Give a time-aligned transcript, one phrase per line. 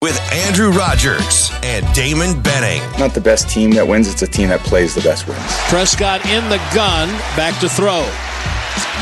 [0.00, 2.80] With Andrew Rogers and Damon Benning.
[3.00, 5.42] Not the best team that wins, it's a team that plays the best wins.
[5.66, 8.06] Prescott in the gun, back to throw.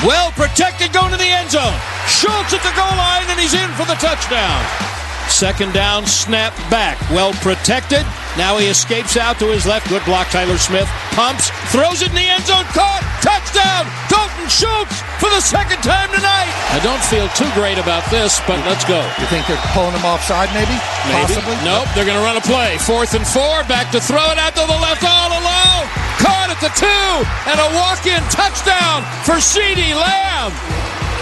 [0.09, 1.77] Well protected, going to the end zone.
[2.09, 4.96] Schultz at the goal line, and he's in for the touchdown.
[5.37, 6.97] Second down, snap back.
[7.13, 8.09] Well protected.
[8.41, 9.85] Now he escapes out to his left.
[9.93, 10.89] Good block, Tyler Smith.
[11.13, 12.65] Pumps, throws it in the end zone.
[12.73, 13.05] Caught.
[13.21, 13.85] Touchdown.
[14.09, 16.49] Dalton Schultz for the second time tonight.
[16.73, 18.97] I don't feel too great about this, but let's go.
[19.21, 20.73] You think they're pulling him offside, maybe?
[21.05, 21.37] Maybe.
[21.37, 21.61] Possibly?
[21.69, 21.85] Nope.
[21.93, 22.81] They're going to run a play.
[22.81, 23.61] Fourth and four.
[23.69, 25.85] Back to throw it out to the left all alone.
[26.17, 27.13] Caught at the two.
[27.45, 30.57] And a walk-in touchdown for CeeDee Lamb.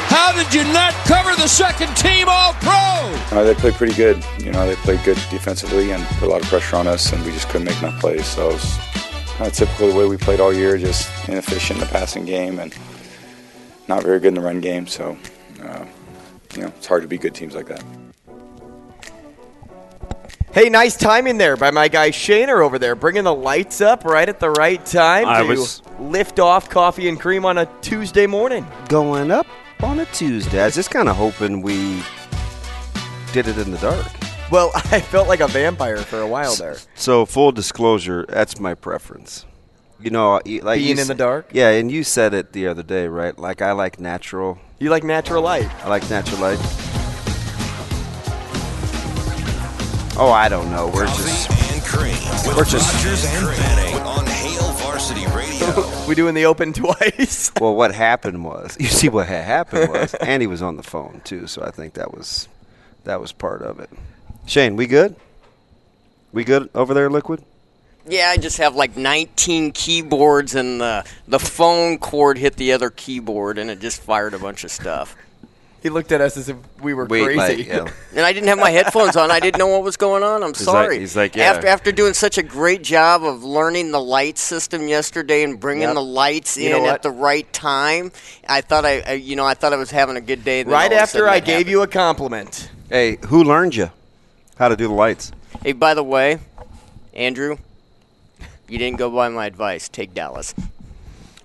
[0.08, 2.72] How did you not cover the second team all pro?
[3.38, 4.22] Uh, they played pretty good.
[4.38, 7.24] You know, they played good defensively and put a lot of pressure on us, and
[7.24, 8.26] we just couldn't make enough plays.
[8.26, 8.78] So it was
[9.36, 12.58] kind of typical the way we played all year, just inefficient in the passing game
[12.60, 12.76] and
[13.88, 14.86] not very good in the run game.
[14.86, 15.16] So,
[15.62, 15.84] uh,
[16.54, 17.82] you know, it's hard to beat good teams like that.
[20.52, 24.28] Hey, nice timing there by my guy Shaner over there, bringing the lights up right
[24.28, 28.28] at the right time I to was- lift off coffee and cream on a Tuesday
[28.28, 28.64] morning.
[28.88, 29.46] going up
[29.84, 30.60] on a Tuesday.
[30.62, 32.02] I was just kind of hoping we
[33.32, 34.06] did it in the dark.
[34.50, 36.76] Well, I felt like a vampire for a while there.
[36.94, 39.46] So full disclosure, that's my preference.
[40.00, 41.48] You know, y- like you Being in s- the dark?
[41.52, 43.38] Yeah, and you said it the other day, right?
[43.38, 44.58] Like I like natural.
[44.78, 45.68] You like natural light.
[45.84, 46.58] I like natural light.
[50.16, 50.88] Oh, I don't know.
[50.94, 53.04] We're just Coffee and cream We're just-
[56.08, 57.50] We doing the open twice.
[57.58, 57.74] well.
[57.74, 61.46] What happened was, you see, what had happened was, Andy was on the phone too.
[61.46, 62.48] So I think that was
[63.04, 63.88] that was part of it.
[64.46, 65.16] Shane, we good?
[66.32, 67.42] We good over there, Liquid?
[68.06, 72.90] Yeah, I just have like 19 keyboards, and the the phone cord hit the other
[72.90, 75.16] keyboard, and it just fired a bunch of stuff.
[75.84, 77.38] He looked at us as if we were Wait, crazy.
[77.38, 77.92] like, yeah.
[78.16, 79.30] And I didn't have my headphones on.
[79.30, 80.42] I didn't know what was going on.
[80.42, 80.98] I'm like- sorry.
[80.98, 81.44] he's like, yeah.
[81.52, 85.82] After after doing such a great job of learning the light system yesterday and bringing
[85.82, 85.94] Yep.
[85.94, 88.12] the lights You in at the right time,
[88.48, 90.62] I thought I, I you know I thought I was having a good day.
[90.62, 91.70] then right all of a after I gave happened.
[91.70, 92.70] you a compliment.
[92.88, 93.90] Hey, who learned you
[94.56, 95.32] how to do the lights?
[95.62, 96.38] Hey, by the way,
[97.12, 97.58] Andrew,
[98.70, 99.88] you didn't go by my advice.
[99.90, 100.54] Take Dallas.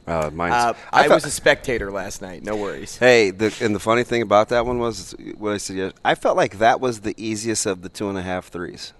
[0.10, 2.44] Uh, mine's, Uh, I, felt- was a spectator last night.
[2.44, 2.98] No worries.
[2.98, 5.94] Hey, the, and the funny thing about that one was what I said.
[6.04, 8.94] I felt like that was the easiest of the two and a half threes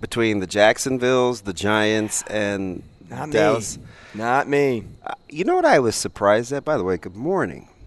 [0.00, 3.78] between the Jacksonville's, the Giants, and Not Dallas.
[3.78, 3.84] me.
[4.14, 4.84] Not me.
[5.04, 6.64] Uh, you know what I was surprised at?
[6.64, 7.68] By the way, good morning.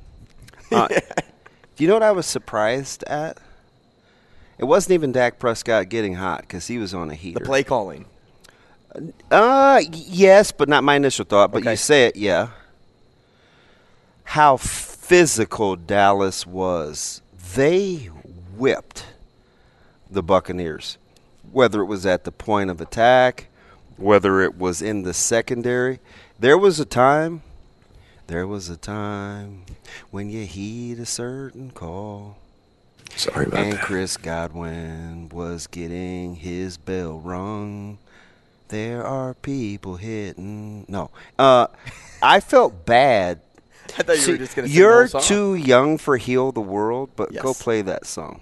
[0.71, 3.39] Uh, do you know what I was surprised at?
[4.59, 7.39] It wasn't even Dak Prescott getting hot because he was on a heater.
[7.39, 8.05] The play calling.
[9.31, 11.51] Uh, yes, but not my initial thought.
[11.51, 11.71] But Okay.
[11.71, 12.49] you say it, yeah.
[14.23, 17.21] How physical Dallas was.
[17.55, 18.09] They
[18.57, 19.05] whipped
[20.09, 20.97] the Buccaneers,
[21.51, 23.47] whether it was at the point of attack,
[23.97, 25.99] whether it was in the secondary.
[26.39, 27.41] There was a time,
[28.27, 29.63] there was a time
[30.11, 32.37] when you heed a certain call.
[33.15, 33.77] Sorry about And that.
[33.77, 37.97] And Chris Godwin was getting his bell rung.
[38.69, 40.85] There are people hitting.
[40.87, 41.67] No, uh,
[42.21, 43.41] I felt bad.
[43.97, 45.21] I thought you See, were just going to sing the You're whole song.
[45.23, 48.41] too young for "Heal the World," but go play that song.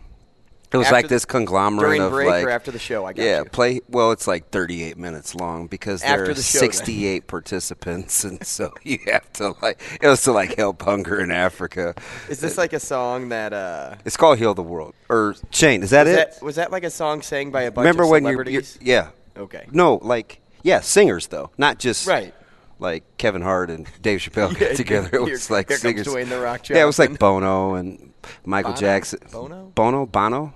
[0.69, 3.05] It was After like the- this conglomerate during of break like or after the show,
[3.05, 3.45] I got yeah, you.
[3.45, 3.79] play.
[3.87, 6.71] Well, it's like 38 minutes long because there After are the show, then.
[6.73, 11.31] 68 participants, and so you have to like it was to like help hunger in
[11.31, 11.95] Africa.
[12.27, 15.83] Is this like a song that uh It's called "Heal the World" or Shane.
[15.83, 16.15] Is that was it?
[16.33, 18.77] That, was that like a song sang by a bunch Remember of when you're celebrities?
[18.81, 19.65] yeah Okay.
[19.71, 22.33] no like yeah singers though not just Right.
[22.79, 25.09] like Kevin Hart and Dave Chappelle Yeah, got together.
[25.13, 26.07] It was like here singers.
[26.07, 28.13] Dwayne The Rock yeah, it was like Bono and
[28.45, 28.79] Michael Bono?
[28.81, 29.19] Jackson.
[29.31, 29.71] Bono?
[29.75, 30.53] Bono, Bono,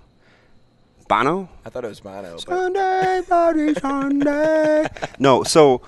[1.08, 1.50] Bono.
[1.66, 2.38] I thought it was Bono.
[2.38, 4.88] Sunday, Bloody Sunday.
[5.20, 5.82] no, so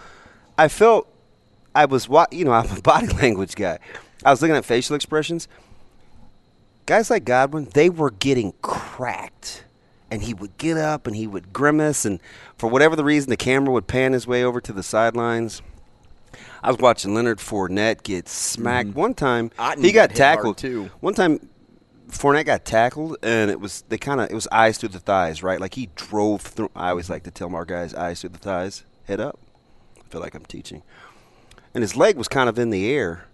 [0.57, 1.07] I felt
[1.75, 3.80] I was wa- you know I'm a body language guy.
[4.25, 5.48] I was looking at facial expressions.
[6.86, 9.63] Guys like Godwin, they were getting cracked.
[10.13, 12.19] And he would get up and he would grimace, and
[12.56, 15.63] for whatever the reason, the camera would pan his way over to the sidelines.
[16.62, 19.50] I was watching Leonard Fournette get smacked one time.
[19.57, 20.92] Otten he got got tackled too.
[21.00, 21.50] One time,
[22.10, 25.42] Fournette got tackled, and it was they kind of it was eyes through the thighs,
[25.42, 25.60] right?
[25.60, 26.69] Like he drove through.
[26.75, 29.39] I always like to tell my guys eyes through the thighs, head up.
[29.98, 30.83] I feel like I'm teaching,
[31.74, 33.25] and his leg was kind of in the air,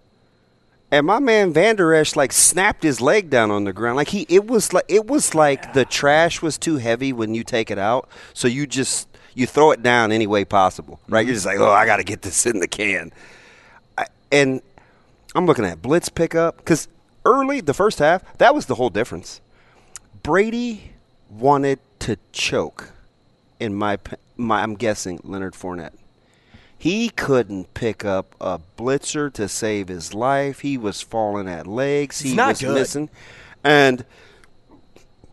[0.90, 3.96] and my man Vander Esch like snapped his leg down on the ground.
[3.96, 7.44] Like he, it was like it was like the trash was too heavy when you
[7.44, 11.20] take it out, so you just you throw it down any way possible, right?
[11.20, 11.34] You're mm-hmm.
[11.34, 13.12] just like, oh, I got to get this in the can,
[13.96, 14.60] I, and
[15.34, 16.88] I'm looking at blitz pickup because
[17.24, 19.40] early the first half that was the whole difference.
[20.22, 20.92] Brady
[21.30, 22.92] wanted to choke,
[23.60, 23.98] in my
[24.36, 25.92] my I'm guessing Leonard Fournette.
[26.80, 30.60] He couldn't pick up a blitzer to save his life.
[30.60, 32.20] He was falling at legs.
[32.20, 32.72] He was good.
[32.72, 33.10] missing.
[33.62, 34.06] And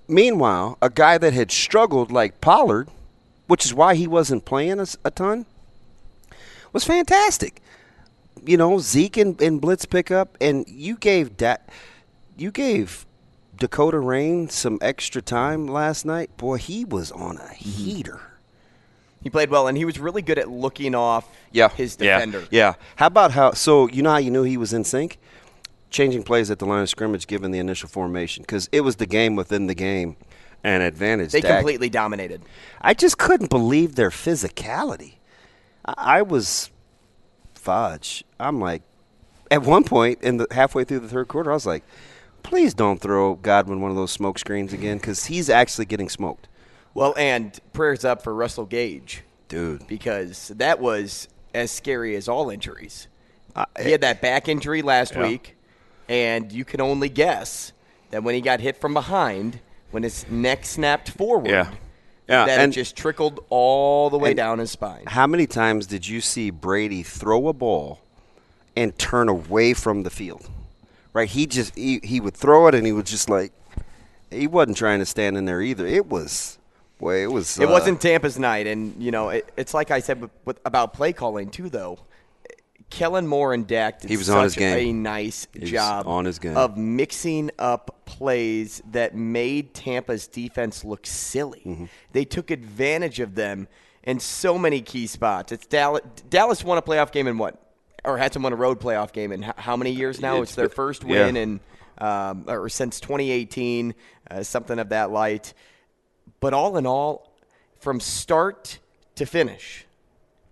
[0.10, 2.90] meanwhile, a guy that had struggled like Pollard,
[3.48, 5.46] which is why he wasn't playing a ton,
[6.74, 7.62] was fantastic.
[8.46, 11.70] You know, Zeke and, and blitz pickup, and you gave that,
[12.36, 13.06] you gave
[13.56, 16.36] Dakota Rain some extra time last night.
[16.36, 17.54] Boy, he was on a mm-hmm.
[17.56, 18.20] heater.
[19.28, 22.46] He played well, and he was really good at looking off Yeah, his defender.
[22.50, 22.76] Yeah.
[22.96, 23.52] How about how?
[23.52, 25.20] So you know how you knew he was in sync?
[25.90, 29.06] Changing plays at the line of scrimmage, given the initial formation, because it was the
[29.06, 30.16] game within the game,
[30.64, 31.34] and advantage.
[31.34, 31.58] They Dak.
[31.58, 32.42] completely dominated.
[32.80, 35.16] I just couldn't believe their physicality.
[35.84, 36.72] I, I was
[37.54, 38.24] fudge.
[38.40, 38.82] I'm like,
[39.52, 41.84] at one point in the halfway through the third quarter, I was like,
[42.44, 46.48] please don't throw Godwin one of those smoke screens again, because he's actually getting smoked.
[46.98, 52.50] Well, and prayers up for Russell Gage, dude, because that was as scary as all
[52.50, 53.08] injuries.
[53.80, 55.28] he had that back injury last Yeah.
[55.28, 55.56] week,
[56.10, 57.72] and you can only guess
[58.10, 59.60] that when he got hit from behind,
[59.92, 61.70] when his neck snapped forward, Yeah.
[62.28, 65.04] Yeah, that and- it just trickled all the way down his spine.
[65.06, 68.00] How many times did you see Brady throw a ball
[68.76, 70.50] and turn away from the field?
[71.14, 71.30] Right?
[71.30, 73.52] He just he, he would throw it and he was just like
[74.32, 75.86] he wasn't trying to stand in there either.
[75.86, 76.58] It was
[76.98, 80.00] boy, it was It uh, wasn't Tampa's night, and you know it, it's like I
[80.00, 81.70] said with, with, about play calling too.
[81.70, 82.00] Though
[82.90, 84.78] Kellen Moore and Dak did He was such on his game.
[84.78, 86.56] a nice job on his game.
[86.56, 91.64] of mixing up plays that made Tampa's defense look silly.
[91.66, 91.86] Mm-hmm.
[92.14, 93.68] They took advantage of them
[94.04, 95.52] in so many key spots.
[95.52, 96.02] It's Dallas.
[96.30, 97.62] Dallas won a playoff game in what,
[98.06, 100.42] or had to win a road playoff game in how many years now?
[100.42, 101.26] It's It's, their first yeah.
[101.26, 101.60] win in,
[101.98, 103.94] um, or since 2018,
[104.32, 105.54] uh, something of that light.
[106.40, 107.32] But all in all,
[107.80, 108.80] from start
[109.16, 109.86] to finish,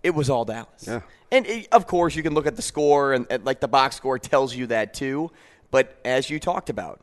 [0.02, 0.84] it was all Dallas.
[0.86, 1.00] Yeah.
[1.30, 3.96] And it, of course, you can look at the score, and, and like the box
[3.96, 5.30] score tells you that too.
[5.70, 7.00] But as you talked about,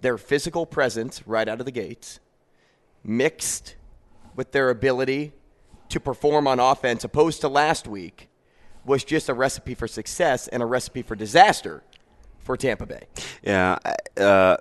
[0.00, 2.20] their physical presence right out of the gates,
[3.02, 3.76] mixed
[4.36, 5.32] with their ability
[5.88, 8.28] to perform on offense, opposed to last week,
[8.84, 11.82] was just a recipe for success and a recipe for disaster
[12.38, 13.02] for Tampa Bay.
[13.42, 13.78] Yeah,
[14.16, 14.56] uh,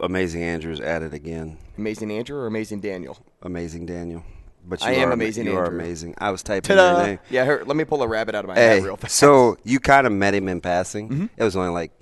[0.00, 1.58] amazing Andrews at it again.
[1.78, 3.18] Amazing Andrew or Amazing Daniel?
[3.42, 4.24] Amazing Daniel.
[4.66, 6.14] But you I am are, amazing You are amazing.
[6.18, 6.98] I was typing Ta-da!
[6.98, 7.18] your name.
[7.30, 9.14] Yeah, here, let me pull a rabbit out of my Hey, hat real fast.
[9.16, 11.08] so you kind of met him in passing.
[11.08, 11.26] Mm-hmm.
[11.36, 11.92] It was only like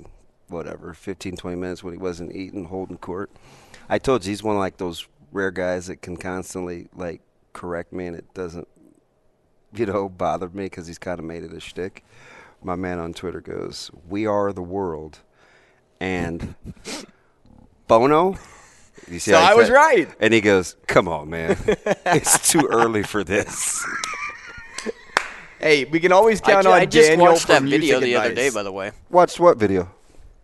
[0.48, 3.30] whatever, 15, 20 minutes when he wasn't eating, holding court.
[3.88, 7.20] I told you he's one of like those rare guys that can constantly like
[7.52, 8.66] correct me, and it doesn't,
[9.72, 12.04] you know, bother me because he's kind of made it a shtick.
[12.62, 15.20] My man on Twitter goes, "We are the world,"
[16.00, 16.54] and
[17.88, 18.36] Bono.
[19.10, 20.06] You see So I was right.
[20.20, 21.56] And he goes, "Come on, man,
[22.06, 23.82] it's too early for this."
[25.60, 28.14] Hey, we can always I count ju- on I just Daniel watched that video the
[28.16, 28.92] other day, by the way.
[29.10, 29.90] Watched what video?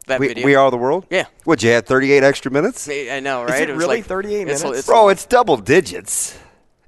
[0.09, 0.45] That we, video.
[0.45, 1.07] we are the world.
[1.09, 1.26] Yeah.
[1.45, 1.87] What you had?
[1.87, 2.88] Thirty-eight extra minutes.
[2.88, 3.69] I know, Is right?
[3.69, 4.64] it was really like- 38 minutes?
[4.64, 6.37] it's- Bro, it's double digits,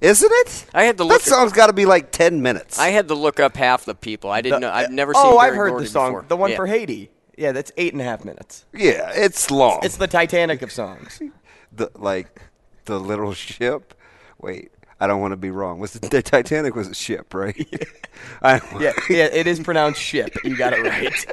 [0.01, 0.67] isn't it?
[0.75, 1.23] I had to That look.
[1.23, 2.79] song's got to be like ten minutes.
[2.81, 4.31] I had to look up half the people.
[4.31, 4.73] I didn't The- know.
[4.73, 5.23] I've eh, never seen.
[5.25, 6.11] Oh, I've heard Gordy the song.
[6.13, 6.25] before.
[6.27, 6.57] The one Yeah.
[6.57, 7.11] for Haiti.
[7.37, 8.65] Yeah, that's eight and a half minutes.
[8.73, 9.81] yeah, it's long.
[9.83, 11.21] It's the Titanic of songs.
[11.73, 12.41] the like
[12.87, 13.95] the little ship.
[14.41, 15.79] Wait, I don't want to be wrong.
[15.79, 17.57] Was the, the Titanic was a ship, right?
[18.43, 20.35] I, yeah, yeah, it is pronounced ship.
[20.45, 21.27] You got it right.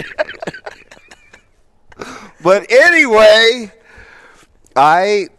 [2.42, 3.72] But anyway,
[4.76, 5.30] I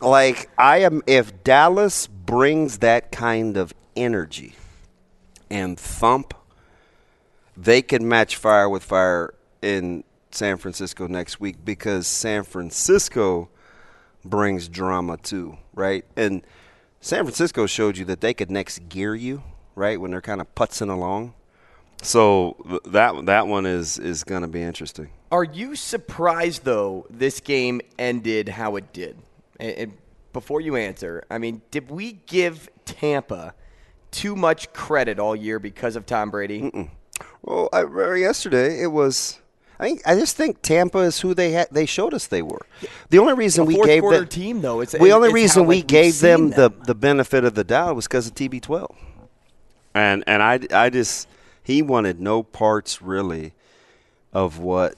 [0.00, 4.54] like I am if Dallas brings that kind of energy
[5.50, 6.32] and thump,
[7.56, 10.04] they can match fire with fire in
[10.34, 13.48] San Francisco next week because San Francisco
[14.24, 16.04] brings drama too, right?
[16.16, 16.42] And
[17.00, 19.42] San Francisco showed you that they could next gear you,
[19.74, 21.34] right, when they're kind of putzing along.
[22.02, 25.10] So that that one is is going to be interesting.
[25.30, 29.16] Are you surprised though this game ended how it did?
[29.58, 29.92] And, and
[30.32, 33.54] before you answer, I mean, did we give Tampa
[34.10, 36.90] too much credit all year because of Tom Brady?
[37.42, 37.84] Well, I,
[38.16, 39.40] yesterday it was
[39.78, 41.68] I think I just think Tampa is who they had.
[41.70, 42.64] They showed us they were.
[43.10, 45.62] The only reason A we gave quarter them team, though, it's- the only it's reason
[45.64, 48.26] how, we like, we've gave them, seen the the benefit of the doubt was because
[48.28, 48.94] of TB12.
[49.94, 51.28] And and I I just
[51.62, 53.52] he wanted no parts really
[54.32, 54.94] of what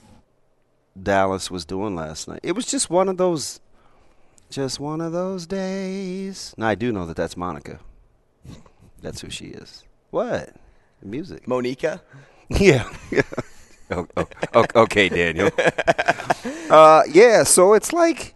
[1.01, 2.41] Dallas was doing last night.
[2.43, 3.61] It was just one of those,
[4.51, 6.55] just one of those days.
[6.57, 7.81] Now I do know that that's Monica.
[9.03, 9.85] That's who she is.
[10.11, 10.55] What?
[11.03, 11.47] Music.
[11.49, 12.03] Monica.
[12.49, 12.89] Yeah.
[13.11, 13.23] yeah.
[13.91, 14.09] Oh,
[14.53, 15.49] oh, okay, Daniel.
[16.71, 17.45] uh, yeah.
[17.45, 18.35] So it's like,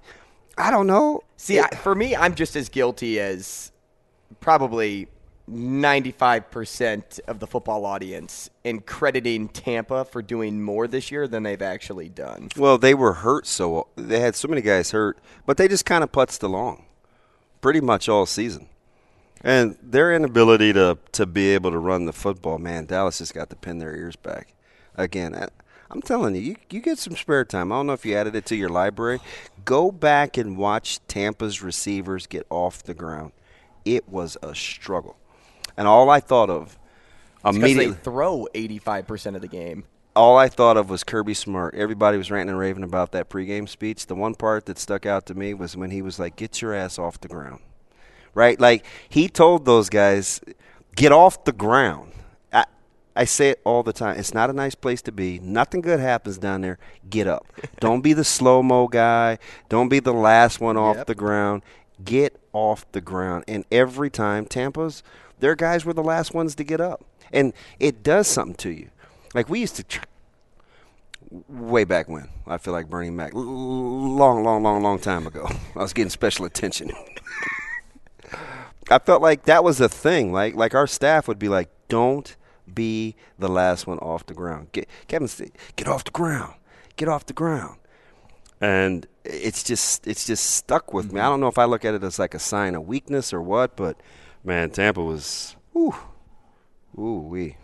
[0.56, 1.24] I don't know.
[1.36, 3.72] See, I, for me, I'm just as guilty as
[4.38, 5.08] probably
[5.50, 11.60] 95% of the football audience in crediting Tampa for doing more this year than they've
[11.60, 12.48] actually done.
[12.56, 16.04] Well, they were hurt, so they had so many guys hurt, but they just kind
[16.04, 16.84] of putzed along,
[17.60, 18.68] pretty much all season.
[19.42, 23.48] And their inability to to be able to run the football, man, Dallas just got
[23.50, 24.54] to pin their ears back.
[24.96, 25.48] Again,
[25.90, 27.72] I'm telling you, you, you get some spare time.
[27.72, 29.20] I don't know if you added it to your library.
[29.64, 33.32] Go back and watch Tampa's receivers get off the ground.
[33.84, 35.16] It was a struggle,
[35.76, 36.78] and all I thought of
[37.42, 39.84] Because immediately throw 85% of the game.
[40.14, 41.74] all I thought of was Kirby Smart.
[41.74, 44.06] Everybody was ranting and raving about that pregame speech.
[44.06, 46.74] The one part that stuck out to me was when he was like, "Get your
[46.74, 47.60] ass off the ground,"
[48.34, 48.60] right?
[48.60, 50.40] Like he told those guys,
[50.94, 52.12] "Get off the ground."
[53.16, 54.18] I, say it all the time.
[54.18, 55.38] It's not a nice place to be.
[55.40, 56.78] Nothing good happens down there.
[57.08, 57.46] Get up.
[57.80, 59.38] Don't be the slow mo guy.
[59.68, 61.06] Don't be the last one off Yep.
[61.06, 61.62] the ground.
[62.04, 63.44] Get off the ground.
[63.48, 65.02] And every time Tampa's,
[65.40, 67.04] their guys were the last ones to get up.
[67.32, 68.90] And it does something to you.
[69.34, 70.04] Like we used to tr-
[71.48, 72.28] way back when.
[72.46, 75.48] I feel like Bernie Mac, long, long, long, long time ago.
[75.76, 76.90] I was getting special attention.
[78.90, 80.32] I felt like that was a thing.
[80.32, 82.34] Like, like our staff would be like, "Don't
[82.74, 85.28] be the last one off the ground." Get Kevin,
[85.76, 86.54] get off the ground.
[86.96, 87.76] Get off the ground.
[88.60, 91.20] And it's just, it's just stuck with me.
[91.20, 93.40] I don't know if I look at it as like a sign of weakness or
[93.40, 93.98] what, but
[94.44, 95.94] man, Tampa was, ooh,
[96.98, 97.56] ooh wee.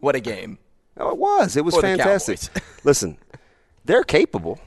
[0.00, 0.58] What a game.
[0.96, 1.56] Oh, it was.
[1.56, 2.40] It was For fantastic.
[2.84, 3.16] Listen,
[3.84, 4.58] they're capable.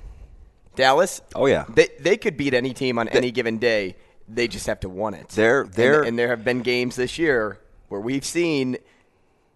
[0.75, 1.21] Dallas?
[1.35, 1.65] Oh yeah.
[1.69, 3.95] They, they could beat any team on any given day.
[4.27, 5.29] They just have to want it.
[5.29, 7.59] They're- And- they're- and, there have been games this year
[7.93, 8.75] where we've seen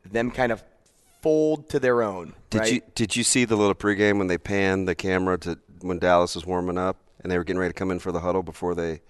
[0.06, 0.64] them kind of
[1.24, 2.36] fold to their own.
[2.52, 2.74] Did right?
[2.74, 6.36] you did you see the little pregame when they panned the camera to when Dallas
[6.36, 8.76] was warming up and they were getting ready to come in for the huddle before
[8.76, 9.02] they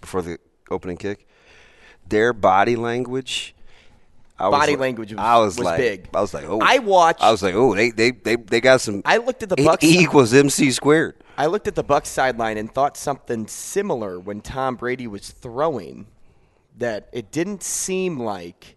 [0.00, 0.38] before the
[0.72, 1.28] opening kick?
[2.08, 3.54] Their body language.
[4.36, 6.08] I was Body like- language was- I was, was like, big.
[6.12, 6.58] I was like, oh.
[6.60, 9.02] I watched- I was like, oh, they they they, they got some.
[9.04, 9.84] I looked at the Bucks.
[9.84, 11.14] E equals MC squared.
[11.38, 16.06] I looked at the Bucks sideline and thought something similar when Tom Brady was throwing.
[16.78, 18.76] That it didn't seem like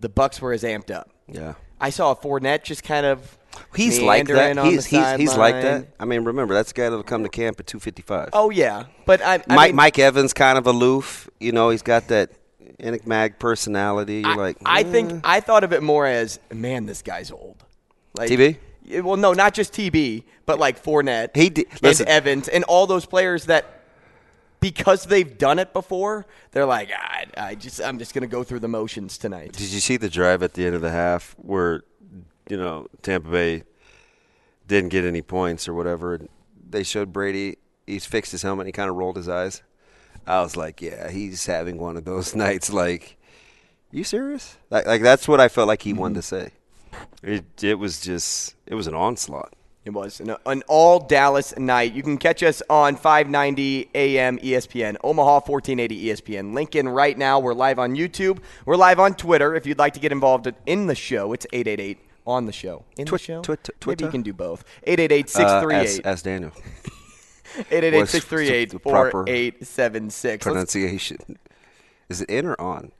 [0.00, 1.10] the Bucks were as amped up.
[1.28, 1.54] Yeah.
[1.80, 3.38] I saw Fournette just kind of
[3.74, 4.58] He's like that.
[4.64, 5.88] He's he's he's like that.
[5.98, 8.30] I mean, remember that's guy that'll come to camp at two fifty five.
[8.32, 11.28] Oh yeah, but I, I Mike mean, Mike Evans kind of aloof.
[11.40, 12.30] You know, he's got that
[12.78, 14.20] enigmatic personality.
[14.20, 14.84] You're I, like, I eh.
[14.84, 17.64] think I thought of it more as man, this guy's old.
[18.16, 18.58] Like TB?
[19.02, 22.00] Well, no, not just TB, but like Fournette, He did- and.
[22.00, 23.77] Evans, and all those players that
[24.60, 28.60] because they've done it before, they're like, I, I just I'm just gonna go through
[28.60, 29.52] the motions tonight.
[29.52, 31.82] Did you see the drive at the end of the half where,
[32.48, 33.64] you know, Tampa Bay
[34.66, 36.20] didn't get any points or whatever?
[36.68, 37.58] They showed Brady.
[37.86, 38.64] He's fixed his helmet.
[38.64, 39.62] and He kind of rolled his eyes.
[40.26, 42.70] I was like, yeah, he's having one of those nights.
[42.70, 43.16] Like,
[43.90, 44.58] you serious?
[44.70, 46.46] Like, like that's what I felt like he wanted to mm-hmm.
[46.46, 46.52] say.
[47.22, 49.52] It it was just it was an onslaught.
[49.88, 51.94] It was an, an all Dallas night.
[51.94, 56.52] You can catch us on 590 AM ESPN, Omaha 1480 ESPN.
[56.52, 57.40] Lincoln right now.
[57.40, 58.40] We're live on YouTube.
[58.66, 59.54] We're live on Twitter.
[59.54, 62.84] If you'd like to get involved in the show, it's 888 on the show.
[62.98, 63.40] In the show?
[63.40, 64.04] twit- Maybe Twitter?
[64.04, 64.62] you can do both.
[64.84, 66.52] 888 Uh, 638 ask, ask Daniel.
[67.70, 70.44] 888 638 4876.
[70.44, 71.38] pronunciation.
[72.10, 72.92] Is it in or on?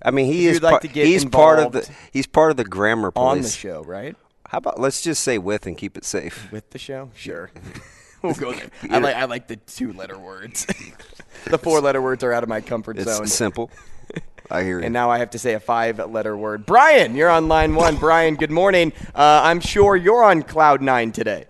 [0.00, 0.54] I mean, he If is.
[0.58, 1.90] you'd like par- to get he's part of the.
[2.12, 4.14] He's part of the grammar police On the show, right?
[4.48, 6.50] How about let's just say with and keep it safe.
[6.52, 7.10] With the show?
[7.14, 7.50] Sure.
[8.22, 8.70] we'll go there.
[8.90, 10.66] I like, I like the two letter words.
[11.46, 13.26] the four letter words are out of my comfort It's zone.
[13.26, 13.70] simple.
[14.50, 14.84] I hear you.
[14.84, 16.66] And now I have to say a five letter word.
[16.66, 17.96] Brian, you're on line one.
[17.96, 18.92] Brian, good morning.
[19.14, 21.46] Uh, I'm sure you're on cloud nine today.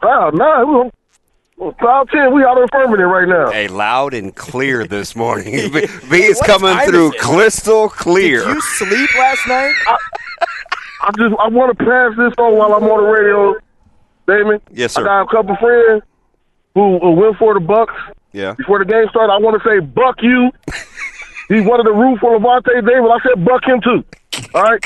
[0.00, 0.68] Cloud nine.
[0.68, 0.90] We on,
[1.56, 2.32] well, cloud ten.
[2.32, 3.50] We out of affirmative right now.
[3.50, 5.72] Hey, loud and clear this morning.
[5.72, 8.44] B B is What coming through is crystal clear.
[8.44, 9.74] Did you sleep last night?
[9.88, 9.96] I
[11.12, 13.54] just I want to pass this on while I'm on the radio,
[14.26, 14.60] Damon.
[14.72, 15.02] Yes, sir.
[15.02, 16.02] I got a couple friends
[16.74, 17.94] who, who went for the Bucks
[18.32, 18.54] yeah.
[18.54, 19.32] before the game started.
[19.32, 20.50] I want to say Buck you.
[21.48, 23.10] he wanted to root for Lavonte David.
[23.10, 24.04] I said Buck him too.
[24.54, 24.84] All right.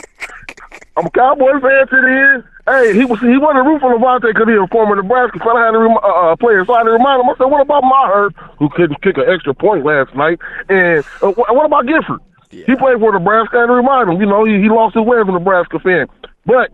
[0.97, 2.45] I'm a Cowboy fan to the end.
[2.69, 5.57] Hey, he was he wasn't rooting for Levante because he was a former Nebraska fan.
[5.57, 7.31] I had to rem- uh, uh, player, so I had to remind him.
[7.31, 10.39] I said, "What about Maher, who couldn't kick an extra point last night?
[10.69, 12.21] And uh, wh- what about Gifford?
[12.51, 13.67] He played for Nebraska.
[13.67, 14.21] To remind him.
[14.21, 16.07] You know, he, he lost his way as a Nebraska fan.
[16.47, 16.73] But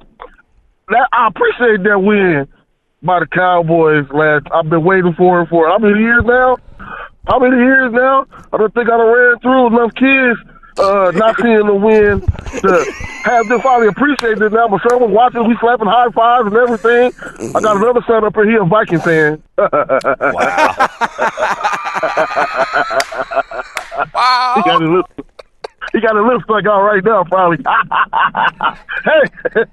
[0.89, 2.49] that I appreciate that win
[3.03, 4.47] by the Cowboys last.
[4.53, 6.57] I've been waiting for it for how many years now?
[7.27, 8.27] How many years now?
[8.53, 10.39] I don't think I done ran through enough kids
[10.79, 12.21] uh, not seeing the win
[12.61, 12.93] to
[13.25, 14.69] have them finally appreciate it now.
[14.69, 17.13] My son was watching, we slapping high fives and everything.
[17.55, 19.43] I got another son up here, he a Viking fan.
[19.59, 20.89] wow.
[24.55, 25.07] He got his lip,
[25.95, 27.59] he got a lip stuck out right now, probably.
[29.05, 29.65] hey,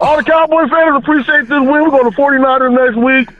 [0.00, 1.66] all the Cowboy fans appreciate this win.
[1.66, 3.36] We're going to 49ers next week.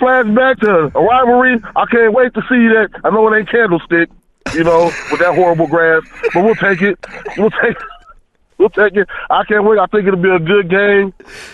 [0.00, 1.60] Flashback to a rivalry.
[1.74, 2.88] I can't wait to see that.
[3.04, 4.08] I know it ain't Candlestick,
[4.54, 6.02] you know, with that horrible grass,
[6.32, 6.98] but we'll take it.
[7.36, 7.88] We'll take it.
[8.58, 9.06] We'll take it.
[9.28, 9.78] I can't wait.
[9.78, 11.12] I think it'll be a good game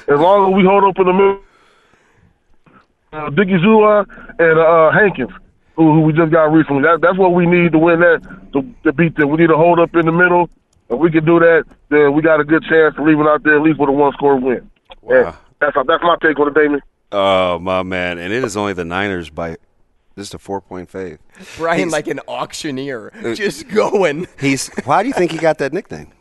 [0.08, 1.40] as long as we hold up in the middle.
[3.12, 4.06] Uh, Dickie Zula
[4.38, 5.32] and uh, Hankins,
[5.76, 6.82] who, who we just got recently.
[6.82, 8.20] That, that's what we need to win that,
[8.52, 9.30] to, to beat them.
[9.30, 10.48] We need to hold up in the middle.
[10.90, 13.56] If we can do that, then we got a good chance of leaving out there
[13.56, 14.70] at least with a one-score win.
[15.00, 15.36] Wow.
[15.60, 16.80] that's that's my take on it, Damon.
[17.10, 19.56] Oh my man, and it is only the Niners by
[20.16, 21.18] just a four-point fave.
[21.56, 24.26] Brian, He's- like an auctioneer, Uh, just going.
[24.38, 24.68] He's.
[24.84, 26.12] Why do you think he got that nickname?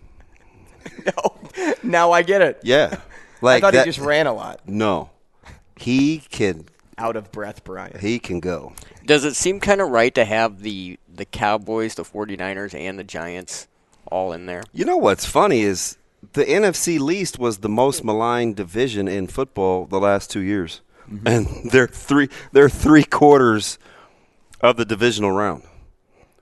[1.06, 1.38] No,
[1.84, 2.60] now I get it.
[2.64, 3.00] Yeah,
[3.42, 4.62] like I thought that, he just ran a lot.
[4.68, 5.10] No,
[5.76, 6.66] he can.
[6.98, 7.98] Out of breath, Brian.
[8.00, 8.74] He can go.
[9.12, 13.04] Does it seem kind of right to have the the Cowboys, the 49ers, and the
[13.04, 13.68] Giants
[14.10, 14.64] all in there?
[14.72, 15.98] You know what's funny is
[16.32, 20.80] the NFC least was the most maligned division in football the last two years,
[21.12, 21.28] mm-hmm.
[21.28, 23.78] and they're three they're three quarters
[24.62, 25.64] of the divisional round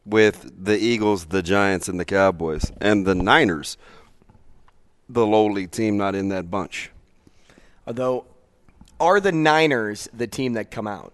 [0.06, 3.78] with the Eagles, the Giants, and the Cowboys, and the Niners,
[5.10, 6.92] the lowly team not in that bunch.
[7.88, 8.26] Although,
[9.00, 11.14] are the Niners the team that come out?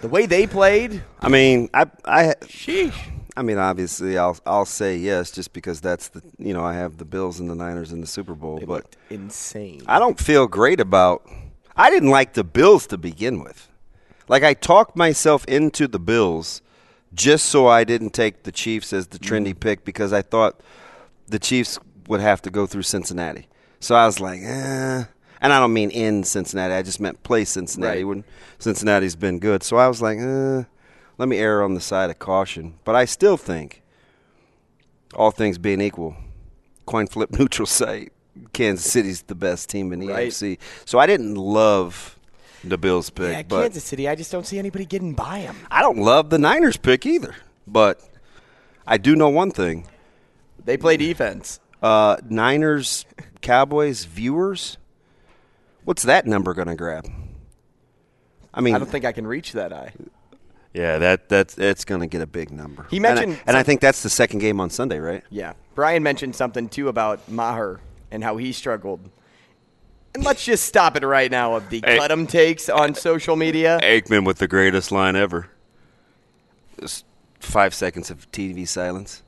[0.00, 2.94] The way they played, I mean, I I sheesh.
[3.36, 6.98] I mean, obviously, I'll I'll say yes, just because that's the you know I have
[6.98, 9.82] the Bills and the Niners in the Super Bowl, but insane.
[9.86, 11.28] I don't feel great about.
[11.76, 13.68] I didn't like the Bills to begin with.
[14.28, 16.62] Like I talked myself into the Bills
[17.14, 20.60] just so I didn't take the Chiefs as the trendy pick because I thought
[21.26, 23.48] the Chiefs would have to go through Cincinnati.
[23.80, 25.04] So I was like, eh.
[25.40, 26.74] And I don't mean in Cincinnati.
[26.74, 28.08] I just meant play Cincinnati Right.
[28.08, 28.24] when
[28.58, 29.62] Cincinnati's been good.
[29.62, 30.64] So I was like, eh,
[31.16, 32.74] let me err on the side of caution.
[32.84, 33.82] But I still think,
[35.14, 36.16] all things being equal,
[36.86, 38.12] coin flip neutral site,
[38.52, 40.28] Kansas City's the best team in the Right.
[40.28, 40.58] AFC.
[40.84, 42.18] So I didn't love
[42.64, 44.08] the Bills pick, Yeah, but Kansas City.
[44.08, 45.56] I just don't see anybody getting by them.
[45.70, 47.34] I don't love the Niners pick either.
[47.66, 48.00] But
[48.86, 49.86] I do know one thing.
[50.64, 51.60] They play defense.
[51.82, 53.04] Uh, Niners
[53.40, 54.78] Cowboys viewers,
[55.88, 57.10] what's that number going to grab?
[58.52, 59.92] I mean, I don't think I can reach that eye.
[60.74, 62.86] yeah, that that's it's going to get a big number.
[62.90, 65.24] He And I- mentioned and I, think that's the second game on Sunday, right?
[65.30, 65.54] Yeah.
[65.74, 69.00] Brian mentioned something too about Maher and how he struggled.
[70.14, 71.96] And let's just stop it right now of the Hey.
[71.96, 73.78] cut 'em takes on social media.
[73.82, 75.48] Aikman with the greatest line ever.
[76.80, 77.06] Just
[77.40, 79.22] five seconds of TV silence.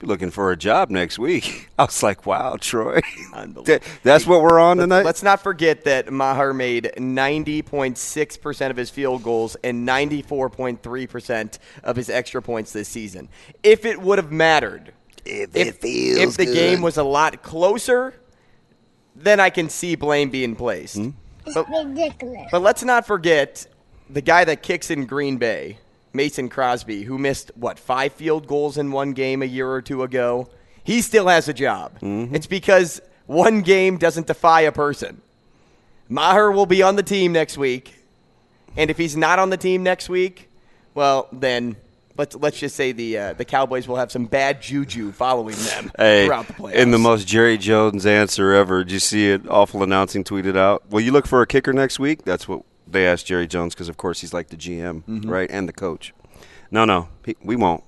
[0.00, 1.70] You'll be looking for a job next week.
[1.78, 3.00] I was like, wow, Troy.
[3.34, 5.04] That- That's what we're on tonight?
[5.04, 12.08] Let's not forget that Maher made 90.6% of his field goals and 94.3% of his
[12.10, 13.28] extra points this season.
[13.64, 14.92] If it would have mattered,
[15.24, 16.54] if, if, feels if the good.
[16.54, 18.14] game was a lot closer,
[19.16, 20.94] then I can see blame being placed.
[20.94, 21.10] Hmm?
[21.52, 22.46] But, ridiculous.
[22.52, 23.66] but let's not forget
[24.08, 25.78] the guy that kicks in Green Bay,
[26.12, 30.02] Mason Crosby, who missed, what, five field goals in one game a year or two
[30.02, 30.48] ago.
[30.84, 31.98] He still has a job.
[32.00, 32.34] Mm-hmm.
[32.34, 35.20] It's because one game doesn't defy a person.
[36.08, 37.94] Maher will be on the team next week.
[38.76, 40.48] And if he's not on the team next week,
[40.94, 41.76] well, then
[42.16, 45.90] let's let's just say the uh, the Cowboys will have some bad juju following them
[45.98, 46.74] Hey, throughout the playoffs.
[46.74, 48.84] in the most Jerry Jones answer ever.
[48.84, 49.42] Did you see it?
[49.48, 50.88] Awful announcing tweeted out.
[50.90, 52.24] Will you look for a kicker next week?
[52.24, 55.30] That's what they asked Jerry Jones because, of course, he's like the GM, Mhm.
[55.30, 56.12] right, and the coach.
[56.70, 57.82] No, no, he, we won't.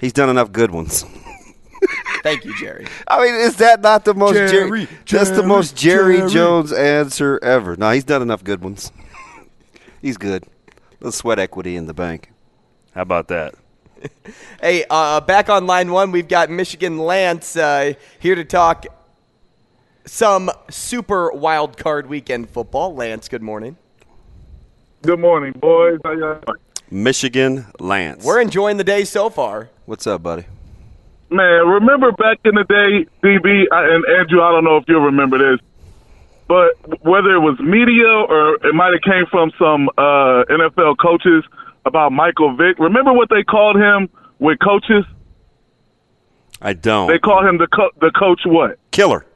[0.00, 1.04] He's done enough good ones.
[2.22, 2.86] Thank you, Jerry.
[3.06, 4.50] I mean, is that not the most Jerry?
[4.50, 6.30] Jerry, that's the most Jerry, Jerry.
[6.30, 7.76] Jones answer ever.
[7.76, 8.90] No, he's done enough good ones.
[10.02, 10.44] he's good.
[11.00, 12.30] The sweat equity in the bank.
[12.94, 13.54] How about that?
[14.60, 18.86] Hey, uh, back on line one, we've got Michigan Lance uh, here to talk
[20.06, 22.94] some super wild card weekend football.
[22.94, 23.76] Lance, good morning.
[25.04, 25.98] Good morning, boys.
[26.04, 26.58] How y'all doing?
[26.90, 28.24] Michigan Lance.
[28.24, 29.68] We're enjoying the day so far.
[29.84, 30.44] What's up, buddy?
[31.30, 34.40] Man, remember back in the day, DB and Andrew?
[34.42, 35.60] I don't know if you remember this.
[36.48, 41.44] but whether it was media or it might have came from some uh, NFL coaches
[41.84, 42.78] about Michael Vick.
[42.78, 45.04] Remember what they called him with coaches?
[46.62, 47.08] I don't.
[47.08, 48.78] They called him the co- the coach what?
[48.90, 49.26] Killer.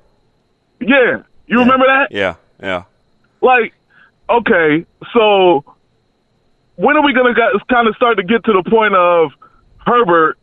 [0.81, 2.09] Yeah, you remember that?
[2.11, 2.85] Yeah, yeah.
[3.43, 3.75] Like,
[4.31, 5.65] okay, so
[6.77, 7.35] when are we gonna
[7.69, 9.33] kind of start to get to the point of
[9.85, 10.39] Herbert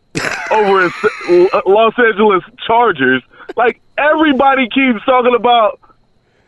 [0.52, 3.24] over at Los Angeles Chargers?
[3.56, 5.80] Like everybody keeps talking about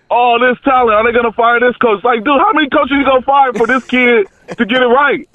[0.10, 0.92] all this talent.
[0.92, 2.04] Are they gonna fire this coach?
[2.04, 5.28] Like, dude, how many coaches you gonna fire for this kid to get it right?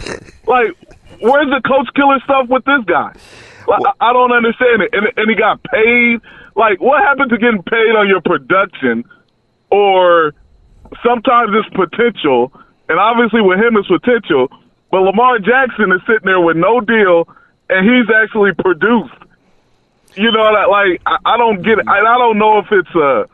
[0.46, 0.76] Like,
[1.20, 3.12] where's the coach killer stuff with this guy?
[3.68, 4.90] Like, I, I don't understand it.
[4.92, 6.20] And, and he got paid.
[6.56, 9.04] Like, what happened to getting paid on your production?
[9.70, 10.34] Or
[11.04, 12.52] sometimes it's potential,
[12.88, 14.48] and obviously with him it's potential.
[14.90, 17.28] But Lamar Jackson is sitting there with no deal,
[17.70, 19.14] and he's actually produced.
[20.14, 21.88] You know, that like I, don't get it.
[21.88, 23.24] I, don't know if it's a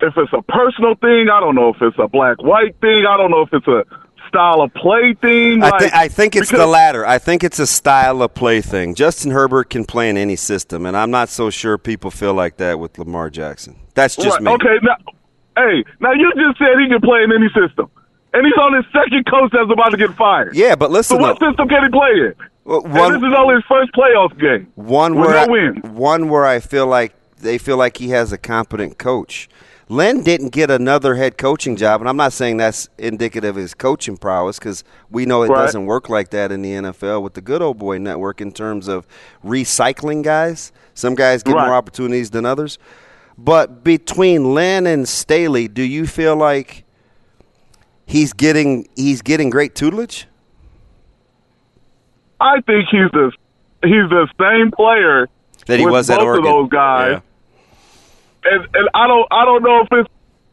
[0.00, 1.28] if it's a personal thing.
[1.28, 3.04] I don't know if it's a black white thing.
[3.08, 3.84] I don't know if it's a
[4.28, 5.62] style of play thing.
[5.62, 7.04] I, Like, thi- I think it's the latter.
[7.04, 8.94] I think it's a style of play thing.
[8.94, 12.58] Justin Herbert can play in any system, and I'm not so sure people feel like
[12.58, 13.76] that with Lamar Jackson.
[13.94, 14.52] That's just Right, me.
[14.52, 14.96] Okay, now,
[15.56, 17.90] hey, now you just said he can play in any system,
[18.32, 20.54] and he's on his second coach that's about to get fired.
[20.54, 21.48] Yeah, but listen, So what though.
[21.50, 22.34] system can he play in?
[22.64, 24.70] Well, and this is only his first playoff game.
[24.76, 25.82] One where no I, wins.
[25.84, 29.48] one where I feel like they feel like he has a competent coach.
[29.88, 33.74] Lynn didn't get another head coaching job, and I'm not saying that's indicative of his
[33.74, 35.56] coaching prowess because we know it Right.
[35.66, 38.86] doesn't work like that in the NFL with the good old boy network in terms
[38.88, 39.06] of
[39.44, 40.72] recycling guys.
[40.94, 41.66] Some guys get Right.
[41.66, 42.78] more opportunities than others.
[43.38, 46.84] But between Lynn and Staley, do you feel like
[48.06, 50.26] he's getting he's getting great tutelage?
[52.40, 53.32] I think he's the
[53.82, 55.28] he's the same player
[55.66, 56.44] That he was at Oregon.
[56.44, 57.20] those guys.
[58.44, 60.10] And and I don't I don't know if it's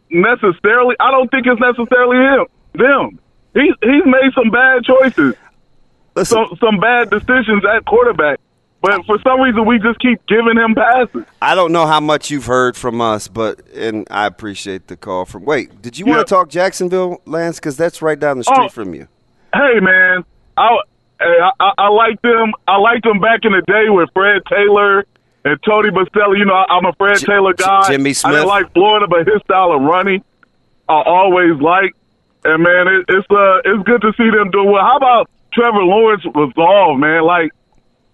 [0.10, 3.20] necessarily I don't think it's necessarily him them.
[3.54, 5.36] He's he's made some bad choices,
[6.24, 8.39] some some bad decisions at quarterback.
[8.82, 11.26] But for some reason, we just keep giving him passes.
[11.42, 15.26] I don't know how much you've heard from us, but and I appreciate the call
[15.26, 15.44] from.
[15.44, 16.15] Wait, did you Yeah.
[16.15, 17.60] want to talk Jacksonville, Lance?
[17.60, 18.70] Because that's right down the street Oh.
[18.70, 19.08] from you.
[19.54, 20.24] Hey man,
[20.56, 20.78] I
[21.20, 22.54] I, I, I liked them.
[22.70, 25.06] I liked them back in the day with Fred Taylor
[25.44, 26.38] and Tony Boselli.
[26.38, 27.88] You know, I'm a Fred J- Taylor J- guy.
[27.89, 28.34] Jimmy I Smith.
[28.36, 30.24] didn't like Florida, but his style of running,
[30.88, 31.94] I always like.
[32.46, 34.82] And man, it, it's uh, it's good to see them do well.
[34.82, 37.24] How about Trevor Lawrence resolve, man?
[37.24, 37.52] Like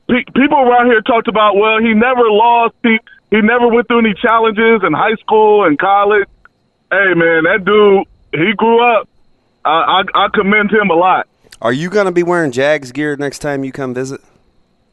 [0.10, 2.76] pe- people around here talked about, well, he never lost.
[2.84, 2.98] He
[3.32, 6.28] he never went through any challenges in high school and college.
[6.92, 9.10] Hey, man, that dude, he grew up.
[9.66, 11.28] I I, I commend him a lot.
[11.62, 14.22] Are you going to be wearing Jags gear next time you come visit?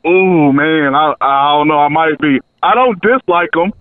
[0.04, 1.78] Oh, man, I I don't know.
[1.78, 2.40] I might be.
[2.62, 3.72] I don't dislike them.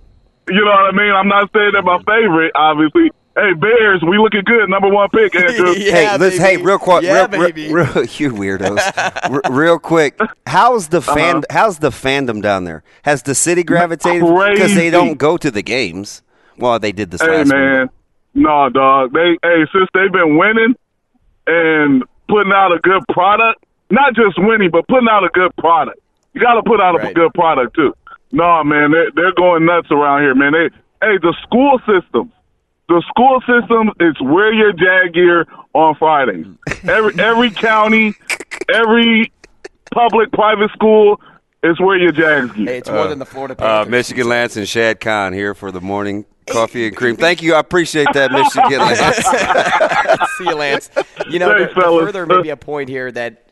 [0.50, 1.14] You know what I mean?
[1.14, 3.12] I'm not saying they're my favorite, obviously.
[3.36, 4.70] Hey, Bears, we looking good.
[4.70, 5.74] Number one pick, Andrew.
[5.74, 7.74] hey, listen, hey, real quick, Yeah, real, real- baby.
[7.74, 7.86] real-
[8.18, 8.92] you weirdos,
[9.46, 10.20] R- real quick.
[10.46, 11.38] How's the fan?
[11.38, 11.42] Uh-huh.
[11.50, 12.84] How's the fandom down there?
[13.04, 16.22] Has the city gravitated because they don't go to the games?
[16.58, 17.90] Well, they did this Hey, last man.
[18.34, 19.14] No, dog.
[19.14, 20.76] They hey, since they've been winning
[21.48, 26.00] and putting out a good product, not just winning, but putting out a good product.
[26.34, 27.94] You got to put out a good product too.
[28.32, 30.52] No, man, they they're going nuts around here, man.
[30.54, 30.70] They
[31.06, 32.32] hey, the school systems.
[32.92, 36.46] The school system is wear your jag gear on Fridays.
[36.84, 38.14] Every every county,
[38.74, 39.32] every
[39.94, 41.22] public private school
[41.64, 42.66] is wear your Jags gear.
[42.66, 43.92] Hey, it's more than the Florida Uh, Panthers.
[43.92, 47.16] Michigan Lance and Shad Khan here for the morning coffee and cream.
[47.16, 47.54] Thank you.
[47.54, 48.80] I appreciate that, Michigan
[50.20, 50.28] Lance.
[50.38, 50.90] See you, Lance.
[51.30, 53.48] You know, Thanks, to, to further maybe a point here that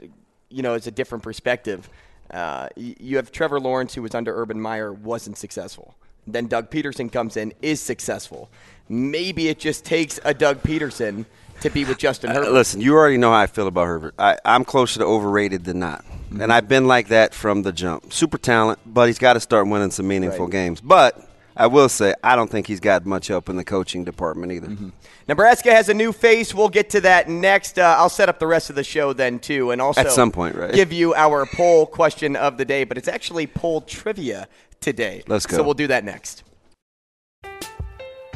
[0.50, 1.90] you know is a different perspective.
[2.30, 5.96] Uh, you have Trevor Lawrence, who was under Urban Meyer, wasn't successful.
[6.28, 8.50] Then Doug Pederson comes in, is successful.
[8.90, 11.26] Maybe it just takes a Doug Pederson
[11.62, 12.52] to be with Justin Uh, Herbert.
[12.54, 14.16] listen, you already know how I feel about Herbert.
[14.18, 16.04] I, I'm closer to overrated than not.
[16.06, 16.42] Mm-hmm.
[16.42, 18.12] And I've been like that from the jump.
[18.14, 20.52] Super talent, but he's got to start winning some meaningful Right.
[20.52, 20.80] games.
[20.82, 21.22] But
[21.58, 24.68] I will say, I don't think he's got much help in the coaching department either.
[24.70, 24.90] Mm-hmm.
[25.28, 26.54] Nebraska has a new face.
[26.56, 27.78] We'll get to that next.
[27.78, 30.32] Uh, I'll set up the rest of the show then too, and also At some
[30.32, 30.74] point, right?
[30.74, 32.86] give you our poll question of the day.
[32.86, 34.48] But it's actually poll trivia
[34.80, 35.24] today.
[35.28, 35.58] Let's go.
[35.58, 36.44] So we'll do that next.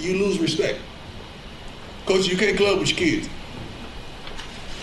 [0.00, 0.80] You lose respect.
[2.06, 3.28] Coach, you can't club with your kids.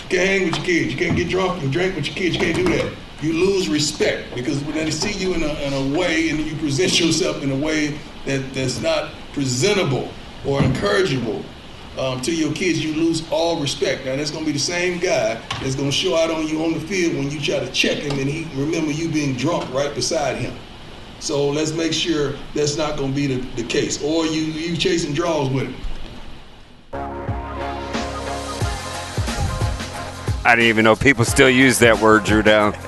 [0.03, 0.93] You can't hang with your kids.
[0.93, 2.35] You can't get drunk and drink with your kids.
[2.35, 2.93] You can't do that.
[3.21, 6.55] You lose respect because when they see you in a, in a way and you
[6.57, 10.11] present yourself in a way that, that's not presentable
[10.45, 11.43] or encourageable
[11.97, 14.05] um, to your kids, you lose all respect.
[14.05, 16.63] Now that's going to be the same guy that's going to show out on you
[16.63, 19.73] on the field when you try to check him and he remember you being drunk
[19.73, 20.55] right beside him.
[21.25, 23.99] So let's make sure that's not going to be the, the case.
[24.03, 25.75] Or you you chasing draws with him.
[30.45, 32.73] I didn't even know people still use that word, Drew Down.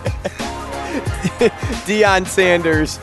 [1.88, 3.00] Deion Sanders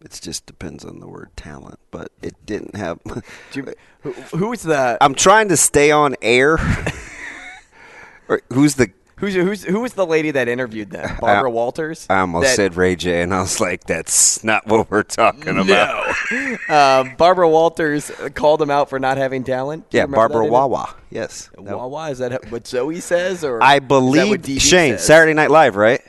[0.00, 2.98] it just depends on the word talent, but it didn't have
[3.52, 6.58] you, who, who was the I'm trying to stay on air.
[8.28, 11.16] or who's the who's who's who was the lady that interviewed them?
[11.20, 12.06] Barbara I- Walters.
[12.10, 15.58] I almost That- said Ray J, and I was like, "That's not what we're talking
[15.58, 16.56] about." No.
[16.68, 19.86] uh, Barbara Walters called him out for not having talent.
[19.90, 20.46] Yeah, that Barbara?
[20.46, 20.94] Wawa.
[21.10, 25.06] Yes, Wawa is that what Zoe says, or I believe Shane says?
[25.06, 26.00] Saturday Night Live, right?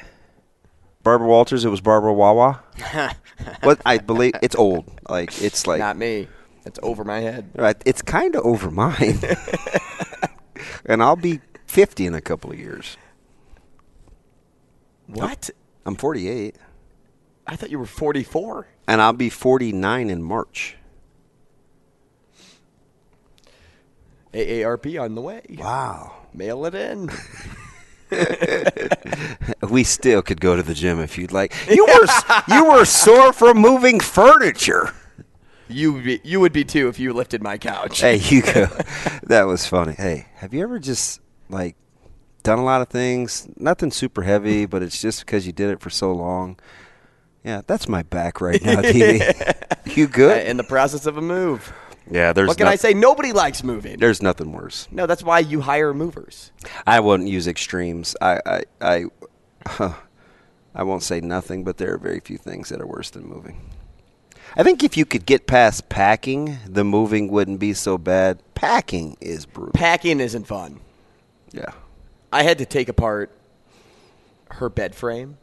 [1.04, 1.64] Barbara Walters.
[1.66, 2.62] It was Barbara Wawa.
[3.64, 4.86] what I believe it's old.
[5.08, 6.28] Like it's like Not me.
[6.66, 7.50] It's over my head.
[7.56, 7.82] right.
[7.86, 9.20] It's kind of over mine,
[10.86, 12.98] and I'll be fifty in a couple of years.
[15.08, 15.50] What?
[15.86, 16.56] I'm 48,
[17.48, 18.68] I thought you were 44.
[18.88, 20.76] and I'll be 49 in March.
[24.34, 25.42] AARP on the way.
[25.58, 26.14] Wow.
[26.34, 27.10] Mail it in.
[29.70, 31.54] We still could go to the gym if you'd like.
[31.70, 32.08] You were
[32.48, 34.94] you were sore from moving furniture.
[35.68, 38.02] You would be, you would be too if you lifted my couch.
[38.02, 38.66] Hey, you go.
[39.24, 39.94] that was funny.
[39.94, 41.76] Hey, have you ever just like
[42.44, 43.48] done a lot of things?
[43.58, 46.60] Nothing super heavy, but it's just because you did it for so long.
[47.44, 49.18] Yeah, that's my back right now, TV.
[49.98, 50.46] you good?
[50.46, 51.74] in the process of a move.
[52.12, 52.48] Yeah, there's.
[52.48, 52.94] what can no- I say?
[52.94, 53.98] Nobody likes moving.
[53.98, 54.88] There's nothing worse.
[54.92, 56.52] No, that's why you hire movers.
[56.86, 58.16] I wouldn't use extremes.
[58.22, 59.06] I, I, I,
[59.66, 59.94] huh,
[60.76, 63.70] I won't say nothing, but there are very few things that are worse than moving.
[64.56, 68.42] I think if you could get past packing, the moving wouldn't be so bad.
[68.56, 69.74] Packing is brutal.
[69.74, 70.80] Packing isn't fun.
[71.52, 71.72] Yeah.
[72.32, 73.32] I had to take apart
[74.52, 75.38] her bed frame,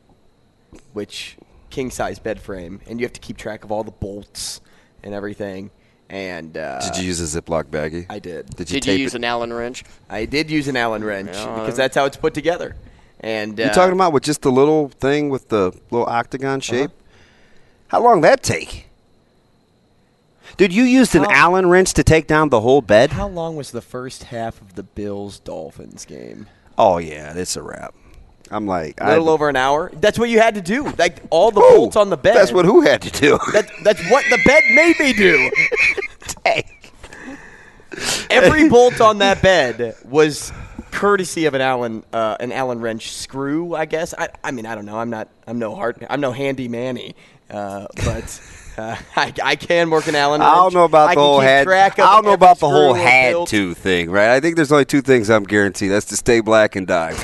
[0.92, 1.36] which
[1.70, 4.60] king size bed frame, and you have to keep track of all the bolts
[5.02, 5.70] and everything.
[6.08, 8.06] And uh, Did you use a Ziploc baggie?
[8.08, 8.46] I did.
[8.54, 9.18] Did you Did you use it?
[9.18, 9.82] an Allen wrench?
[10.08, 11.58] I did use an Allen wrench Yeah.
[11.58, 12.76] because that's how it's put together.
[13.18, 16.92] And uh, You talking about with just the little thing with the little octagon shape?
[17.88, 18.85] How long that take?
[20.56, 23.10] Dude, you used an How- Allen wrench to take down the whole bed?
[23.12, 26.46] How long was the first half of the Bills Dolphins game?
[26.78, 27.94] Oh yeah, it's a wrap.
[28.50, 29.90] I'm like, A little I- over an hour.
[29.94, 30.88] That's what you had to do.
[30.98, 32.36] Like all the bolts on the bed.
[32.36, 33.38] That's what who had to do.
[33.52, 35.50] That, that's what the bed made me do.
[38.30, 40.52] Every bolt on that bed was
[40.90, 43.74] courtesy of an Allen uh, an Allen wrench screw.
[43.74, 44.12] I guess.
[44.16, 44.98] I, I mean, I don't know.
[44.98, 45.28] I'm not.
[45.46, 46.06] I'm no hard.
[46.10, 47.14] I'm no handy manny.
[47.50, 48.40] Uh, but
[48.76, 50.52] uh, I, I can work an Allen wrench.
[50.52, 51.68] I don't know about I the whole had.
[51.68, 53.48] I don't know about the whole had bolt.
[53.50, 54.30] to thing, right?
[54.30, 55.90] I think there's only two things I'm guaranteed.
[55.90, 57.14] That's to stay black and die.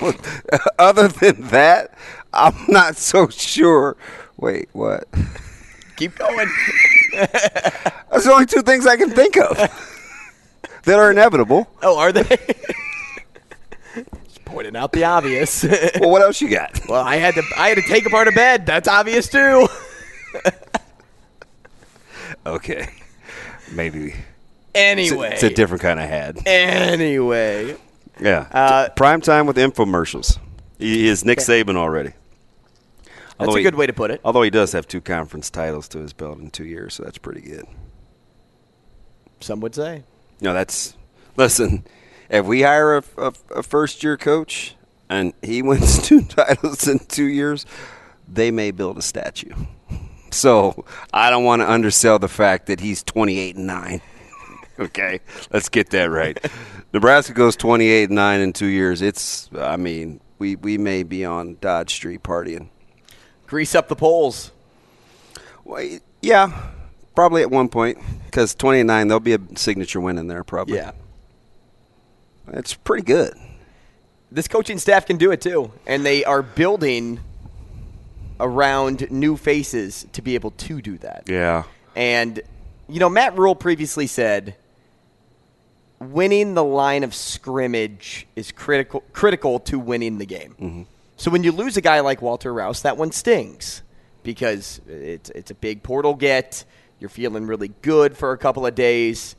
[0.78, 1.94] Other than that,
[2.32, 3.96] I'm not so sure.
[4.36, 5.04] Wait, what?
[5.96, 6.48] Keep going.
[7.12, 9.56] That's the only two things I can think of.
[10.84, 11.68] that are inevitable.
[11.82, 12.22] Oh, are they?
[14.24, 15.62] Just pointing out the obvious.
[16.00, 16.80] well, what else you got?
[16.88, 18.64] Well, I had to I had to take apart a bed.
[18.66, 19.68] That's obvious too.
[22.44, 22.88] Okay,
[23.72, 24.14] maybe.
[24.74, 25.28] Anyway.
[25.28, 26.46] it's a, it's a different kind of had.
[26.46, 27.76] Anyway.
[28.20, 28.48] Yeah.
[28.50, 30.38] Uh, Prime time with infomercials.
[30.78, 32.12] He is Nick Saban already.
[33.38, 34.20] That's a good way to put it.
[34.24, 37.18] Although he does have two conference titles to his belt in two years, so that's
[37.18, 37.66] pretty good.
[39.40, 40.04] Some would say.
[40.40, 40.94] No, that's
[41.36, 41.84] listen.
[42.28, 44.76] If we hire a, a, a first year coach
[45.08, 47.66] and he wins two titles in two years,
[48.28, 49.52] they may build a statue.
[50.42, 54.00] So I don't want to undersell the fact that he's twenty eight and nine.
[54.78, 55.20] okay,
[55.52, 56.42] let's get that right.
[56.94, 59.02] Nebraska goes twenty eight and nine in two years.
[59.02, 62.68] It's I mean we we may be on Dodge Street partying.
[63.46, 64.52] Grease up the poles.
[65.64, 66.70] Well, yeah,
[67.14, 70.44] probably at one point because twenty and nine there'll be a signature win in there
[70.44, 70.76] probably.
[70.76, 70.92] Yeah.
[72.48, 73.34] It's pretty good.
[74.30, 77.20] This coaching staff can do it too, and they are building
[78.42, 81.24] around new faces to be able to do that.
[81.26, 81.62] Yeah.
[81.96, 82.42] And
[82.88, 84.56] you know, Matt Rhule previously said
[85.98, 90.54] winning the line of scrimmage is critical critical to winning the game.
[90.60, 90.82] Mm-hmm.
[91.16, 93.82] So when you lose a guy like Walter Rouse, that one stings
[94.22, 96.64] because it's it's a big portal get.
[96.98, 99.36] You're feeling really good for a couple of days.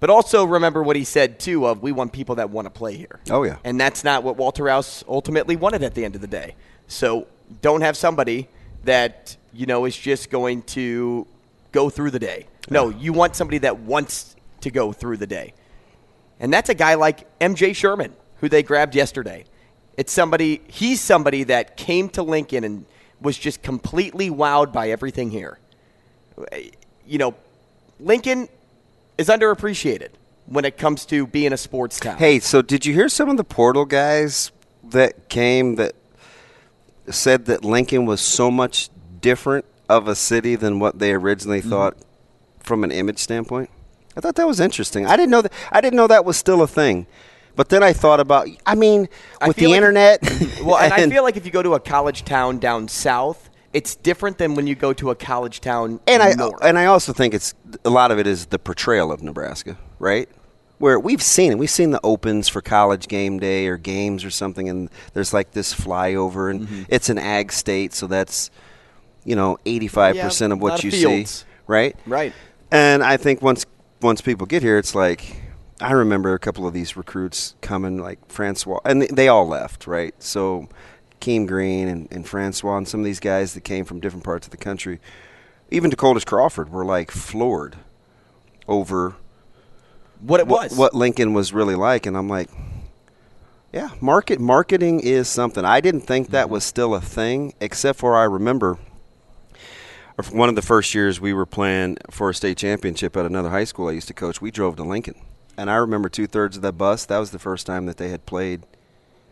[0.00, 2.96] But also remember what he said too of we want people that want to play
[2.96, 3.20] here.
[3.30, 3.58] Oh yeah.
[3.64, 6.54] And that's not what Walter Rouse ultimately wanted at the end of the day.
[6.88, 7.28] So
[7.62, 8.48] don't have somebody
[8.84, 11.26] that, you know, is just going to
[11.72, 12.46] go through the day.
[12.68, 15.54] No, you want somebody that wants to go through the day.
[16.38, 19.44] And that's a guy like MJ Sherman, who they grabbed yesterday.
[19.96, 22.86] It's somebody, he's somebody that came to Lincoln and
[23.20, 25.58] was just completely wowed by everything here.
[27.06, 27.34] You know,
[27.98, 28.48] Lincoln
[29.18, 30.10] is underappreciated
[30.46, 32.16] when it comes to being a sports town.
[32.16, 34.52] Hey, so did you hear some of the portal guys
[34.84, 35.94] that came that
[37.08, 41.70] said that Lincoln was so much different of a city than what they originally Mm-hmm.
[41.70, 41.96] thought
[42.60, 43.70] from an image standpoint?
[44.16, 45.06] I thought that was interesting.
[45.06, 45.52] I didn't know that.
[45.72, 47.06] I didn't know that was still a thing.
[47.56, 48.48] But then I thought about.
[48.66, 49.08] I mean,
[49.40, 50.20] I with the like- internet.
[50.64, 53.94] well, and, I feel like if you go to a college town down south, it's
[53.96, 56.62] different than when you go to a college town and I north.
[56.62, 60.28] and I also think it's a lot of it is the portrayal of Nebraska, right?
[60.80, 64.30] Where we've seen it, we've seen the opens for college game day or games or
[64.30, 66.82] something, and there's like this flyover, and Mm-hmm.
[66.88, 68.50] it's an ag state, so that's
[69.24, 71.30] you know eighty five percent of what you fields.
[71.30, 71.94] see, right?
[72.06, 72.32] Right.
[72.72, 73.66] And I think once
[74.00, 75.42] once people get here, it's like
[75.82, 80.14] I remember a couple of these recruits coming, like Francois, and they, all left, right?
[80.22, 80.68] So
[81.20, 84.46] Keem Green and, and Francois and some of these guys that came from different parts
[84.46, 84.98] of the country,
[85.70, 87.76] even to Dakota's Crawford, were like floored
[88.68, 89.16] over
[90.20, 92.50] what it was, what Lincoln was really like, and I'm like,
[93.72, 95.64] yeah, market marketing is something.
[95.64, 96.54] I didn't think that mm-hmm.
[96.54, 98.78] was still a thing, except for I remember
[100.32, 103.64] one of the first years we were playing for a state championship at another high
[103.64, 104.40] school I used to coach.
[104.40, 105.14] We drove to Lincoln,
[105.56, 107.06] and I remember two thirds of that bus.
[107.06, 108.62] That was the first time that they had played,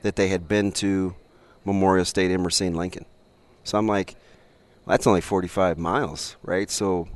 [0.02, 1.14] that they had been to
[1.64, 3.04] Memorial Stadium in Lincoln.
[3.64, 4.14] So I'm like,
[4.86, 6.70] well, that's only 45 miles, right?
[6.70, 7.08] So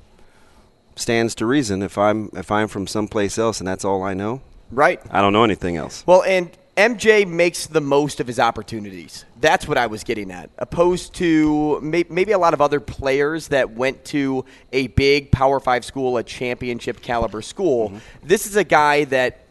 [0.97, 4.43] stands to reason if I'm if I'm from someplace else and that's all I know,
[4.71, 5.01] right?
[5.11, 6.05] I don't know anything else.
[6.07, 9.27] Well, and MJ makes the most of his opportunities.
[9.41, 10.49] That's what I was getting at.
[10.59, 15.61] Opposed to may- maybe a lot of other players that went to a big Power
[15.61, 17.91] Five school, a championship caliber school.
[17.91, 18.27] Mm-hmm.
[18.27, 19.47] This is a guy that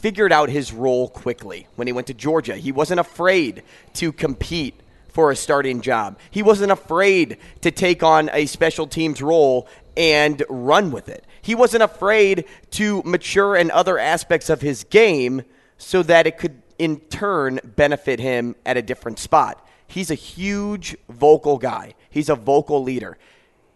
[0.00, 2.56] figured out his role quickly when he went to Georgia.
[2.56, 3.62] He wasn't afraid
[3.94, 6.18] to compete for a starting job.
[6.30, 11.26] He wasn't afraid to take on a special teams role and run with it.
[11.42, 15.42] He wasn't afraid to mature in other aspects of his game
[15.78, 19.66] so that it could in turn benefit him at a different spot.
[19.86, 21.94] He's a huge vocal guy.
[22.08, 23.18] He's a vocal leader.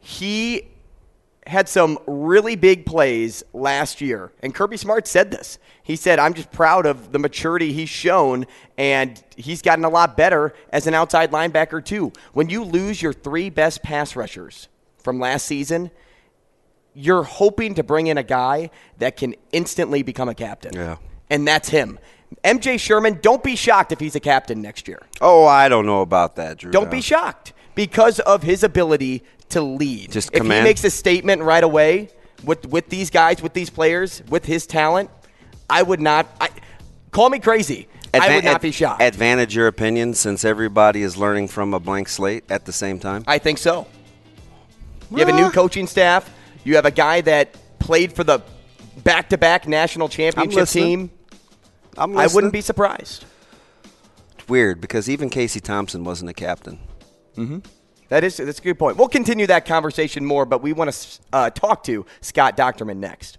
[0.00, 0.68] He
[1.46, 4.33] had some really big plays last year.
[4.40, 5.58] And Kirby Smart said this.
[5.83, 8.46] He said, I'm just proud of the maturity he's shown,
[8.79, 12.12] and he's gotten a lot better as an outside linebacker, too.
[12.33, 15.90] When you lose your three best pass rushers from last season,
[16.95, 20.73] you're hoping to bring in a guy that can instantly become a captain.
[20.75, 20.97] Yeah.
[21.31, 21.99] And that's him.
[22.42, 25.03] MJ Sherman, don't be shocked if he's a captain next year.
[25.21, 26.71] Oh, I don't know about that, Drew.
[26.71, 30.11] Don't be shocked because of his ability to lead.
[30.13, 32.09] Just if command- he makes a statement right away
[32.45, 35.11] with with these guys, with these players, with his talent,
[35.71, 36.27] I would not.
[36.40, 36.51] I,
[37.11, 37.88] call me crazy.
[38.13, 39.03] I would not ad- be shocked.
[39.03, 43.25] Advantage your opinion since everybody is learning from a blank slate at the same time.
[43.27, 43.87] I think so.
[45.11, 46.31] You have a new coaching staff.
[46.65, 48.42] You have a guy that played for the
[49.02, 51.08] back-to-back national championship listening.
[51.08, 51.10] team.
[51.96, 53.25] I'm I wouldn't be surprised.
[54.38, 56.81] It's weird because even Casey Thompson wasn't a captain.
[57.37, 57.58] Mm-hmm.
[58.08, 58.96] That is that's a good point.
[58.96, 63.38] We'll continue that conversation more, but we want to uh, talk to Scott Dochterman next.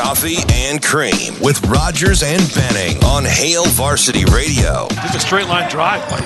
[0.00, 4.88] Coffee and Cream with Rogers and Benning on Hail Varsity Radio.
[4.88, 6.16] Just a straight line drive by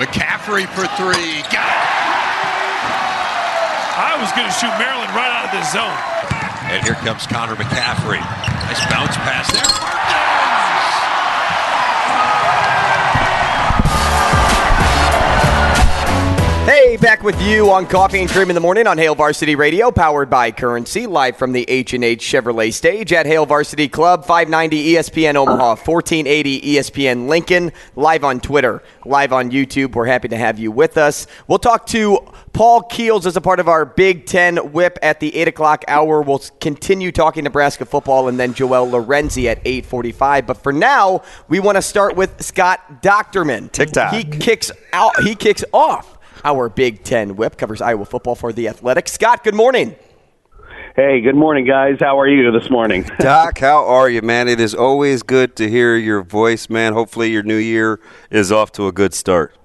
[0.00, 1.42] McCaffery for three.
[1.52, 1.84] Got it.
[4.00, 5.92] I was going to shoot Maryland right out of this zone.
[6.72, 8.20] And here comes Connor McCaffery.
[8.64, 10.27] Nice bounce pass there.
[16.68, 19.90] Hey, back with you on Coffee and Cream in the Morning on Hail Varsity Radio,
[19.90, 25.36] powered by Currency, live from the H&H Chevrolet stage at Hail Varsity Club, 590 ESPN
[25.36, 29.94] Omaha, 1480 ESPN Lincoln, live on Twitter, live on YouTube.
[29.94, 31.26] We're happy to have you with us.
[31.46, 32.18] We'll talk to
[32.52, 36.20] Paul Keels as a part of our Big Ten whip at the 8 o'clock hour.
[36.20, 40.46] We'll continue talking Nebraska football and then Joel Lorenzi at 845.
[40.46, 43.72] But for now, we want to start with Scott Dochterman.
[43.72, 44.12] TikTok.
[44.12, 45.18] He kicks out.
[45.22, 49.08] He kicks off our Big Ten whip covers Iowa football for the Athletic.
[49.08, 49.96] Scott, good morning.
[50.98, 51.98] Hey, good morning, guys.
[52.00, 53.04] How are you this morning?
[53.20, 54.48] Doc, how are you, man?
[54.48, 56.92] It is always good to hear your voice, man.
[56.92, 59.56] Hopefully, your new year is off to a good start.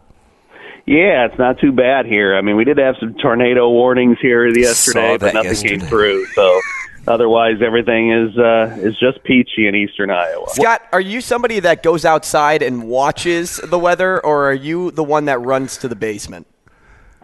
[0.85, 2.35] Yeah, it's not too bad here.
[2.35, 5.77] I mean, we did have some tornado warnings here yesterday, but nothing yesterday.
[5.79, 6.25] came through.
[6.35, 6.61] So,
[7.07, 10.49] otherwise, everything is uh, is just peachy in eastern Iowa.
[10.49, 15.03] Scott, are you somebody that goes outside and watches the weather, or are you the
[15.03, 16.45] one that runs to the basement?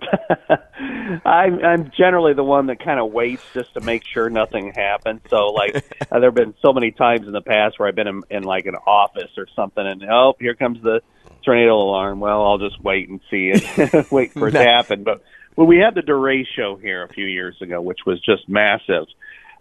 [1.26, 5.22] I'm I'm generally the one that kind of waits just to make sure nothing happens.
[5.30, 5.76] So, like,
[6.12, 8.44] uh, there have been so many times in the past where I've been in, in
[8.44, 11.02] like an office or something, and oh, here comes the
[11.44, 12.20] tornado alarm.
[12.20, 15.04] Well, I'll just wait and see it, wait for it to happen.
[15.04, 15.24] But
[15.56, 19.06] when we had the derecho here a few years ago, which was just massive,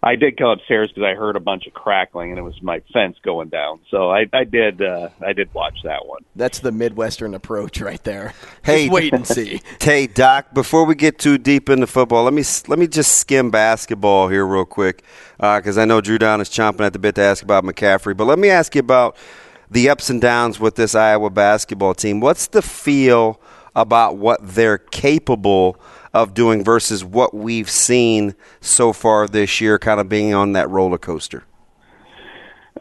[0.01, 2.81] I did come upstairs because I heard a bunch of crackling, and it was my
[2.93, 3.81] fence going down.
[3.91, 6.23] So I, I did uh, I did watch that one.
[6.35, 8.33] That's the Midwestern approach right there.
[8.63, 9.61] Hey, Just wait and see.
[9.81, 10.53] Hey, Doc.
[10.53, 14.45] Before we get too deep into football, let me let me just skim basketball here
[14.45, 15.03] real quick,
[15.37, 18.15] because I know Drew Down is chomping at the bit to ask about McCaffery.
[18.15, 19.17] But let me ask you about
[19.71, 22.19] the ups and downs with this Iowa basketball team.
[22.19, 23.39] What's the feel
[23.75, 25.98] about what they're capable of
[26.33, 30.97] doing versus what we've seen so far this year, kind of being on that roller
[30.97, 31.43] coaster?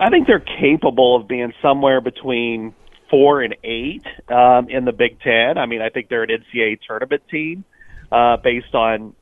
[0.00, 2.74] I think they're capable of being somewhere between
[3.10, 5.58] four and eight um, in the Big Ten.
[5.58, 7.64] I mean, I think they're an NCAA tournament team
[8.12, 9.14] uh, based on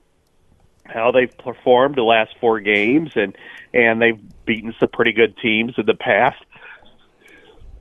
[0.84, 3.36] how they've performed the last four games, and
[3.72, 6.36] and they've beaten some pretty good teams in the past.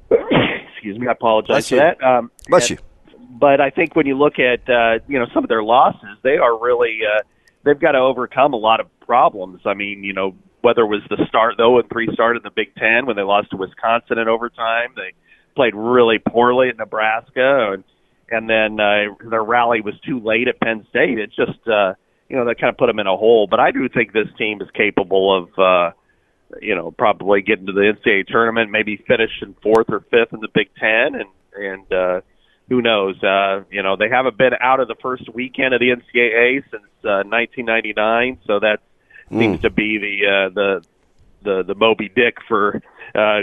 [0.73, 1.81] Excuse me, I apologize Bless for you.
[1.81, 2.03] that.
[2.03, 2.85] Um, Bless and- you.
[3.37, 6.37] But I think when you look at uh, you know some of their losses, they
[6.37, 7.21] are really uh,
[7.65, 9.61] they've got to overcome a lot of problems.
[9.65, 12.49] I mean, you know, whether it was the start, 0 and 3 start in the
[12.49, 15.13] Big Ten when they lost to Wisconsin in overtime, they
[15.55, 17.83] played really poorly at Nebraska, and
[18.31, 21.19] and then uh, their rally was too late at Penn State.
[21.19, 21.93] It just uh,
[22.29, 23.47] you know that kind of put them in a hole.
[23.49, 25.59] But I do think this team is capable of.
[25.59, 25.91] Uh,
[26.61, 30.47] you know, probably getting to the NCAA tournament, maybe finishing fourth or fifth in the
[30.53, 32.21] Big Ten, and and uh,
[32.69, 33.21] who knows?
[33.23, 36.83] Uh, you know, they haven't been out of the first weekend of the NCAA since
[37.03, 38.79] uh, 1999, so that
[39.29, 40.85] seems to be the uh, the
[41.43, 42.81] the the Moby Dick for
[43.13, 43.41] uh,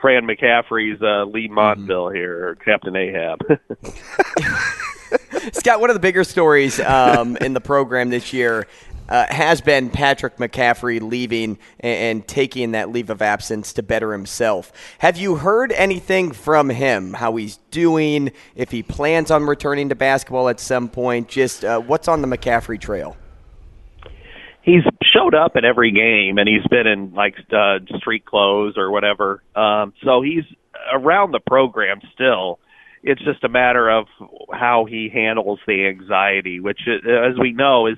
[0.00, 3.40] Fran McCaffery's uh, Lee Montville here, or Captain Ahab.
[5.52, 8.66] Scott, one of the bigger stories um, in the program this year
[9.08, 14.12] uh, has been Patrick McCaffery leaving and, and taking that leave of absence to better
[14.12, 14.72] himself.
[14.98, 17.14] Have you heard anything from him?
[17.14, 18.32] How he's doing?
[18.54, 21.28] If he plans on returning to basketball at some point?
[21.28, 23.16] Just uh, what's on the McCaffery trail?
[24.68, 24.82] he's
[25.14, 29.42] showed up at every game and he's been in like uh street clothes or whatever
[29.56, 30.44] um so he's
[30.92, 32.58] around the program still
[33.02, 34.06] it's just a matter of
[34.52, 37.96] how he handles the anxiety which uh, as we know is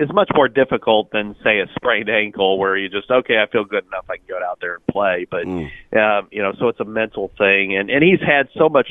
[0.00, 3.64] is much more difficult than say a sprained ankle where you just okay I feel
[3.64, 5.26] good enough I can go out there and play.
[5.30, 5.44] But
[5.98, 7.76] um you know so it's a mental thing.
[7.76, 8.88] And and he's had so much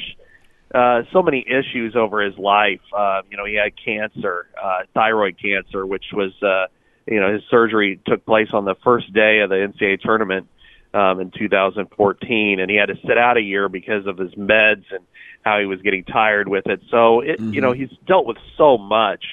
[0.74, 2.82] uh, so many issues over his life.
[2.96, 6.68] Uh, you know, he had cancer, uh, thyroid cancer, which was, uh,
[7.08, 10.48] you know, his surgery took place on the first day of the NCAA tournament
[10.94, 14.86] um, in 2014, and he had to sit out a year because of his meds
[14.92, 15.04] and
[15.42, 16.82] how he was getting tired with it.
[16.92, 19.24] So, it, you know, he's dealt with so much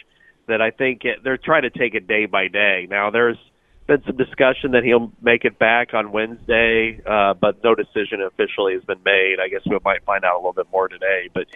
[0.46, 2.86] that I think it, they're trying to take it day by day.
[2.88, 3.38] Now, there's
[3.86, 8.74] been some discussion that he'll make it back on Wednesday, uh, but no decision officially
[8.74, 9.36] has been made.
[9.40, 11.46] I guess we might find out a little bit more today, but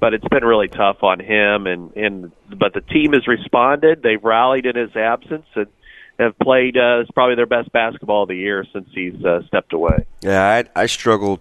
[0.00, 4.02] but it's been really tough on him and and but the team has responded.
[4.02, 5.66] They've rallied in his absence and
[6.18, 10.06] have played uh, probably their best basketball of the year since he's uh, stepped away.
[10.20, 11.40] Yeah, I, I struggled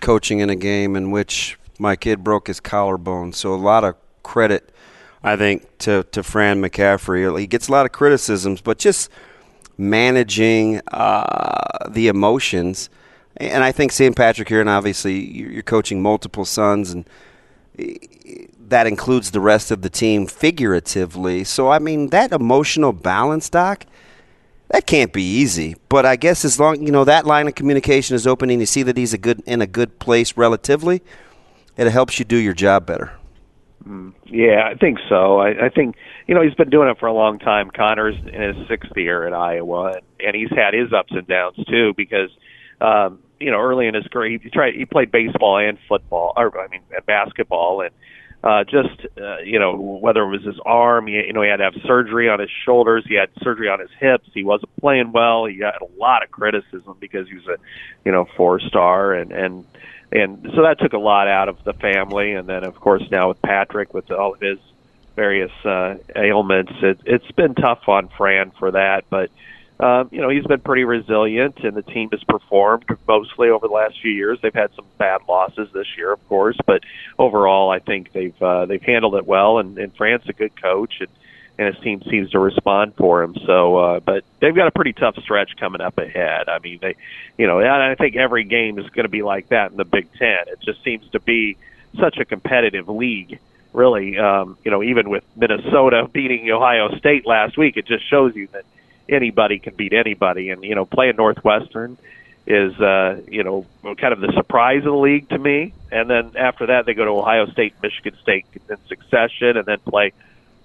[0.00, 3.96] coaching in a game in which my kid broke his collarbone, so a lot of
[4.22, 4.72] credit,
[5.22, 7.38] I think, to to Fran McCaffery.
[7.38, 9.10] He gets a lot of criticisms, but just
[9.76, 12.90] managing uh, the emotions.
[13.36, 14.14] And I think St.
[14.14, 17.08] Patrick here, and obviously you're coaching multiple sons, and
[18.68, 21.44] that includes the rest of the team figuratively.
[21.44, 23.86] So, I mean, that emotional balance, Doc,
[24.68, 25.76] that can't be easy.
[25.88, 28.66] But I guess as long you know that line of communication is open, and you
[28.66, 31.02] see that he's a good in a good place relatively,
[31.76, 33.19] it helps you do your job better.
[34.26, 35.38] Yeah, I think so.
[35.38, 37.70] I, I think you know he's been doing it for a long time.
[37.70, 41.56] Connor's in his sixth year at Iowa, and, and he's had his ups and downs
[41.68, 41.94] too.
[41.96, 42.30] Because
[42.80, 46.60] um, you know early in his career, he tried he played baseball and football, or
[46.60, 47.90] I mean basketball, and
[48.44, 51.56] uh, just uh, you know whether it was his arm, he, you know he had
[51.56, 55.12] to have surgery on his shoulders, he had surgery on his hips, he wasn't playing
[55.12, 55.46] well.
[55.46, 57.56] He got a lot of criticism because he was a
[58.04, 59.64] you know four star and and
[60.12, 62.32] and so that took a lot out of the family.
[62.32, 64.58] And then, of course, now with Patrick, with all of his
[65.16, 69.04] various uh, ailments, it, it's been tough on Fran for that.
[69.10, 69.30] But
[69.80, 73.72] um, you know, he's been pretty resilient, and the team has performed mostly over the
[73.72, 74.38] last few years.
[74.42, 76.82] They've had some bad losses this year, of course, but
[77.18, 79.58] overall, I think they've uh, they've handled it well.
[79.58, 81.08] And, and Fran's a good coach, and
[81.60, 83.36] and his team seems to respond for him.
[83.44, 86.48] So, uh, but they've got a pretty tough stretch coming up ahead.
[86.48, 86.96] I mean, they,
[87.36, 90.10] you know, I think every game is going to be like that in the Big
[90.14, 90.38] Ten.
[90.46, 91.58] It just seems to be
[91.98, 93.38] such a competitive league.
[93.74, 98.34] Really, um, you know, even with Minnesota beating Ohio State last week, it just shows
[98.34, 98.64] you that
[99.06, 100.48] anybody can beat anybody.
[100.48, 101.98] And you know, playing Northwestern
[102.46, 105.74] is uh, you know kind of the surprise of the league to me.
[105.92, 109.78] And then after that, they go to Ohio State, Michigan State in succession, and then
[109.80, 110.14] play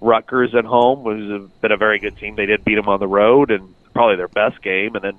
[0.06, 2.36] Rutgers at home, was been a very good team.
[2.36, 4.96] They did beat them on the road, and probably their best game.
[4.96, 5.18] And then,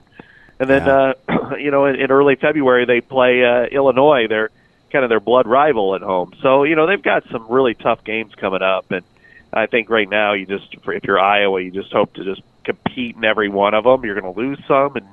[0.61, 1.13] and then, yeah.
[1.29, 4.27] uh, you know, in, in early February they play uh, Illinois.
[4.29, 4.51] They're
[4.91, 6.33] kind of their blood rival at home.
[6.41, 9.05] So you know they've got some really tough games coming up, and
[9.53, 13.17] I think right now you just if you're Iowa, you just hope to just compete
[13.17, 14.05] in every one of them.
[14.05, 15.07] You're going to lose some, and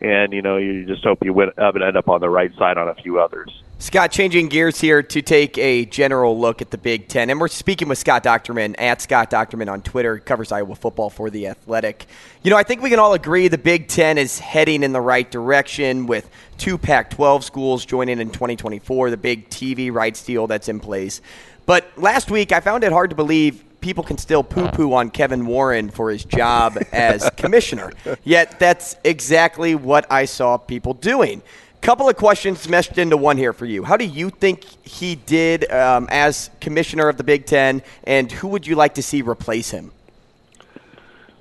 [0.00, 2.78] and you know you just hope you win, uh, end up on the right side
[2.78, 3.63] on a few others.
[3.84, 7.28] Scott, changing gears here to take a general look at the Big Ten.
[7.28, 10.16] And we're speaking with Scott Dochterman at Scott Dochterman on Twitter.
[10.16, 12.06] He covers Iowa football for The Athletic.
[12.42, 15.02] You know, I think we can all agree the Big Ten is heading in the
[15.02, 20.46] right direction with two Pac 12 schools joining in 2024, the big TV rights deal
[20.46, 21.20] that's in place.
[21.66, 25.10] But last week, I found it hard to believe people can still poo poo on
[25.10, 27.92] Kevin Warren for his job as commissioner.
[28.24, 31.42] Yet that's exactly what I saw people doing.
[31.84, 33.84] Couple of questions meshed into one here for you.
[33.84, 38.48] How do you think he did um, as commissioner of the Big Ten, and who
[38.48, 39.92] would you like to see replace him?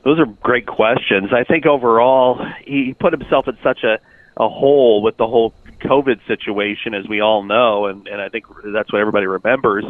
[0.04, 1.32] Those are great questions.
[1.32, 4.00] I think overall he put himself in such a,
[4.36, 8.46] a hole with the whole COVID situation, as we all know, and, and I think
[8.66, 9.86] that's what everybody remembers.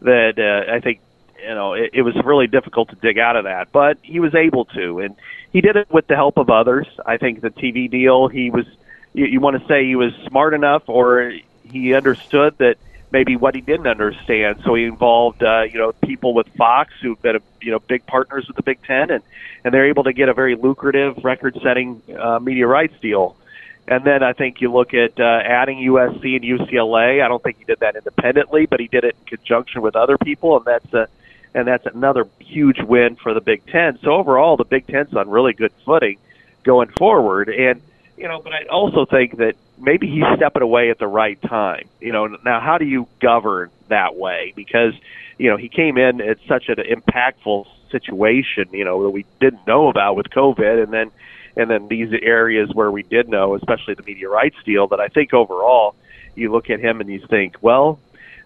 [0.00, 1.00] That uh, I think
[1.42, 4.34] you know it, it was really difficult to dig out of that, but he was
[4.34, 5.14] able to, and
[5.52, 6.86] he did it with the help of others.
[7.04, 8.64] I think the TV deal he was
[9.12, 11.32] you, you want to say he was smart enough or
[11.64, 12.76] he understood that
[13.12, 14.60] maybe what he didn't understand.
[14.64, 18.46] So he involved, uh, you know, people with Fox who've been, you know, big partners
[18.46, 19.22] with the Big Ten, and
[19.64, 23.36] and they're able to get a very lucrative, record-setting uh, media rights deal.
[23.86, 27.22] And then I think you look at uh, adding USC and UCLA.
[27.22, 30.16] I don't think he did that independently, but he did it in conjunction with other
[30.16, 31.08] people, and that's a
[31.52, 33.98] and that's another huge win for the Big Ten.
[33.98, 36.18] So overall, the Big Ten's on really good footing
[36.62, 37.82] going forward, and
[38.20, 41.88] you know, but I also think that maybe he's stepping away at the right time.
[42.00, 44.52] You know, now how do you govern that way?
[44.54, 44.92] Because
[45.38, 49.66] you know he came in at such an impactful situation, you know, that we didn't
[49.66, 51.10] know about with COVID, and then
[51.56, 54.86] and then these areas where we did know, especially the media rights deal.
[54.88, 55.94] That I think overall,
[56.34, 57.98] you look at him and you think, well,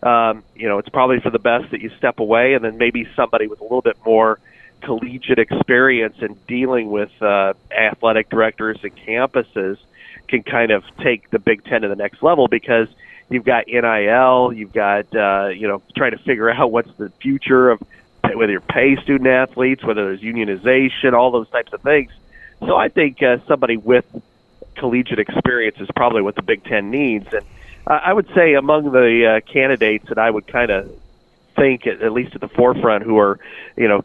[0.05, 3.09] um, you know, it's probably for the best that you step away, and then maybe
[3.17, 4.39] somebody with a little bit more
[4.85, 9.79] collegiate experience in dealing with uh, athletic directors and campuses
[10.29, 12.89] can kind of take the Big Ten to the next level because
[13.29, 17.71] you've got NIL, you've got uh, you know trying to figure out what's the future
[17.71, 17.83] of
[18.23, 22.11] whether you're pay student athletes, whether there's unionization, all those types of things.
[22.61, 24.07] So I think uh, somebody with
[24.77, 27.33] collegiate experience is probably what the Big Ten needs.
[27.33, 27.45] And
[27.87, 30.91] I would say among the uh, candidates that I would kind of
[31.57, 33.39] think, at, at least at the forefront, who are
[33.77, 34.05] you know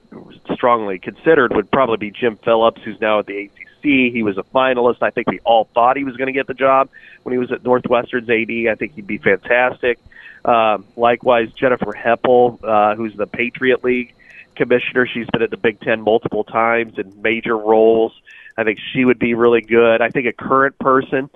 [0.53, 3.83] strongly considered, would probably be Jim Phillips, who's now at the ACC.
[3.83, 4.97] He was a finalist.
[5.01, 6.89] I think we all thought he was going to get the job
[7.23, 8.71] when he was at Northwestern's AD.
[8.71, 9.99] I think he'd be fantastic.
[10.43, 14.13] Um, likewise, Jennifer Heppel, uh, who's the Patriot League
[14.55, 15.07] commissioner.
[15.07, 18.13] She's been at the Big Ten multiple times in major roles.
[18.57, 20.01] I think she would be really good.
[20.01, 21.29] I think a current person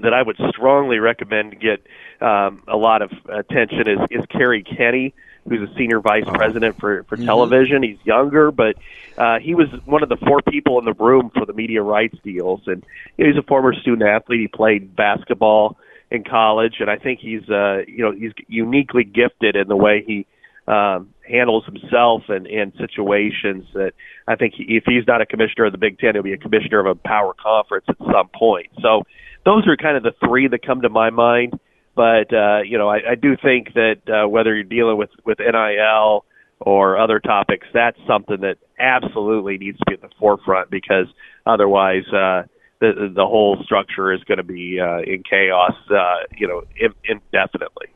[0.00, 1.86] that I would strongly recommend to get
[2.20, 5.14] um, a lot of attention is, is Kerry Kenny,
[5.48, 7.26] who's a senior vice president for, for Mhm.
[7.26, 7.82] television.
[7.82, 8.76] He's younger, but
[9.18, 12.16] uh, he was one of the four people in the room for the media rights
[12.22, 12.62] deals.
[12.66, 12.84] And
[13.18, 14.40] you know, he's a former student athlete.
[14.40, 15.76] He played basketball
[16.10, 20.04] in college, and I think he's uh, you know he's uniquely gifted in the way
[20.06, 20.26] he
[20.68, 23.92] um, handles himself and in situations that
[24.28, 26.38] I think he, if he's not a commissioner of the Big Ten, he'll be a
[26.38, 28.68] commissioner of a power conference at some point.
[28.80, 29.02] So
[29.44, 31.58] those are kind of the three that come to my mind.
[31.94, 35.38] But uh, you know, I, I do think that uh, whether you're dealing with with
[35.38, 36.24] NIL
[36.60, 41.06] or other topics, that's something that absolutely needs to be at the forefront because
[41.44, 42.44] otherwise, uh,
[42.80, 46.94] the the whole structure is going to be uh, in chaos, uh, you know, in,
[47.04, 47.88] indefinitely.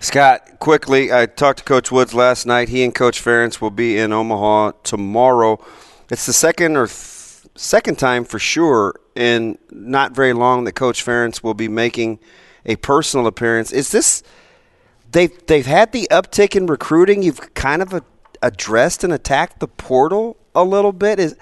[0.00, 2.68] Scott, quickly, I talked to Coach Woods last night.
[2.68, 5.64] He and Coach Ferentz will be in Omaha tomorrow.
[6.10, 11.04] It's the second or th- second time for sure in not very long that Coach
[11.04, 12.18] Ferentz will be making
[12.66, 13.72] a personal appearance.
[13.72, 14.22] Is this
[15.12, 17.22] they've they've had the uptick in recruiting?
[17.22, 18.02] You've kind of a,
[18.42, 21.18] addressed and attacked the portal a little bit.
[21.18, 21.36] Is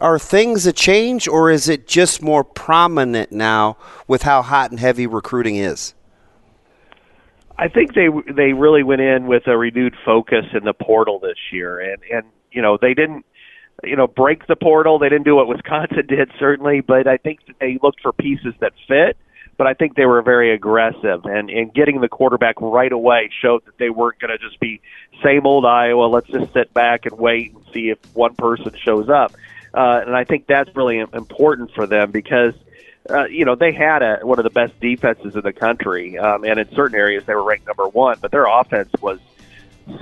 [0.00, 3.76] are things a change, or is it just more prominent now
[4.08, 5.94] with how hot and heavy recruiting is?
[7.58, 11.36] I think they they really went in with a renewed focus in the portal this
[11.52, 13.26] year, and and you know they didn't
[13.84, 14.98] you know break the portal.
[14.98, 18.72] They didn't do what Wisconsin did certainly, but I think they looked for pieces that
[18.88, 19.16] fit.
[19.56, 23.64] But I think they were very aggressive, and and getting the quarterback right away showed
[23.66, 24.80] that they weren't going to just be
[25.22, 26.06] same old Iowa.
[26.06, 29.32] Let's just sit back and wait and see if one person shows up.
[29.72, 32.54] Uh, and I think that's really important for them because
[33.08, 36.44] uh, you know, they had a, one of the best defenses in the country, um,
[36.44, 38.18] and in certain areas they were ranked number one.
[38.20, 39.18] But their offense was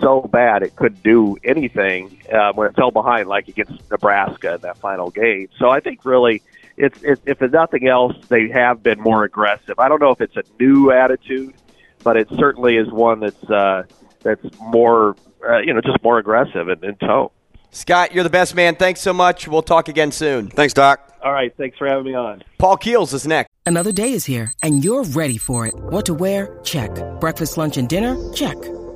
[0.00, 4.60] so bad it couldn't do anything uh, when it fell behind, like against Nebraska in
[4.62, 5.48] that final game.
[5.58, 6.42] So I think really,
[6.76, 9.78] it's, it's if it's nothing else, they have been more aggressive.
[9.78, 11.54] I don't know if it's a new attitude,
[12.02, 13.84] but it certainly is one that's uh,
[14.20, 15.16] that's more,
[15.48, 17.30] uh, you know, just more aggressive in, in tone.
[17.70, 18.76] Scott, you're the best man.
[18.76, 19.46] Thanks so much.
[19.46, 20.48] We'll talk again soon.
[20.48, 21.04] Thanks, Doc.
[21.22, 22.42] All right, thanks for having me on.
[22.58, 23.50] Paul Keels is next.
[23.66, 25.74] Another day is here, and you're ready for it.
[25.74, 26.58] What to wear?
[26.62, 26.90] Check.
[27.20, 28.16] Breakfast, lunch, and dinner?
[28.32, 28.56] Check.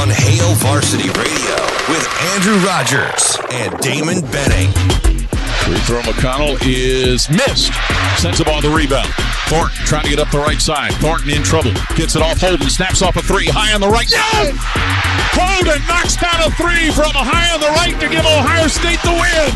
[0.00, 1.56] On Hail Varsity Radio
[1.88, 5.11] with Andrew Rogers and Damon Benning.
[5.62, 7.72] Free throw McConnell is missed.
[8.18, 9.08] Sends the ball the rebound.
[9.46, 10.92] Thornton trying to get up the right side.
[10.98, 11.72] Thornton in trouble.
[11.94, 12.68] Gets it off Holden.
[12.68, 13.46] Snaps off a three.
[13.46, 14.10] High on the right.
[14.10, 14.52] No!
[15.38, 19.14] Holden knocks down a three from high on the right to give Ohio State the
[19.14, 19.48] win.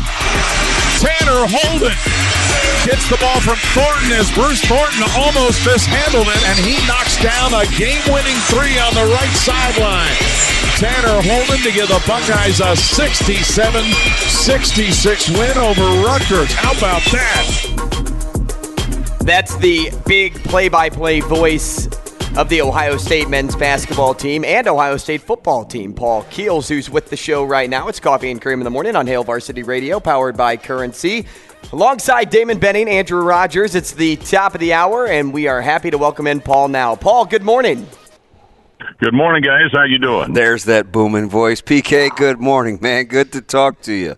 [1.03, 1.93] Tanner Holden
[2.87, 7.53] gets the ball from Thornton as Bruce Thornton almost mishandled it, and he knocks down
[7.53, 10.15] a game-winning three on the right sideline.
[10.77, 16.53] Tanner Holden to give the Buckeyes a 67-66 win over Rutgers.
[16.53, 17.47] How about that?
[19.21, 21.87] That's the big play by play voice
[22.37, 26.89] of the Ohio State men's basketball team and Ohio State football team, Paul Keels, who's
[26.89, 27.87] with the show right now.
[27.87, 31.25] It's Coffee and Cream in the Morning on Hail Varsity Radio, powered by Currency.
[31.73, 35.89] Alongside Damon Benning, Andrew Rogers, it's the top of the hour, and we are happy
[35.89, 36.95] to welcome in Paul now.
[36.95, 37.87] Paul, good morning.
[38.99, 39.71] Good morning, guys.
[39.73, 40.33] How you doing?
[40.33, 41.61] There's that booming voice.
[41.61, 43.05] PK, good morning, man.
[43.05, 44.15] Good to talk to you.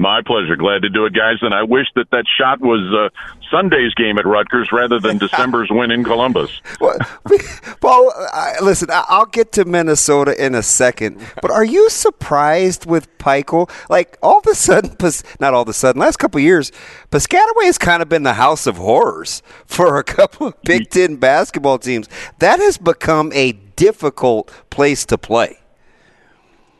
[0.00, 0.56] My pleasure.
[0.56, 1.36] Glad to do it, guys.
[1.42, 3.10] And I wish that that shot was uh,
[3.50, 6.62] Sunday's game at Rutgers rather than December's win in Columbus.
[7.82, 13.14] Paul, I, listen, I'll get to Minnesota in a second, but are you surprised with
[13.18, 13.70] Pikiell?
[13.90, 14.96] Like all of a sudden,
[15.38, 16.72] not all of a sudden, last couple of years,
[17.10, 21.16] Piscataway has kind of been the house of horrors for a couple of Big Ten
[21.16, 22.08] basketball teams.
[22.38, 25.58] That has become a difficult place to play.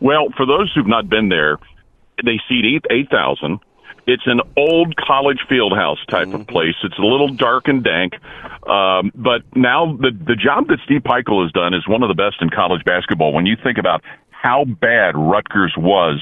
[0.01, 1.59] Well, for those who've not been there,
[2.25, 3.61] they seat eight eight thousand.
[4.07, 6.75] It's an old college field house type of place.
[6.83, 8.15] It's a little dark and dank,
[8.69, 12.15] um, but now the the job that Steve Pikiell has done is one of the
[12.15, 13.33] best in college basketball.
[13.33, 16.19] When you think about how bad Rutgers was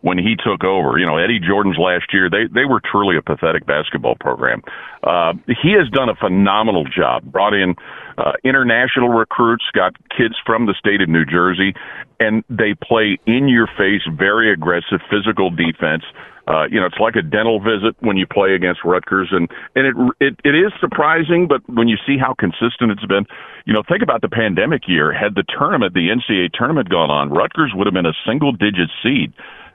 [0.00, 3.22] when he took over, you know Eddie Jordan's last year, they they were truly a
[3.22, 4.62] pathetic basketball program.
[5.02, 7.24] Uh, he has done a phenomenal job.
[7.24, 7.76] Brought in
[8.18, 11.72] uh, international recruits, got kids from the state of New Jersey,
[12.18, 16.02] and they play in your face, very aggressive physical defense.
[16.48, 19.86] Uh, you know, it's like a dental visit when you play against Rutgers, and and
[19.86, 23.26] it it it is surprising, but when you see how consistent it's been,
[23.66, 25.12] you know, think about the pandemic year.
[25.12, 28.90] Had the tournament, the NCAA tournament, gone on, Rutgers would have been a single digit
[29.02, 29.32] seed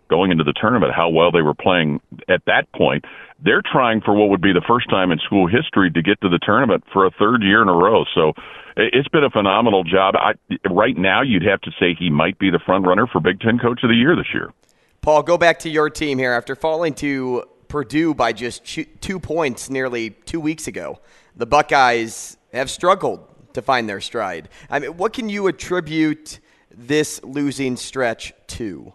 [0.10, 0.94] going into the tournament.
[0.94, 3.06] How well they were playing at that point.
[3.44, 6.30] They're trying for what would be the first time in school history to get to
[6.30, 8.06] the tournament for a third year in a row.
[8.16, 8.30] So
[8.78, 10.16] it- it's been a phenomenal job.
[10.16, 10.34] I,
[10.70, 13.60] right now, you'd have to say he might be the front runner for Big Ten
[13.60, 14.54] Coach of the Year this year.
[15.02, 18.66] Paul, go back to your team here after falling to Purdue by just
[19.02, 21.00] two points nearly two weeks ago.
[21.36, 24.48] The Buckeyes have struggled to find their stride.
[24.70, 26.40] I mean, what can you attribute
[26.72, 28.94] this losing stretch to?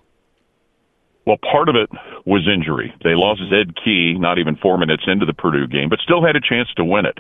[1.29, 1.91] Well, part of it
[2.25, 2.89] was injury.
[3.05, 6.37] They lost Zed Key not even four minutes into the Purdue game, but still had
[6.37, 7.19] a chance to win it.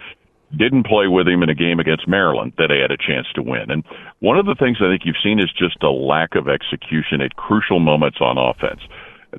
[0.56, 3.42] Didn't play with him in a game against Maryland that they had a chance to
[3.42, 3.68] win.
[3.68, 3.84] And
[4.20, 7.36] one of the things I think you've seen is just a lack of execution at
[7.36, 8.80] crucial moments on offense.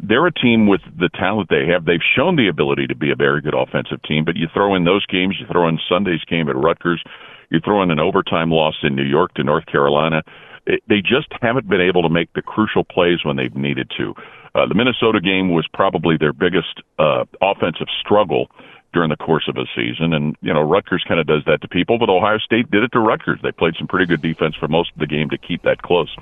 [0.05, 1.85] They're a team with the talent they have.
[1.85, 4.85] They've shown the ability to be a very good offensive team, but you throw in
[4.85, 7.01] those games, you throw in Sunday's game at Rutgers,
[7.49, 10.21] you throw in an overtime loss in New York to North Carolina.
[10.67, 14.13] It, they just haven't been able to make the crucial plays when they've needed to.
[14.59, 18.51] Uh, the Minnesota game was probably their biggest uh, offensive struggle
[18.91, 20.13] during the course of a season.
[20.13, 22.91] And, you know, Rutgers kind of does that to people, but Ohio State did it
[22.91, 23.39] to Rutgers.
[23.41, 26.13] They played some pretty good defense for most of the game to keep that close.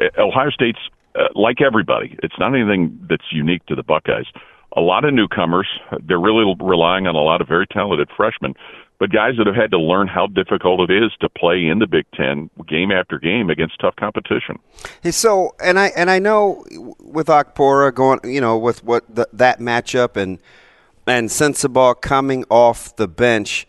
[0.00, 0.78] Uh, Ohio State's,
[1.14, 4.26] uh, like everybody, it's not anything that's unique to the Buckeyes.
[4.76, 5.68] A lot of newcomers.
[6.02, 8.54] They're really relying on a lot of very talented freshmen,
[8.98, 11.86] but guys that have had to learn how difficult it is to play in the
[11.86, 14.58] Big Ten game after game against tough competition.
[15.10, 16.64] So and I and I know
[17.00, 20.38] with Okpara going, you know, with what the, that matchup and
[21.06, 23.66] and Sensabaugh coming off the bench.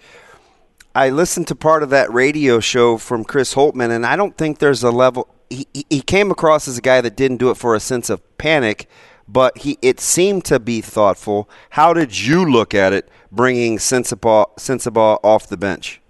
[0.93, 4.59] I listened to part of that radio show from Chris Holtmann, and I don't think
[4.59, 5.27] there's a level.
[5.49, 8.21] He, he came across as a guy that didn't do it for a sense of
[8.37, 8.87] panic,
[9.27, 11.49] but he it seemed to be thoughtful.
[11.71, 16.01] How did you look at it, bringing Sensabaugh, Sensabaugh off the bench?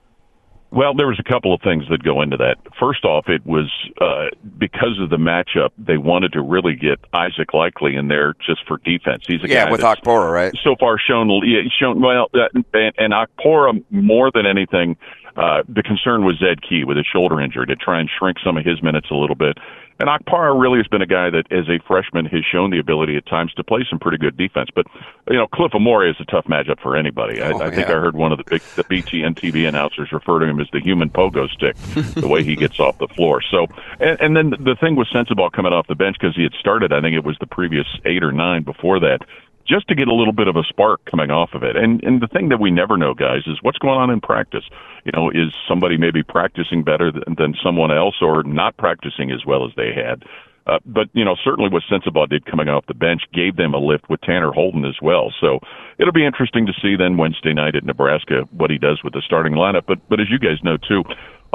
[0.72, 2.58] Well, there was a couple of things that go into that.
[2.78, 4.26] First off, it was uh,
[4.58, 5.70] because of the matchup.
[5.78, 9.24] They wanted to really get Isaac Likekele in there just for defense.
[9.26, 10.54] He's a Yeah, guy with Okpara, right?
[10.66, 14.98] So far, shown yeah, shown well, uh, and, and Okpara more than anything.
[15.38, 18.58] Uh, the concern was Zed Key with his shoulder injury to try and shrink some
[18.58, 19.58] of his minutes a little bit.
[20.00, 23.16] And Okpara really has been a guy that, as a freshman, has shown the ability
[23.16, 24.70] at times to play some pretty good defense.
[24.76, 24.88] But
[25.30, 27.42] you know, Cliff Omoruyi is a tough matchup for anybody.
[27.42, 27.96] I, Oh, I think yeah.
[27.96, 30.82] I heard one of the big the BTN TV announcers refer to him as the
[30.82, 31.76] human pogo stick,
[32.16, 33.42] the way he gets off the floor.
[33.42, 33.68] So,
[34.00, 36.92] and, and then the thing with Sensabaugh coming off the bench because he had started,
[36.92, 39.20] I think it was the previous eight or nine before that
[39.68, 41.76] just to get a little bit of a spark coming off of it.
[41.76, 44.64] And and the thing that we never know, guys, is what's going on in practice.
[45.06, 49.46] You know, is somebody maybe practicing better than, than someone else, or not practicing as
[49.46, 50.24] well as they had?
[50.68, 53.78] Uh, but you know, certainly what Sensabaugh did coming off the bench gave them a
[53.78, 55.32] lift with Tanner Holden as well.
[55.40, 55.60] So
[56.00, 59.22] it'll be interesting to see then Wednesday night at Nebraska what he does with the
[59.22, 59.84] starting lineup.
[59.88, 61.04] But but as you guys know too,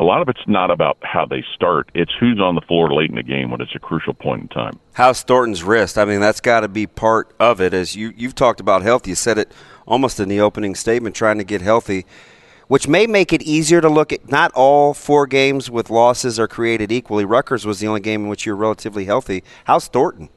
[0.01, 3.11] a lot of it's not about how they start; it's who's on the floor late
[3.11, 4.81] in the game when it's a crucial point in time.
[4.95, 5.99] How's Thornton's wrist?
[5.99, 7.75] I mean, that's got to be part of it.
[7.75, 9.53] As you you've talked about health, you said it
[9.87, 12.07] almost in the opening statement, trying to get healthy,
[12.67, 14.31] which may make it easier to look at.
[14.31, 17.27] Not all four games with losses are created equally.
[17.27, 19.45] Rutgers was the only game in which you're relatively healthy.
[19.65, 20.31] How's Thornton?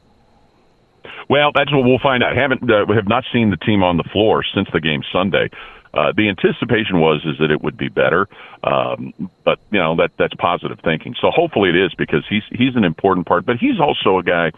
[1.29, 2.35] Well, that's what we'll find out.
[2.35, 5.49] Haven't uh, we have not seen the team on the floor since the game Sunday.
[5.93, 8.27] Uh, the anticipation was is that it would be better,
[8.63, 9.13] um,
[9.45, 11.13] but you know that that's positive thinking.
[11.21, 13.45] So hopefully it is because he's he's an important part.
[13.45, 14.51] But he's also a guy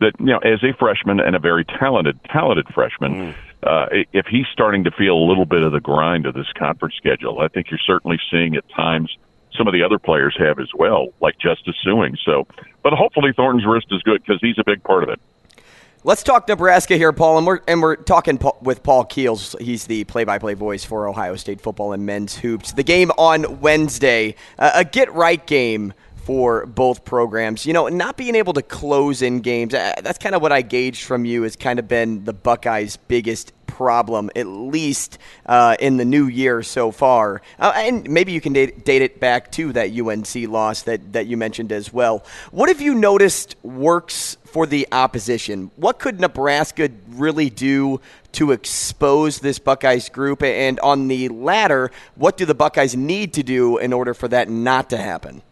[0.00, 3.34] that you know as a freshman and a very talented talented freshman.
[3.62, 6.94] Uh, if he's starting to feel a little bit of the grind of this conference
[6.96, 9.14] schedule, I think you're certainly seeing at times
[9.56, 12.16] some of the other players have as well, like Justice Sueing.
[12.24, 12.46] So,
[12.82, 15.20] but hopefully Thornton's wrist is good because he's a big part of it.
[16.02, 19.54] Let's talk Nebraska here, Paul, and we're and we're talking with Paul Keels.
[19.60, 22.72] He's the play-by-play voice for Ohio State football and men's hoops.
[22.72, 25.92] The game on Wednesday, uh, a get-right game
[26.30, 27.66] for both programs.
[27.66, 29.74] You know, not being able to close in games.
[29.74, 31.42] Uh, that's kind of what I gauged from you.
[31.42, 36.62] Has kind of been the Buckeyes' biggest problem, at least uh, in the new year
[36.62, 37.42] so far.
[37.58, 41.26] Uh, and maybe you can date, date, it back to that UNC loss that, that
[41.26, 42.24] you mentioned as well.
[42.52, 45.72] What have you noticed works for the opposition?
[45.74, 48.00] What could Nebraska really do
[48.32, 50.44] to expose this Buckeyes group?
[50.44, 54.48] And on the latter, what do the Buckeyes need to do in order for that
[54.48, 55.42] not to happen?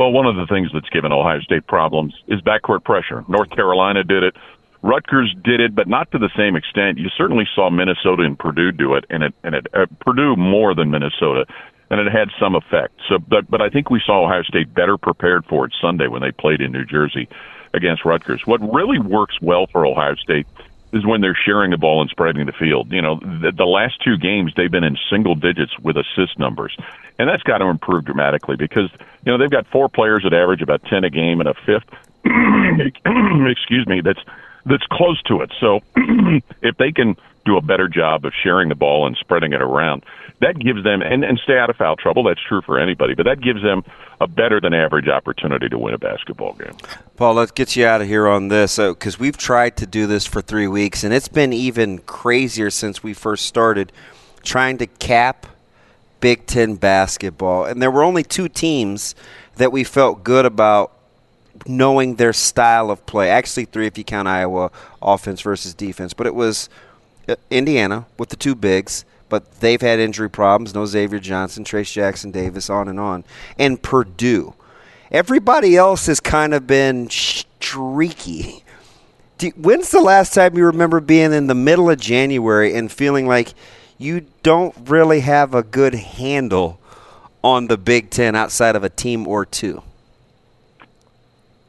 [0.00, 3.22] Well, one of the things that's given Ohio State problems is backcourt pressure.
[3.28, 4.34] North Carolina did it.
[4.80, 6.96] Rutgers did it, but not to the same extent.
[6.96, 10.74] You certainly saw Minnesota and Purdue do it, and it and it uh, Purdue more
[10.74, 11.44] than Minnesota,
[11.90, 12.94] and it had some effect.
[13.10, 16.22] So, but but I think we saw Ohio State better prepared for it Sunday when
[16.22, 17.28] they played in New Jersey
[17.74, 18.40] against Rutgers.
[18.46, 20.46] What really works well for Ohio State
[20.92, 22.92] is when they're sharing the ball and spreading the field.
[22.92, 26.76] You know, the, the last two games they've been in single digits with assist numbers,
[27.18, 28.90] and that's got to improve dramatically because
[29.24, 31.88] you know they've got four players that average about ten a game and a fifth.
[33.50, 34.00] excuse me.
[34.00, 34.20] That's
[34.66, 35.52] that's close to it.
[35.60, 35.80] So
[36.62, 37.16] if they can
[37.46, 40.04] do a better job of sharing the ball and spreading it around,
[40.40, 42.24] that gives them and, and stay out of foul trouble.
[42.24, 43.84] That's true for anybody, but that gives them
[44.20, 46.76] a better than average opportunity to win a basketball game.
[47.16, 50.26] Paul, let's get you out of here on this because we've tried to do this
[50.26, 53.92] for three weeks, and it's been even crazier since we first started
[54.42, 55.46] trying to cap
[56.20, 57.64] Big Ten basketball.
[57.64, 59.14] And there were only two teams
[59.56, 60.92] that we felt good about
[61.66, 63.30] knowing their style of play.
[63.30, 66.14] Actually, three if you count Iowa offense versus defense.
[66.14, 66.68] But it was
[67.28, 70.74] uh, Indiana with the two bigs, but they've had injury problems.
[70.74, 73.24] No Xavier Johnson, Trayce Jackson Davis, on and on.
[73.58, 74.54] And Purdue.
[75.10, 78.62] Everybody else has kind of been streaky.
[79.38, 83.26] Do, when's the last time you remember being in the middle of January and feeling
[83.26, 83.54] like
[83.96, 86.78] you don't really have a good handle
[87.42, 89.82] on the Big Ten outside of a team or two?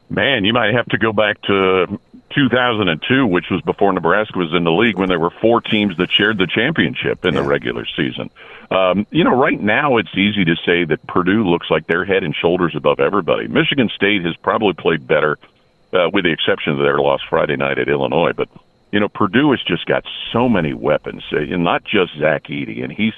[0.09, 1.99] Man, you might have to go back to
[2.33, 6.11] 2002, which was before Nebraska was in the league, when there were four teams that
[6.11, 7.41] shared the championship in yeah.
[7.41, 8.29] the regular season.
[8.69, 12.23] Um, you know, right now it's easy to say that Purdue looks like they're head
[12.23, 13.47] and shoulders above everybody.
[13.47, 15.37] Michigan State has probably played better,
[15.93, 18.31] uh, with the exception of their loss Friday night at Illinois.
[18.33, 18.47] But
[18.91, 22.83] you know, Purdue has just got so many weapons, uh, and not just Zach Edey,
[22.83, 23.13] and he's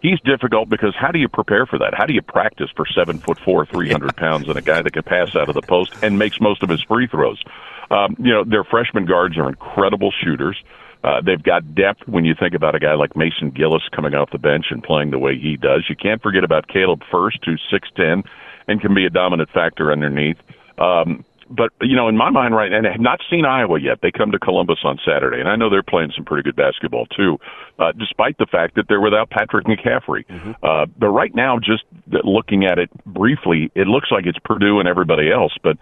[0.00, 1.94] he's difficult because how do you prepare for that?
[1.94, 4.92] How do you practice for seven foot four, three hundred pounds, and a guy that
[4.92, 7.42] can pass out of the post and makes most of his free throws?
[7.90, 10.56] Um, you know, their freshman guards are incredible shooters.
[11.04, 14.30] Uh, they've got depth when you think about a guy like Mason Gillis coming off
[14.30, 15.84] the bench and playing the way he does.
[15.88, 18.24] You can't forget about Caleb Furst, who's 6'10
[18.66, 20.36] and can be a dominant factor underneath.
[20.76, 24.00] Um, but you know, in my mind, right, and I have not seen Iowa yet.
[24.02, 27.06] They come to Columbus on Saturday, and I know they're playing some pretty good basketball
[27.06, 27.38] too,
[27.78, 30.26] uh, despite the fact that they're without Patrick McCaffery.
[30.26, 30.52] Mm-hmm.
[30.62, 31.84] Uh, but right now, just
[32.24, 35.54] looking at it briefly, it looks like it's Purdue and everybody else.
[35.62, 35.78] But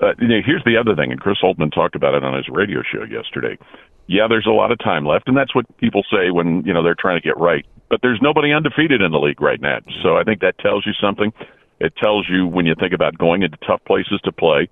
[0.00, 2.48] uh, you know, here's the other thing, and Chris Holtmann talked about it on his
[2.48, 3.58] radio show yesterday.
[4.06, 6.82] Yeah, there's a lot of time left, and that's what people say when you know
[6.82, 7.64] they're trying to get right.
[7.88, 10.92] But there's nobody undefeated in the league right now, so I think that tells you
[11.00, 11.32] something.
[11.80, 14.68] It tells you when you think about going into tough places to play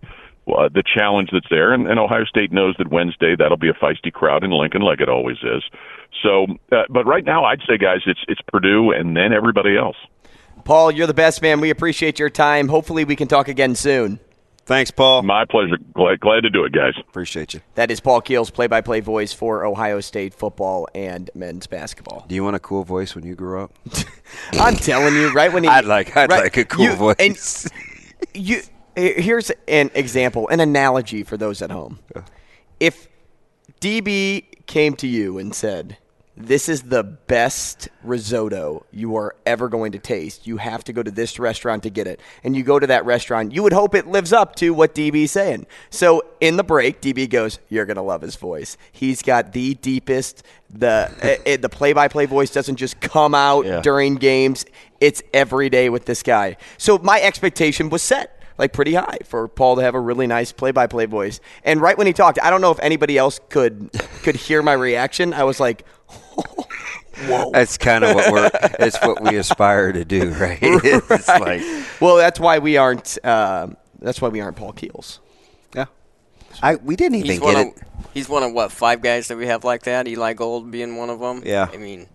[0.48, 1.72] uh, the challenge that's there.
[1.72, 5.00] And, and Ohio State knows that Wednesday that'll be a feisty crowd in Lincoln, like
[5.00, 5.62] it always is.
[6.22, 9.96] So, uh, but right now, I'd say, guys, it's it's Purdue and then everybody else.
[10.64, 11.60] Paul, you're the best man.
[11.60, 12.68] We appreciate your time.
[12.68, 14.20] Hopefully, we can talk again soon.
[14.68, 15.22] Thanks, Paul.
[15.22, 15.78] My pleasure.
[15.94, 16.92] Glad, glad to do it, guys.
[17.00, 17.62] Appreciate you.
[17.74, 22.26] That is Paul Keels, play-by-play voice for Ohio State football and men's basketball.
[22.28, 23.72] Do you want a cool voice when you grow up?
[24.52, 27.16] I'm telling you, right when he, I'd like, I'd right, like a cool you, voice.
[27.18, 27.38] And
[28.34, 28.60] you
[28.94, 32.00] eh, here's an example, an analogy for those at home.
[32.78, 33.08] If
[33.80, 35.96] DB came to you and said,
[36.38, 40.46] this is the best risotto you are ever going to taste.
[40.46, 42.20] You have to go to this restaurant to get it.
[42.44, 45.32] And you go to that restaurant, you would hope it lives up to what DB's
[45.32, 45.66] saying.
[45.90, 48.76] So in the break, DB goes, You're going to love his voice.
[48.92, 53.00] He's got the deepest, the, it, eh, eh, the play by play voice doesn't just
[53.00, 53.80] come out yeah.
[53.80, 54.64] during games,
[55.00, 56.56] it's every day with this guy.
[56.76, 60.52] So my expectation was set like pretty high for Paul to have a really nice
[60.52, 61.40] play-by-play voice.
[61.64, 63.90] And right when he talked, I don't know if anybody else could
[64.22, 65.32] could hear my reaction.
[65.32, 65.84] I was like,
[67.26, 67.50] Whoa.
[67.52, 68.50] That's kind of what we're.
[68.78, 70.58] it's what we aspire to do, right?
[70.62, 71.40] It's right.
[71.40, 73.18] like, well, that's why we aren't.
[73.24, 73.68] Uh,
[73.98, 75.18] that's why we aren't Paul Keels.
[75.74, 75.86] Yeah,
[76.62, 77.82] I we didn't even he's get of, it.
[78.14, 80.06] He's one of what five guys that we have like that.
[80.06, 81.42] Eli Gold being one of them.
[81.44, 82.06] Yeah, I mean,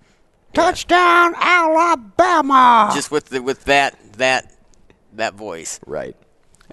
[0.54, 2.92] touchdown Alabama.
[2.94, 4.54] Just with the, with that that
[5.14, 5.82] that voice.
[5.86, 6.16] Right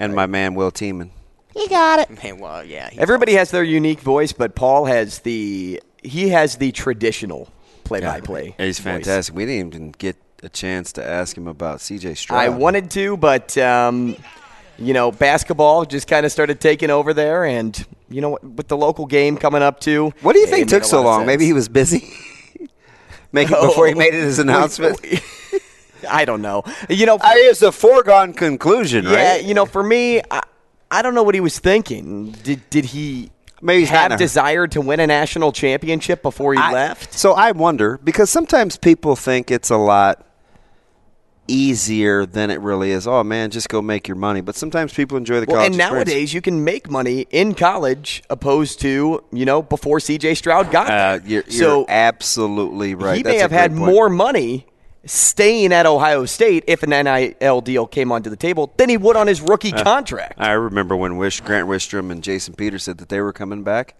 [0.00, 0.16] and right.
[0.16, 1.10] my man Will Tiemann.
[1.54, 2.22] He got it.
[2.22, 2.88] Man, well, yeah.
[2.90, 7.48] he- Everybody has their unique voice, but Paul has the he has the traditional
[7.84, 8.54] play-by-play.
[8.58, 8.84] He's voice.
[8.84, 9.34] fantastic.
[9.34, 12.14] We didn't even get a chance to ask him about C.J.
[12.14, 12.40] Stroud.
[12.40, 14.16] I wanted to, but um,
[14.78, 18.68] you know, basketball just kind of started taking over there, and you know, what, with
[18.68, 20.12] the local game coming up too.
[20.22, 21.26] What do you think took so long?
[21.26, 22.12] Maybe he was busy.
[23.32, 25.00] Make it before he made his announcement.
[26.08, 26.64] I don't know.
[26.88, 29.32] You know, I, it's a foregone conclusion, yeah.
[29.32, 29.44] right?
[29.44, 30.40] You know, for me, I,
[30.90, 32.32] I don't know what he was thinking.
[32.42, 33.30] Did did he
[33.62, 37.12] Maybe have desired to win a national championship before he I- left?
[37.12, 40.26] So I wonder because sometimes people think it's a lot
[41.48, 43.06] easier than it really is.
[43.06, 44.40] Oh man, just go make your money.
[44.40, 46.06] But sometimes people enjoy the Well, college and experience.
[46.08, 50.34] nowadays you can make money in college opposed to you know before C.J.
[50.36, 50.98] Stroud got there.
[51.14, 53.16] Uh, you're, you're so absolutely right.
[53.16, 53.92] he may have had point.
[53.92, 54.66] more money
[55.04, 59.16] staying at Ohio State if an NIL deal came onto the table than he would
[59.16, 60.34] on his rookie Uh, contract.
[60.38, 63.94] I remember when Wish Grant Wistrom and Jason Peters said that they were coming back.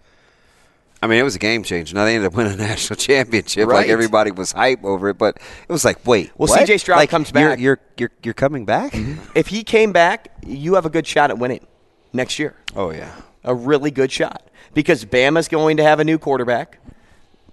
[1.03, 1.95] I mean, it was a game changer.
[1.95, 3.67] Now they ended up winning a national championship.
[3.67, 6.59] Like everybody was hype over it, but it was like, wait, Well, what?
[6.59, 6.77] C.J.
[6.77, 7.59] Stroud Like, comes you're- back.
[7.59, 8.93] You're you're you're coming back?
[9.33, 11.65] If he came back, you have a good shot at winning
[12.13, 12.55] next year.
[12.75, 13.11] Oh yeah,
[13.43, 14.43] a really good shot
[14.75, 16.77] because Bama's going to have a new quarterback.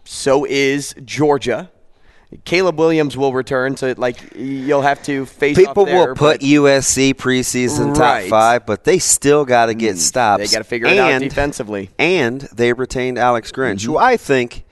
[0.04, 1.70] So is Georgia.
[2.44, 5.56] Caleb Williams will return, so like you'll have to face.
[5.56, 10.42] People there, will put USC preseason top five, but they still got to get stops.
[10.42, 11.88] they gotta figure it out And- defensively.
[11.98, 13.92] And they retained Alex Grinch, Mm-hmm.
[13.92, 14.64] who I think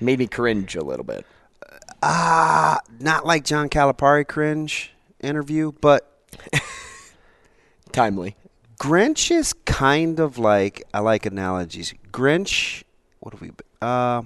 [0.00, 1.24] made me cringe a little bit.
[2.02, 6.10] ah, not like John Calipari cringe interview, but
[7.92, 8.36] timely.
[8.80, 11.94] Grinch is kind of like I like analogies.
[12.12, 12.82] Grinch,
[13.20, 13.50] what have we?
[13.50, 14.22] been- Uh,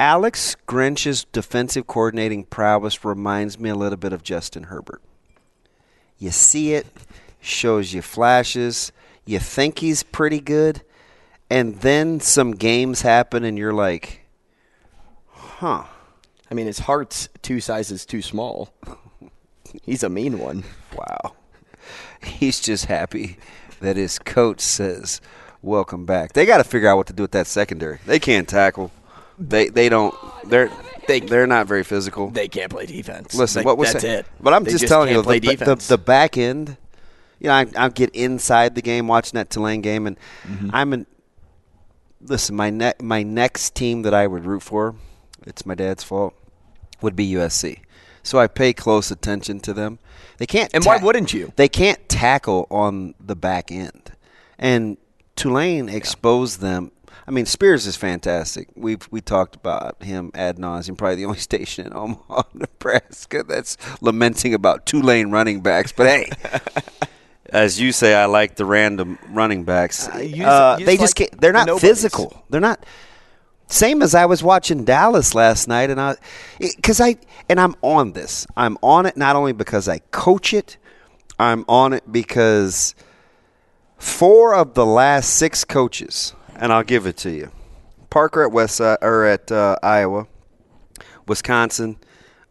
[0.00, 5.00] Alex Grinch's defensive coordinating prowess reminds me a little bit of Justin Herbert.
[6.18, 6.88] You see it,
[7.40, 8.90] shows you flashes.
[9.24, 10.82] You think he's pretty good,
[11.48, 14.22] and then some games happen, and you're like,
[15.28, 15.84] "Huh."
[16.50, 18.74] I mean, his heart's two sizes too small.
[19.84, 20.64] He's a mean one.
[20.96, 21.34] Wow.
[22.24, 23.36] He's just happy
[23.78, 25.20] that his coach says,
[25.62, 28.00] "Welcome back." They got to figure out what to do with that secondary.
[28.04, 28.90] They can't tackle.
[29.38, 30.14] They they don't.
[30.48, 30.70] They're
[31.06, 32.30] they they're not very physical.
[32.30, 33.34] They can't play defense.
[33.34, 34.18] Listen, Like, what was that's that?
[34.20, 34.26] it.
[34.40, 36.76] But I'm just, just telling you, the, the, the back end.
[37.38, 40.16] You know, I, I get inside the game watching that Tulane game, and
[40.46, 40.70] Mm-hmm.
[40.72, 41.06] I'm in.
[42.22, 44.94] Listen, my ne- my next team that I would root for,
[45.46, 46.34] it's my dad's fault,
[47.02, 47.80] would be USC.
[48.22, 49.98] So I pay close attention to them.
[50.38, 50.70] They can't.
[50.74, 51.52] And why wouldn't you?
[51.56, 54.12] They can't tackle on the back end,
[54.58, 54.96] and
[55.36, 56.90] Tulane exposed them.
[57.26, 58.68] I mean, Spears is fantastic.
[58.74, 60.96] We we talked about him ad nauseum.
[60.98, 65.92] Probably the only station in Omaha, Nebraska that's lamenting about Tulane running backs.
[65.92, 66.30] But hey,
[67.50, 70.08] as you say, I like the random running backs.
[70.08, 71.88] Uh, you just- Uh, you they just just like can't, they're not nobodies.
[71.90, 72.44] physical.
[72.50, 72.84] They're not.
[73.68, 76.14] Same as I was watching Dallas last night, and I,
[76.60, 77.16] because I
[77.48, 78.46] and I'm on this.
[78.56, 80.76] I'm on it not only because I coach it,
[81.40, 82.94] I'm on it because
[83.98, 87.50] four of the last six coaches, and I'll give it to you.
[88.10, 90.26] Parker at West or at uh, Iowa,
[91.26, 91.96] Wisconsin,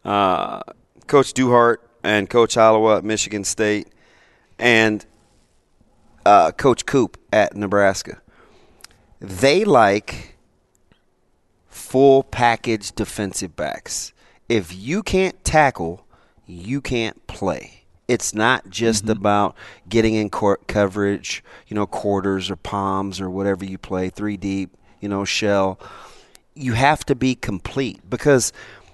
[0.04, 0.62] uh,
[1.06, 3.88] Coach Duhart and Coach Holloway at Michigan State,
[4.58, 5.04] and
[6.24, 8.20] uh, Coach Coop at Nebraska.
[9.20, 10.36] They like
[11.68, 14.12] full package defensive backs.
[14.48, 16.06] If you can't tackle,
[16.46, 17.85] you can't play.
[18.08, 19.12] It's not just mm-hmm.
[19.12, 19.56] about
[19.88, 24.76] getting in court coverage, you know, quarters or palms or whatever you play, three deep,
[25.00, 25.80] you know, shell.
[26.54, 28.52] You have to be complete because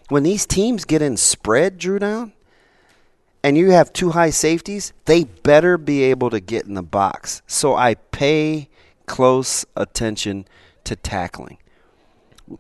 [0.09, 2.33] when these teams get in spread, Drew down,
[3.43, 7.43] and you have two high safeties, they better be able to get in the box.
[7.47, 8.69] So I pay
[9.07, 10.47] close attention
[10.85, 11.59] to tackling.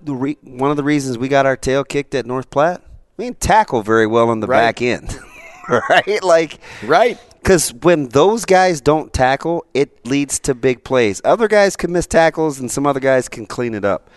[0.02, 2.82] The re- one of the reasons we got our tail kicked at North Platte,
[3.16, 4.60] we didn't tackle very well on the Right.
[4.60, 5.18] back end,
[5.88, 6.22] right?
[6.22, 7.18] Like right.
[7.42, 11.20] Because when those guys don't tackle, it leads to big plays.
[11.24, 14.08] Other guys can miss tackles, and some other guys can clean it up.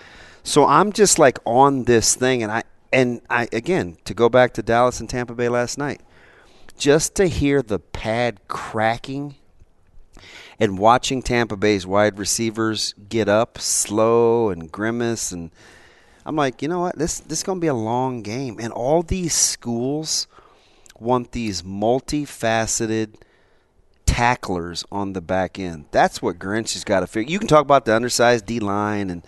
[0.44, 4.54] So I'm just like on this thing, and I and I again to go back
[4.54, 6.02] to Dallas and Tampa Bay last night,
[6.78, 9.36] just to hear the pad cracking
[10.60, 15.52] and watching Tampa Bay's wide receivers get up slow and grimace and
[16.26, 16.98] I'm like, you know what?
[16.98, 20.28] This this is going to be a long game and all these schools
[21.00, 23.16] want these multifaceted
[24.06, 25.86] tacklers on the back end.
[25.92, 27.32] That's what Grinch has got to figure.
[27.32, 29.24] You can talk about the undersized D line and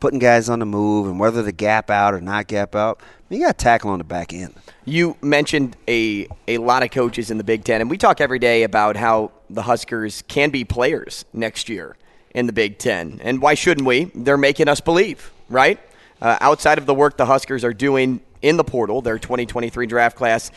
[0.00, 3.00] putting guys on the move and whether to gap out or not gap out.
[3.28, 4.54] You got to tackle on the back end.
[4.84, 8.40] You mentioned a a lot of coaches in the Big Ten, and we talk every
[8.40, 11.96] day about how the Huskers can be players next year
[12.34, 13.20] in the Big Ten.
[13.22, 14.04] And why shouldn't we?
[14.14, 15.78] They're making us believe, right?
[16.20, 20.16] Uh, outside of the work the Huskers are doing in the portal, their 2023 draft
[20.16, 20.50] class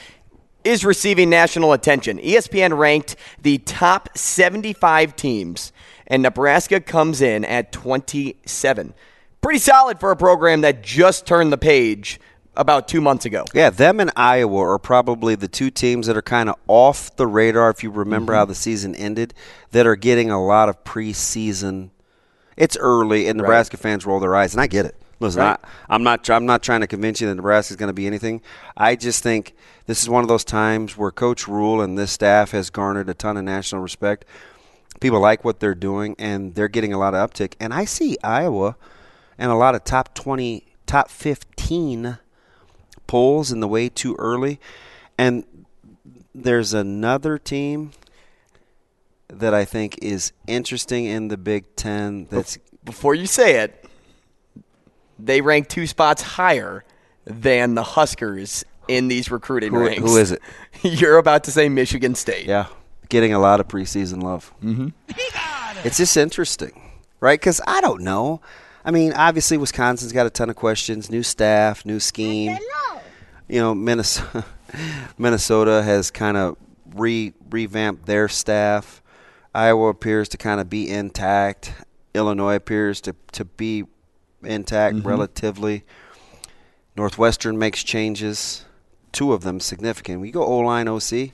[0.64, 2.18] is receiving national attention.
[2.20, 5.72] ESPN ranked the top 75 teams,
[6.08, 8.94] and Nebraska comes in at 27.
[9.42, 12.20] Pretty solid for a program that just turned the page
[12.56, 13.44] about two months ago.
[13.54, 17.26] Yeah, them and Iowa are probably the two teams that are kind of off the
[17.28, 17.70] radar.
[17.72, 18.40] If you remember Mm-hmm.
[18.40, 19.34] how the season ended,
[19.72, 21.90] that are getting a lot of preseason.
[22.56, 24.96] It's early, and Nebraska fans roll their eyes, and I get it.
[25.24, 25.60] Listen, Right.
[25.64, 26.30] I, I'm not.
[26.30, 28.42] I'm not trying to convince you that Nebraska is going to be anything.
[28.76, 29.56] I just think
[29.86, 33.14] this is one of those times where Coach Rhule and this staff has garnered a
[33.14, 34.26] ton of national respect.
[35.00, 37.54] People like what they're doing, and they're getting a lot of uptick.
[37.60, 38.76] And I see Iowa
[39.38, 42.20] and a lot of top 20, top 15
[43.08, 44.60] polls in the way too early.
[45.18, 45.46] And
[46.36, 47.92] there's another team
[49.28, 52.28] that I think is interesting in the Big Ten.
[52.30, 53.83] That's Before you say it,
[55.26, 56.84] they rank two spots higher
[57.26, 60.02] than the Huskers in these recruiting Who- ranks.
[60.02, 60.42] who is it?
[60.82, 62.46] You're about to say Michigan State.
[62.46, 62.66] yeah,
[63.10, 64.54] getting a lot of preseason love.
[64.64, 64.90] Mm-hmm.
[65.86, 67.40] It's just interesting, right?
[67.40, 68.42] Because I don't know.
[68.86, 71.10] I mean, obviously Wisconsin's got a ton of questions.
[71.10, 72.58] New staff, new scheme.
[73.48, 74.46] You know, Minnesota,
[75.18, 76.58] Minnesota has kind of
[76.94, 79.02] re revamped their staff.
[79.56, 81.74] Iowa appears to kind of be intact.
[82.14, 83.86] Illinois appears to, to be
[84.46, 85.06] intact Mhm.
[85.06, 85.84] relatively.
[86.96, 88.66] Northwestern makes changes,
[89.12, 90.22] two of them significant.
[90.22, 91.34] We go O line OC,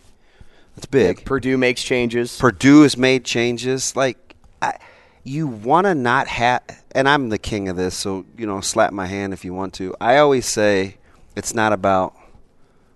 [0.76, 1.26] that's big.
[1.26, 2.38] Purdue makes changes.
[2.38, 3.96] Purdue has made changes.
[3.96, 4.76] Like, I,
[5.24, 6.62] you want to not have,
[6.94, 9.74] and I'm the king of this, so you know, slap my hand if you want
[9.76, 9.94] to.
[10.00, 10.96] I always say
[11.36, 12.16] it's not about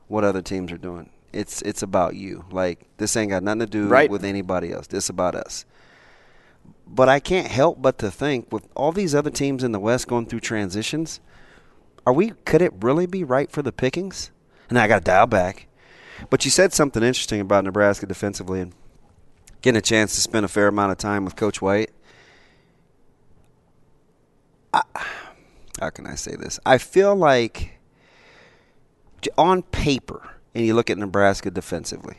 [0.07, 1.09] what other teams are doing.
[1.33, 2.45] It's it's about you.
[2.51, 4.09] Like this ain't got nothing to do Right.
[4.09, 4.87] with anybody else.
[4.87, 5.65] This about us.
[6.93, 10.07] But I can't help but to think with all these other teams in the West
[10.07, 11.19] going through transitions,
[12.05, 14.29] are we could it really be right for the pickings?
[14.69, 15.67] And I got to dial back.
[16.29, 18.73] But you said something interesting about Nebraska defensively and
[19.61, 21.89] getting a chance to spend a fair amount of time with Coach White.
[24.71, 24.83] I,
[25.79, 26.59] how can I say this?
[26.65, 27.79] I feel like
[29.37, 32.17] on paper, and you look at Nebraska defensively,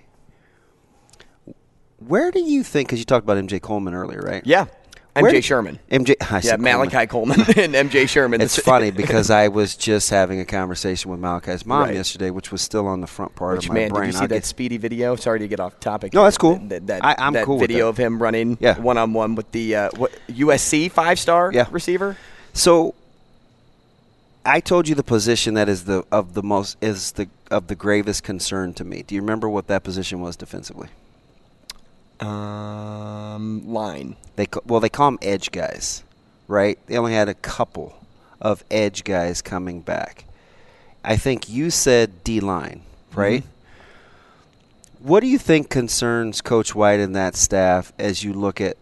[1.99, 2.89] where do you think?
[2.89, 4.45] Because you talked about MJ Coleman earlier, right?
[4.47, 4.67] Yeah.
[5.15, 5.79] Where MJ did- Sherman.
[5.93, 6.15] MJ.
[6.33, 8.41] I yeah, Malachi Coleman, and MJ Sherman.
[8.41, 11.95] It's funny because I was just having a conversation with Malachi's mom Right.
[11.95, 14.01] yesterday, which was still on the front part Which of my man, brain.
[14.03, 15.15] did you see I'll that get- speedy video?
[15.15, 16.13] Sorry to get off topic.
[16.13, 16.57] No, that's cool.
[16.67, 19.53] That, that, I- I'm that cool with video of him running one on one with
[19.53, 21.69] the uh, what, USC five star Yeah.
[21.71, 22.17] receiver.
[22.53, 22.97] So
[24.45, 27.77] I told you the position that is the of the most is the of the
[27.77, 29.03] gravest concern to me.
[29.03, 30.89] Do you remember what that position was defensively?
[32.25, 34.17] Um, line.
[34.37, 36.03] They ca- well they call them edge guys,
[36.49, 36.79] right?
[36.87, 37.95] They only had a couple
[38.41, 40.25] of edge guys coming back.
[41.05, 42.83] I think you said D line,
[43.15, 43.45] right?
[45.01, 48.79] What do you think concerns Coach White and that staff as you look at?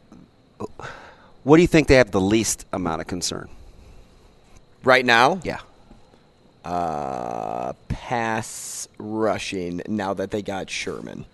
[1.43, 3.49] What do you think they have the least amount of concern?
[4.85, 5.41] Right now?
[5.43, 5.59] Yeah.
[6.65, 11.25] Uh, pass rushing now that they got Sherman.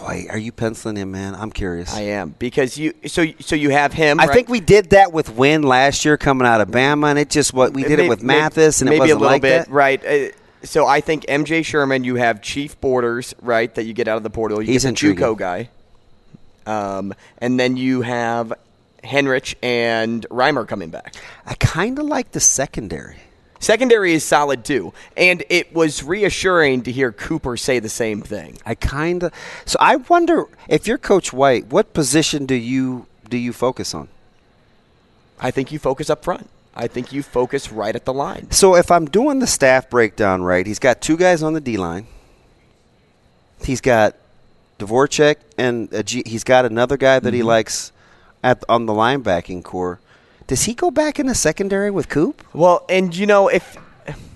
[0.00, 1.34] Boy, are you penciling him, man?
[1.34, 1.94] I'm curious.
[1.94, 4.20] I am because you so so you have him.
[4.20, 4.34] I right?
[4.34, 7.54] think we did that with Win last year coming out of Bama, and it just
[7.54, 9.70] what we did May- it with may- Mathis, and maybe a little like bit that.
[9.70, 10.04] right.
[10.04, 10.28] Uh,
[10.64, 13.72] so I think MJ Sherman, you have Chief Borders, right?
[13.74, 14.60] That you get out of the portal.
[14.62, 14.92] You He's a.
[14.92, 15.68] JUCO guy,
[16.66, 18.52] um, and then you have
[19.02, 21.14] Henrich and Reimer coming back.
[21.46, 23.16] I kind of like the secondary.
[23.60, 28.58] Secondary is solid too, and it was reassuring to hear Cooper say the same thing.
[28.66, 29.32] I kind of.
[29.64, 34.08] So I wonder if you're Coach White, what position do you do you focus on?
[35.40, 36.50] I think you focus up front.
[36.76, 38.50] I think you focus right at the line.
[38.50, 41.76] So if I'm doing the staff breakdown right, he's got two guys on the D
[41.76, 42.06] line.
[43.62, 44.16] He's got
[44.78, 47.44] Dvorak and a G, he's got another guy that he Mhm.
[47.46, 47.92] likes
[48.42, 50.00] at on the linebacking core.
[50.46, 52.42] Does he go back in the secondary with Coop?
[52.52, 53.76] Well, and you know, if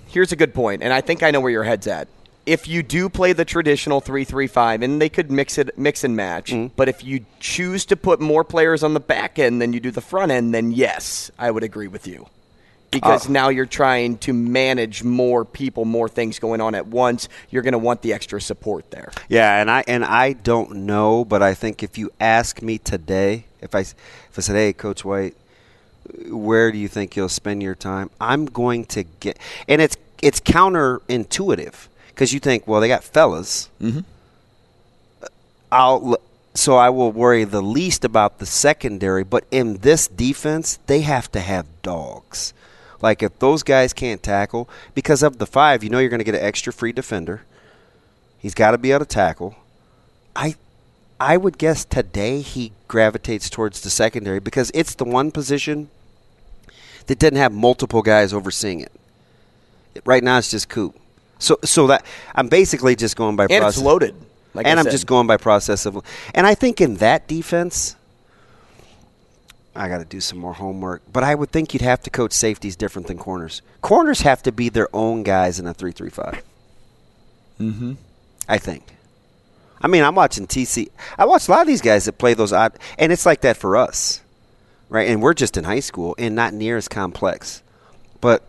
[0.07, 2.07] here's a good point, and I think I know where your head's at.
[2.45, 6.51] If you do play the traditional three-three-five, and they could mix it, mix and match,
[6.51, 6.73] Mm-hmm.
[6.75, 9.91] but if you choose to put more players on the back end than you do
[9.91, 12.25] the front end, then yes, I would agree with you.
[12.89, 17.29] Because Uh, now you're trying to manage more people, more things going on at once.
[17.51, 19.11] You're going to want the extra support there.
[19.27, 23.45] Yeah, and I and I don't know, but I think if you ask me today,
[23.61, 25.35] if I if I said, "Hey, Coach White,
[26.29, 29.37] where do you think you'll spend your time?" I'm going to get,
[29.67, 33.69] and it's it's counterintuitive because you think, well, they got fellas.
[33.81, 34.03] Mhm.
[35.71, 36.17] I'll
[36.55, 39.23] so I will worry the least about the secondary.
[39.23, 42.53] But in this defense, they have to have dogs.
[43.01, 46.25] Like if those guys can't tackle, because of the five, you know you're going to
[46.25, 47.43] get an extra free defender.
[48.37, 49.55] He's got to be able to tackle.
[50.35, 50.55] I,
[51.19, 55.89] I would guess today he gravitates towards the secondary because it's the one position
[57.09, 58.91] that didn't have multiple guys overseeing it.
[60.05, 60.95] Right now, it's just Coop.
[61.39, 62.05] So, so that
[62.35, 63.77] I'm basically just going by And process.
[63.77, 64.15] it's loaded.
[64.53, 66.03] Like and I I'm just going by process of.
[66.35, 67.95] And I think in that defense,
[69.75, 71.01] I got to do some more homework.
[71.11, 73.61] But I would think you'd have to coach safeties different than corners.
[73.81, 76.43] Corners have to be their own guys in a three-three-five.
[77.59, 77.93] Mm-hmm.
[78.47, 78.83] I think.
[79.81, 80.89] I mean, I'm watching TC.
[81.17, 83.57] I watch a lot of these guys that play those odd, and it's like that
[83.57, 84.21] for us,
[84.89, 85.07] right?
[85.07, 87.63] And we're just in high school and not near as complex.
[88.21, 88.43] But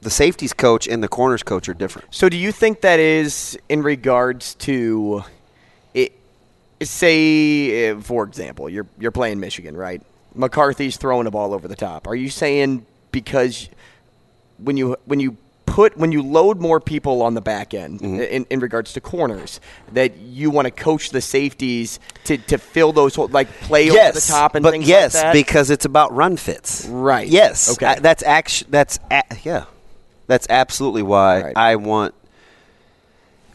[0.00, 2.14] the safeties coach and the corners coach are different.
[2.14, 5.24] So, do you think that is in regards to
[5.94, 6.12] it?
[6.80, 10.00] Say, uh, for example, you're you're playing Michigan, right?
[10.34, 12.06] McCarthy's throwing the ball over the top.
[12.06, 13.68] Are you saying because
[14.58, 15.36] when you when you
[15.72, 18.20] put when you load more people on the back end Mm-hmm.
[18.20, 19.60] in, in regards to corners
[19.92, 24.10] that you want to coach the safeties to, to fill those hole- like play yes,
[24.16, 25.32] over the top and but things yes, like that?
[25.32, 26.86] because it's about run fits.
[26.86, 27.28] Right.
[27.28, 27.70] Yes.
[27.72, 27.86] Okay.
[27.86, 28.70] I- that's act.
[28.70, 29.64] That's a, yeah.
[30.26, 32.14] That's absolutely why I want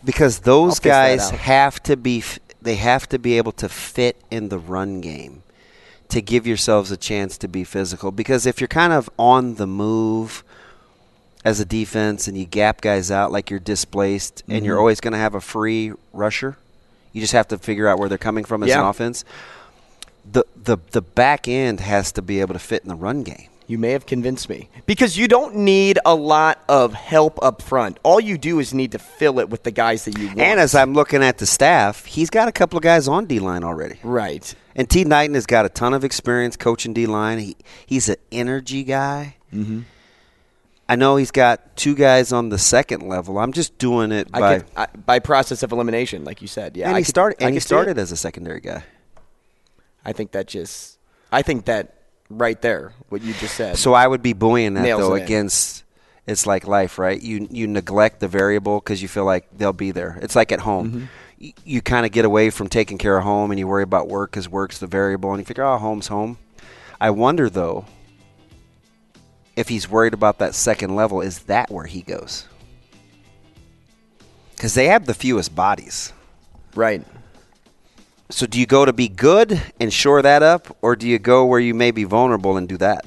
[0.03, 2.19] because those guys have to be.
[2.19, 5.43] f- They have to be able to fit in the run game
[6.09, 8.11] to give yourselves a chance to be physical.
[8.11, 10.43] Because if you're kind of on the move
[11.45, 14.79] as a defense and you gap guys out like you're displaced and you're Mhm.
[14.79, 16.57] always going to have a free rusher,
[17.11, 19.23] you just have to figure out where they're coming from as an offense.
[20.31, 23.47] The the the back end has to be able to fit in the run game.
[23.67, 24.69] You may have convinced me.
[24.85, 27.97] Because you don't need a lot of help up front.
[28.03, 30.39] All you do is need to fill it with the guys that you want.
[30.39, 33.39] And as I'm looking at the staff, he's got a couple of guys on D
[33.39, 33.99] line already.
[34.03, 34.53] Right.
[34.75, 35.03] And T.
[35.05, 37.39] Knighton has got a ton of experience coaching D line.
[37.39, 37.55] He
[37.85, 39.35] he's an energy guy.
[39.53, 39.81] Mm-hmm.
[40.89, 43.39] I know he's got two guys on the second level.
[43.39, 46.75] I'm just doing it I by could, I, by process of elimination, like you said.
[46.75, 47.67] Yeah, and I he could- started and he could see it.
[47.67, 48.83] started as a secondary guy.
[50.05, 50.97] I think that just,
[51.31, 51.95] I think that
[52.29, 53.77] right there, what you just said.
[53.77, 55.83] So I would be buoying that though it against.
[56.27, 57.21] It's like life, right?
[57.21, 60.17] You you neglect the variable because you feel like they'll be there.
[60.21, 60.89] It's like at home.
[60.89, 61.05] Mm-hmm.
[61.41, 64.07] Y- You kind of get away from taking care of home, and you worry about
[64.07, 66.37] work because work's the variable, and you figure, oh, home's home.
[67.01, 67.85] I wonder though
[69.55, 71.21] if he's worried about that second level.
[71.21, 72.47] Is that where he goes?
[74.55, 76.13] Because they have the fewest bodies.
[76.75, 77.03] Right.
[78.29, 81.45] So do you go to be good and shore that up, or do you go
[81.45, 83.05] where you may be vulnerable and do that?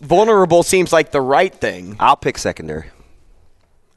[0.00, 1.96] Vulnerable seems like the right thing.
[1.98, 2.90] I'll pick secondary.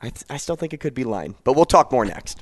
[0.02, 2.42] I, th- I still think it could be line, but we'll talk more next.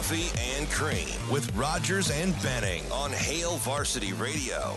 [0.00, 4.74] Coffee and Cream with Rogers and Benning on Hail Varsity Radio.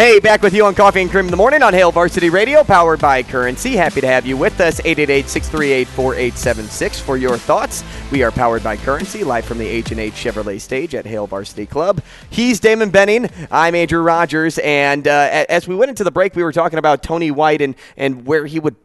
[0.00, 2.64] Hey, back with you on Coffee and Cream in the Morning on Hail Varsity Radio,
[2.64, 3.76] powered by Currency.
[3.76, 4.80] Happy to have you with us.
[4.80, 7.84] 888-638-4876 for your thoughts.
[8.10, 12.00] We are powered by Currency, live from the H&H Chevrolet stage at Hail Varsity Club.
[12.30, 13.28] He's Damon Benning.
[13.50, 14.58] I'm Andrew Rogers.
[14.60, 17.74] And uh, as we went into the break, we were talking about Tony White and,
[17.98, 18.76] and where he would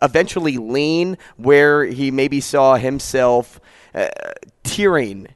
[0.00, 3.60] eventually lean, where he maybe saw himself
[3.94, 4.08] uh,
[4.62, 5.28] tearing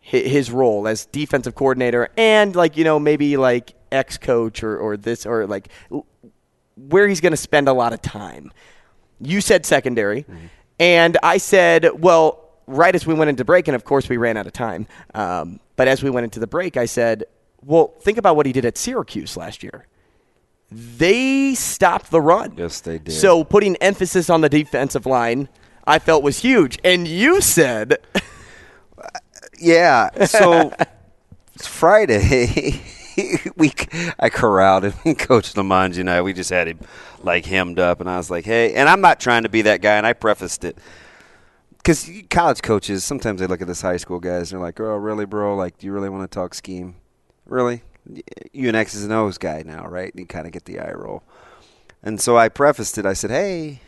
[0.00, 4.96] his role as defensive coordinator and like you know maybe like ex coach or or
[4.96, 5.68] this or like
[6.76, 8.50] where he's going to spend a lot of time.
[9.20, 10.26] You said secondary,
[10.80, 14.36] and I said, well, right as we went into break, and of course we ran
[14.36, 14.86] out of time.
[15.14, 17.24] Um, but as we went into the break, I said,
[17.64, 19.86] well, think about what he did at Syracuse last year.
[20.72, 22.54] They stopped the run.
[22.56, 23.12] Yes, they did.
[23.12, 25.48] So putting emphasis on the defensive line,
[25.86, 26.78] I felt was huge.
[26.82, 27.98] And you said,
[29.62, 30.24] Yeah.
[30.24, 30.72] So
[31.54, 32.80] it's Friday.
[33.56, 33.72] we
[34.18, 35.14] I corralled him.
[35.16, 36.78] Coach Lamange and I, we just had him
[37.22, 39.80] like hemmed up, and I was like, "Hey," and I'm not trying to be that
[39.82, 40.78] guy, and I prefaced it
[41.78, 44.96] because college coaches sometimes they look at this high school guys and they're like, "Oh,
[44.96, 45.56] really, bro?
[45.56, 46.96] Like, do you really want to talk scheme?"
[47.46, 47.82] really?
[48.52, 50.10] You an X's and O's guy now, right?
[50.12, 51.22] And you kind of get the eye roll.
[52.02, 53.06] And so I prefaced it.
[53.06, 53.80] I said, hey,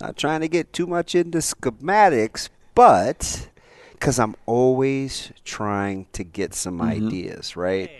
[0.00, 3.48] not trying to get too much into schematics, but
[3.92, 7.06] because I'm always trying to get some Mm-hmm.
[7.06, 7.90] ideas, right?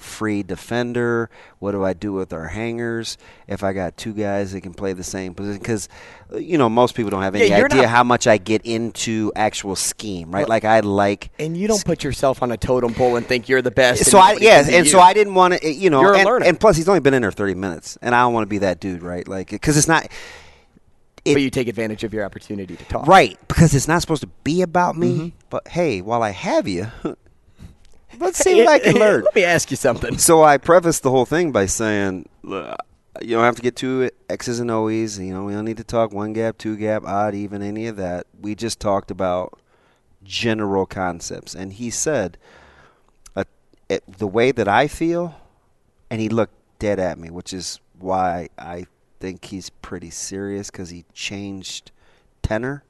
[0.00, 1.28] Free defender.
[1.58, 3.18] What do I do with our hangers?
[3.46, 5.88] If I got two guys that can play the same position, because
[6.36, 9.30] you know most people don't have any Yeah, idea not- how much I get into
[9.36, 10.40] actual scheme, right?
[10.40, 13.48] Well- like I like And you don't put yourself on a totem pole and think
[13.48, 14.06] you're the best.
[14.06, 15.00] so I nobody yeah, can be and so.
[15.00, 16.46] I didn't want to, you know, You're a and, learner.
[16.46, 18.58] and plus he's only been in there thirty minutes, and I don't want to be
[18.58, 19.26] that dude, right?
[19.28, 20.08] Like, because it's not
[21.24, 23.06] but you take advantage of your opportunity to talk.
[23.06, 25.12] right because it's not supposed to be about me.
[25.12, 25.28] Mm-hmm.
[25.50, 26.86] But hey, while I have you,
[28.18, 29.24] let's see what I can learn.
[29.24, 30.18] Let me ask you something.
[30.18, 34.60] So I prefaced the whole thing by saying, you don't have to get two X's
[34.60, 35.18] and O's.
[35.18, 37.96] You know, we don't need to talk one gap, two gap, odd, even, any of
[37.96, 38.26] that.
[38.40, 39.58] We just talked about
[40.22, 41.54] general concepts.
[41.54, 42.38] And he said,
[43.36, 43.44] uh,
[43.88, 45.34] it, the way that I feel,
[46.10, 48.86] and he looked dead at me, which is why I
[49.18, 51.90] think he's pretty serious because he changed
[52.42, 52.84] tenor.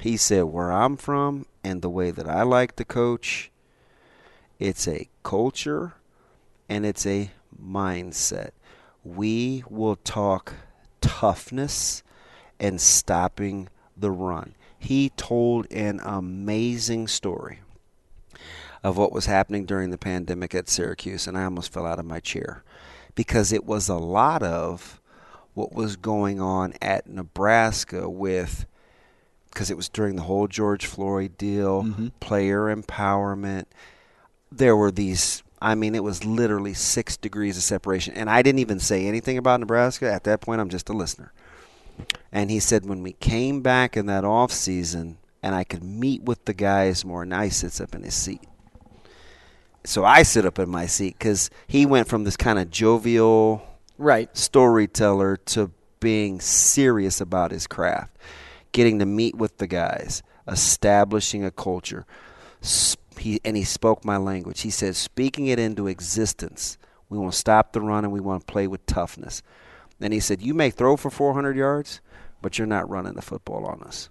[0.00, 3.50] He said, where I'm from and the way that I like to coach,
[4.60, 5.94] it's a culture
[6.68, 8.50] and it's a mindset.
[9.02, 10.54] We will talk
[11.00, 12.02] toughness
[12.60, 14.54] and stopping the run.
[14.78, 17.60] He told an amazing story
[18.82, 22.04] of what was happening during the pandemic at Syracuse, and I almost fell out of
[22.04, 22.62] my chair
[23.14, 25.00] because it was a lot of
[25.54, 28.66] what was going on at Nebraska with
[29.50, 32.08] because it was during the whole George Floyd deal, mm-hmm.
[32.20, 33.64] player empowerment.
[34.52, 38.14] There were these I mean, it was literally six degrees of separation.
[38.14, 40.10] And I didn't even say anything about Nebraska.
[40.10, 41.32] At that point, I'm just a listener.
[42.32, 46.22] And he said, when we came back in that off season and I could meet
[46.22, 48.42] with the guys more, now he sits up in his seat.
[49.84, 53.62] So I sit up in my seat because he went from this kind of jovial
[53.98, 58.16] right storyteller to being serious about his craft,
[58.72, 62.06] getting to meet with the guys, establishing a culture.
[63.20, 64.62] He, and he spoke my language.
[64.62, 66.78] He said, speaking it into existence.
[67.08, 69.42] We want to stop the run and we want to play with toughness.
[70.00, 72.00] And he said, You may throw for 400 yards,
[72.40, 74.08] but you're not running the football on us.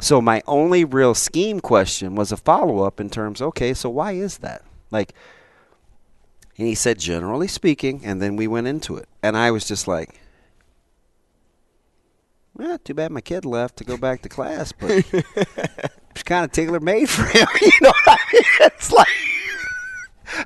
[0.00, 4.12] So my only real scheme question was a follow up in terms, okay, so why
[4.12, 4.62] is that?
[4.90, 5.14] Like,
[6.56, 9.08] and he said, generally speaking, and then we went into it.
[9.22, 10.20] And I was just like,
[12.60, 14.90] well, too bad my kid left to go back to class, but
[16.10, 17.46] it's kind of tailor made for him.
[17.60, 18.42] you know I mean?
[18.60, 19.08] It's like,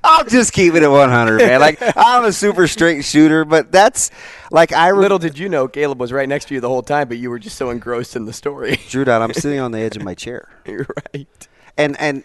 [0.05, 1.61] I'm just keeping it at 100, man.
[1.61, 4.13] Like, I'm a super straight shooter, but that's
[4.53, 4.89] like, I.
[4.89, 7.19] Re- Little did you know, Caleb was right next to you the whole time, but
[7.19, 8.79] you were just so engrossed in the story.
[8.89, 10.49] Drew Dot, I'm sitting on the edge of my chair.
[10.65, 11.49] You're right.
[11.77, 12.23] And, and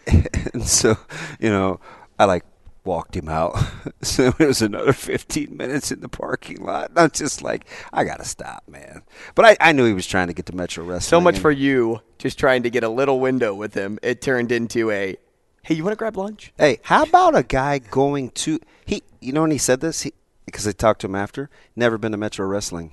[0.54, 0.98] and so,
[1.40, 1.80] you know,
[2.20, 2.44] I like
[2.84, 3.58] walked him out.
[4.02, 6.90] so it was another 15 minutes in the parking lot.
[6.90, 9.04] And I'm just like, I got to stop, man.
[9.36, 11.02] But I, I knew he was trying to get to Metro Wrestling.
[11.02, 14.00] So much for you just trying to get a little window with him.
[14.02, 15.18] It turned into a,
[15.64, 16.54] hey, you want to grab lunch?
[16.58, 19.04] Hey, how about a guy going to he?
[19.22, 20.14] You know when he said this, he
[20.46, 21.50] because I talked to him after.
[21.76, 22.92] Never been to Metro Wrestling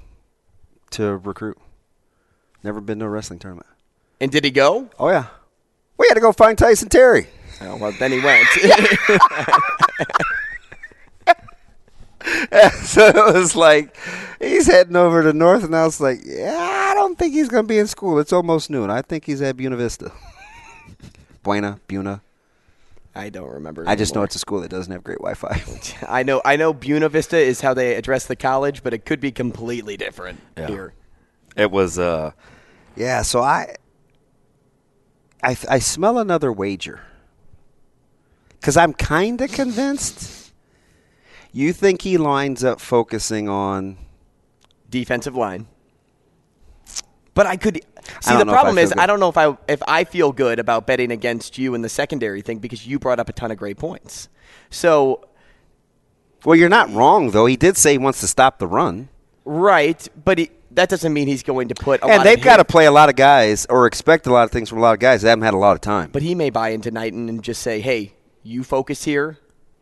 [0.91, 1.59] to recruit.
[2.63, 3.69] Never been to a wrestling tournament.
[4.21, 4.91] And did he go?
[4.99, 5.27] Oh yeah,
[5.97, 7.29] we had to go find Tyson Terry.
[7.61, 8.47] Oh, well, then he went.
[12.83, 13.97] so it was like
[14.41, 17.67] he's heading over to North, and I was like, yeah, I don't think he's gonna
[17.67, 18.19] be in school.
[18.19, 18.91] It's almost noon.
[18.91, 20.11] I think he's at Buena Vista.
[21.43, 22.23] Buena, Buena.
[23.15, 23.85] I don't remember.
[23.87, 25.63] I just know it's a school that doesn't have great Wi-Fi.
[26.09, 26.43] I know.
[26.45, 26.75] I know.
[26.75, 30.93] Buena Vista is how they address the college, but it could be completely different here.
[31.57, 32.33] It was, uh,
[32.95, 33.23] yeah.
[33.23, 33.77] So I,
[35.43, 37.01] I, I smell another wager
[38.67, 40.53] because I'm kind of convinced.
[41.53, 43.97] You think he lines up focusing on
[44.91, 45.69] defensive line?
[47.35, 48.99] But I could see don't the I problem is good.
[48.99, 51.89] I don't know if I if I feel good about betting against you in the
[51.89, 54.29] secondary thing because you brought up a ton of great points.
[54.69, 55.29] So
[56.45, 57.47] Well, you're not wrong though.
[57.47, 59.11] He did say he wants to stop the run,
[59.45, 62.03] right, but he, that doesn't mean he's going to put.
[62.03, 64.43] A lot and they've got to play a lot of guys or expect a lot
[64.43, 66.11] of things from a lot of guys that haven't had a lot of time.
[66.11, 68.16] But he may buy into Knighton and just say, "Hey,
[68.47, 69.39] you focus here.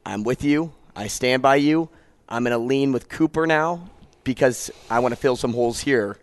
[0.07, 0.73] I'm with you.
[0.97, 1.91] I stand by you.
[2.29, 3.91] I'm going to lean with Cooper now
[4.25, 6.19] because I want to fill some holes here,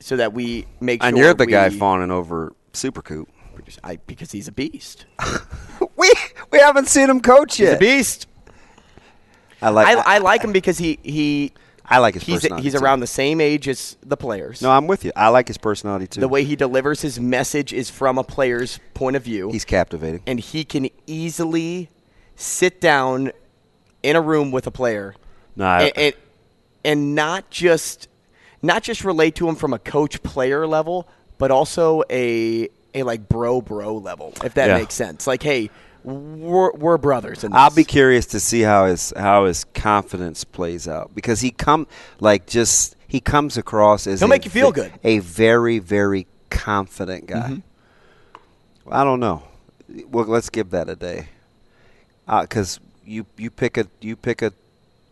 [0.00, 1.08] so that we make sure.
[1.08, 3.26] and you're the guy fawning over Supercoop.
[3.82, 5.06] I, because he's a beast.
[5.96, 6.12] we
[6.50, 7.76] we haven't seen him coach He's yet.
[7.76, 8.26] a beast.
[9.60, 9.96] I like.
[9.96, 11.52] I, I like him because he he.
[11.90, 12.80] I like his he's personality, he's too.
[12.84, 14.60] around the same age as the players.
[14.62, 15.12] no, I'm with you.
[15.16, 16.20] I like his personality too.
[16.20, 19.50] The way he delivers his message is from a player's point of view.
[19.50, 20.20] He's captivating.
[20.26, 21.88] and he can easily
[22.36, 23.32] sit down
[24.02, 25.14] in a room with a player
[25.56, 26.14] No, I- and, and,
[26.84, 28.08] and not just
[28.62, 31.08] not just relate to him from a coach player level,
[31.38, 34.78] but also a a like bro bro level, if that Yeah.
[34.78, 35.26] makes sense.
[35.26, 35.70] Like, hey,
[36.04, 37.44] we're, we're brothers.
[37.44, 37.58] In this.
[37.58, 41.86] I'll be curious to see how his how his confidence plays out because he come
[42.20, 44.92] like just he comes across as He'll a make you feel good.
[45.04, 47.50] a very very confident guy.
[47.50, 47.62] Mhm.
[48.90, 49.42] I don't know.
[50.10, 51.28] Well, let's give that a day
[52.26, 54.52] because you you pick a you pick a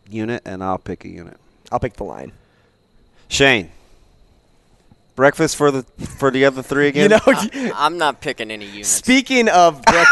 [0.09, 1.37] unit and I'll pick a unit.
[1.71, 2.31] I'll pick the line.
[3.27, 3.71] Shane,
[5.15, 5.83] breakfast for the
[6.17, 7.03] for the other three again.
[7.03, 8.89] You know, I, I'm not picking any units.
[8.89, 10.05] Speaking of, brec-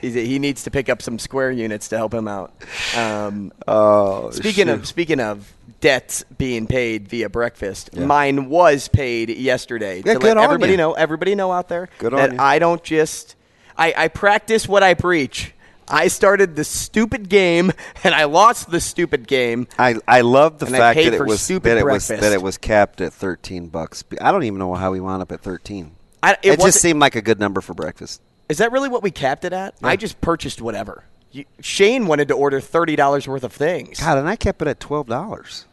[0.00, 2.52] He's, he needs to pick up some square units to help him out.
[2.96, 8.06] Um, oh, speaking of speaking of debts being paid via breakfast, Yeah.
[8.06, 9.96] mine was paid yesterday.
[10.04, 10.78] Yeah, to good let on everybody you.
[10.78, 12.38] know, everybody know out there Good that you.
[12.38, 13.36] I don't just
[13.76, 15.52] I, I practice what I preach.
[15.88, 17.72] I started the stupid game
[18.04, 19.68] and I lost the stupid game.
[19.78, 22.58] I, I love the fact that it was stupid that it was that it was
[22.58, 24.02] capped at thirteen bucks.
[24.20, 25.92] I don't even know how we wound up at thirteen.
[26.22, 28.20] I- it it just seemed like a good number for breakfast.
[28.48, 29.74] Is that really what we capped it at?
[29.82, 31.04] I just purchased whatever.
[31.32, 34.00] You, Shane wanted to order thirty dollars worth of things.
[34.00, 35.66] God, and I kept it at twelve dollars.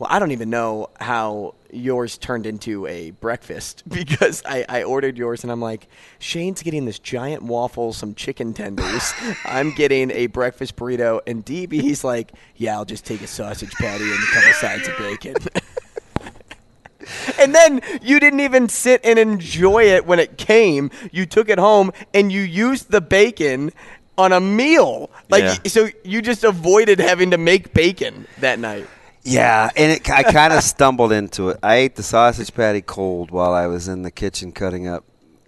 [0.00, 5.18] Well, I don't even know how yours turned into a breakfast because I, I ordered
[5.18, 5.88] yours and I'm like,
[6.18, 9.12] Shane's getting this giant waffle, some chicken tenders.
[9.44, 14.04] I'm getting a breakfast burrito, and DB's like, yeah, I'll just take a sausage patty
[14.04, 15.34] and a couple sides of bacon.
[17.38, 20.90] and then you didn't even sit and enjoy it when it came.
[21.12, 23.72] You took it home and you used the bacon
[24.18, 25.10] on a meal.
[25.28, 25.54] Like Yeah.
[25.66, 28.86] so you just avoided having to make bacon that night.
[29.22, 31.58] Yeah, and it, I kind of stumbled into it.
[31.62, 35.04] I ate the sausage patty cold while I was in the kitchen cutting up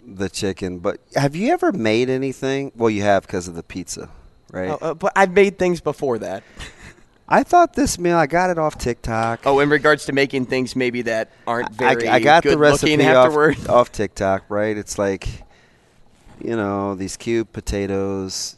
[0.06, 0.78] the chicken.
[0.78, 2.72] But have you ever made anything?
[2.76, 4.10] Well, you have because of the pizza,
[4.50, 4.70] right?
[4.70, 6.42] Uh, uh, but I've made things before that.
[7.28, 8.16] I thought this meal.
[8.16, 9.42] I got it off TikTok.
[9.46, 12.58] Oh, in regards to making things maybe that aren't I, very I got good the
[12.58, 14.76] recipe off, off TikTok, right?
[14.76, 15.28] It's like,
[16.40, 18.56] you know, these cube potatoes,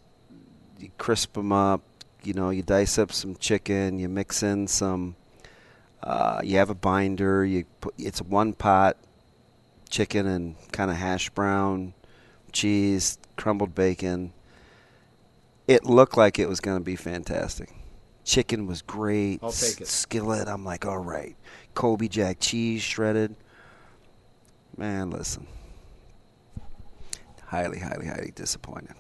[0.79, 1.83] you crisp them up,
[2.25, 5.17] you know, you dice up some chicken, you mix in some,
[6.03, 8.97] uh, you have a binder, you put, it's one pot
[9.91, 11.95] chicken and kind of hash brown,
[12.53, 14.33] cheese, crumbled bacon.
[15.69, 17.73] It looked like it was going to be fantastic.
[18.25, 19.41] Chicken was great.
[19.43, 19.87] I'll take it.
[19.89, 21.37] Skillet, I'm like, all right.
[21.75, 23.37] Colby Jack cheese shredded.
[24.77, 25.47] Man, listen.
[27.47, 28.95] Highly, highly, highly disappointed.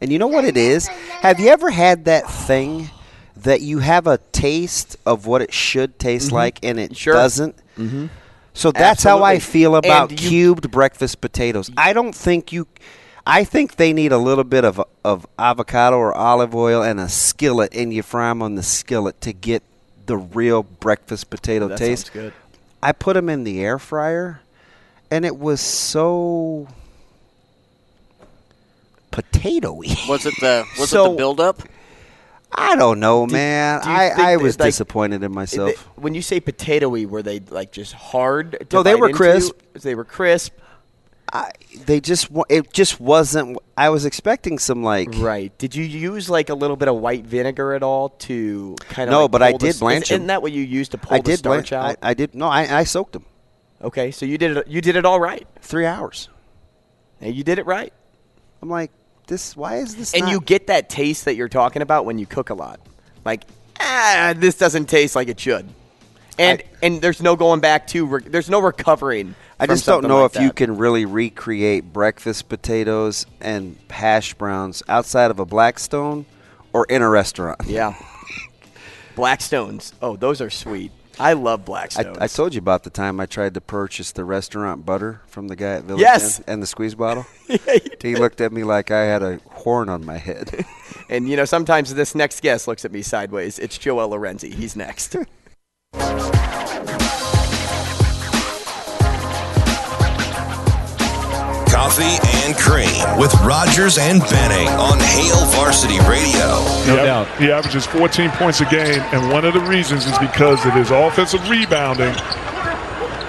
[0.00, 0.86] And you know what it is?
[0.86, 2.90] Have you ever had that thing
[3.36, 6.34] that you have a taste of what it should taste Mhm.
[6.34, 7.14] like and it Sure.
[7.14, 7.56] doesn't?
[7.76, 8.06] Mm-hmm.
[8.54, 11.70] So that's how I feel about you- cubed breakfast potatoes.
[11.76, 12.68] I don't think you.
[13.26, 17.08] I think they need a little bit of of avocado or olive oil and a
[17.08, 19.62] skillet, and you fry them on the skillet to get
[20.06, 22.06] the real breakfast potato That taste.
[22.06, 22.32] sounds good.
[22.82, 24.40] I put them in the air fryer,
[25.10, 26.68] and it was so
[29.10, 29.86] potatoy.
[30.08, 31.62] Was it the was it the build up?
[32.56, 33.80] I don't know, Do- man.
[33.82, 35.70] do I, I was like, disappointed in myself.
[35.70, 38.66] They- when you say potatoy, were they like just hard?
[38.70, 39.16] To No, they bite were into?
[39.16, 39.60] crisp.
[39.72, 40.52] They were crisp.
[41.34, 41.50] I,
[41.86, 43.58] they just it just wasn't.
[43.76, 45.52] I was expecting some like Right.
[45.58, 49.12] Did you use like a little bit of white vinegar at all to kind of?
[49.12, 50.26] No, like, but I the did s- blanch Isn't 'em.
[50.28, 51.96] that what you used to pull I the did starch blan- out?
[52.00, 53.24] I, I did no, I, I soaked them
[53.82, 54.68] okay, so you did it.
[54.68, 55.46] You did it all right.
[55.60, 56.28] three hours.
[57.20, 57.92] And you did it right.
[58.62, 58.90] I'm like,
[59.26, 59.56] this.
[59.56, 60.14] Why is this?
[60.14, 62.78] And not- you get that taste that you're talking about when you cook a lot.
[63.24, 63.42] Like,
[63.80, 65.66] ah, this doesn't taste like it should.
[66.38, 68.06] And and there's no going back to.
[68.06, 69.34] Re- there's no recovering.
[69.58, 74.82] I just don't know like if you can really recreate breakfast potatoes and hash browns
[74.88, 76.26] outside of a Blackstone
[76.72, 77.60] or in a restaurant.
[77.66, 77.94] Yeah.
[79.16, 79.92] Blackstones.
[80.02, 80.90] Oh, those are sweet.
[81.18, 82.18] I love I, Blackstones.
[82.20, 85.54] I told you about the time I tried to purchase the restaurant butter from the
[85.54, 86.40] guy at Village Yes.
[86.40, 87.24] Inn and the squeeze bottle.
[88.02, 90.66] he looked at me like I had a horn on my head.
[91.08, 93.58] and you know, sometimes this next guest looks at me sideways.
[93.60, 94.52] It's Joel Lorenzi.
[94.52, 95.16] He's next.
[101.70, 106.62] Coffee and Cream with Rogers and Benning on Hail Varsity Radio.
[106.86, 107.28] No doubt.
[107.38, 110.90] He averages 14 points a game, and one of the reasons is because of his
[110.90, 112.14] offensive rebounding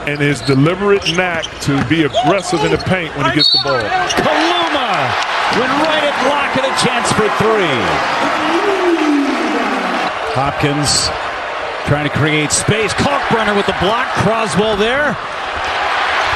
[0.08, 3.82] and his deliberate knack to be aggressive in the paint when he gets the ball.
[4.22, 5.14] Kaluma
[5.58, 7.76] went right at block and a chance for three.
[10.34, 11.10] Hopkins
[11.86, 12.94] trying to create space.
[12.94, 14.08] Kalkbrenner with the block.
[14.26, 15.14] Croswell there.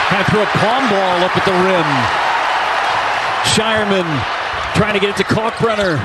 [0.09, 1.89] Kind of threw a palm ball up at the rim.
[3.45, 4.07] Scheierman
[4.75, 5.97] trying to get it to Kalkbrenner.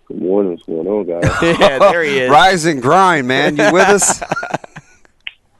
[0.09, 0.51] Good morning.
[0.51, 1.23] What's going on, guys?
[1.61, 2.29] yeah, there he is.
[2.31, 3.57] Rise and grind, man.
[3.57, 4.21] You with us?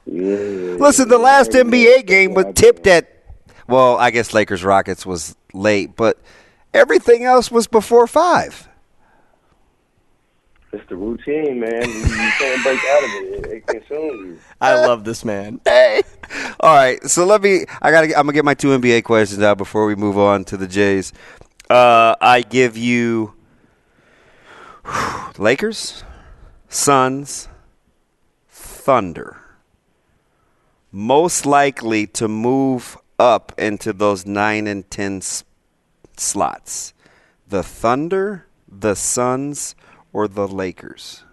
[0.05, 0.75] yeah.
[0.79, 3.09] Listen, the last NBA game was tipped at.
[3.67, 6.19] Well, I guess Lakers Rockets was late, but
[6.73, 8.67] everything else was before five.
[10.73, 11.83] It's the routine, man.
[11.87, 13.45] You, you can't break out of it.
[13.45, 14.39] It, it consumes you.
[14.59, 15.61] I love this man.
[15.73, 16.01] Hey.
[16.59, 17.65] All right, so let me.
[17.81, 18.07] I gotta.
[18.07, 21.13] I'm gonna get my two NBA questions out before we move on to the Jays.
[21.69, 23.33] Uh, I give you
[25.37, 26.03] Lakers,
[26.69, 27.49] Suns,
[28.49, 29.42] Thunder.
[30.95, 35.21] Most likely to move up into those nine and ten
[36.15, 36.93] slots.
[37.47, 39.73] The Thunder, the Suns,
[40.13, 41.23] or the Lakers.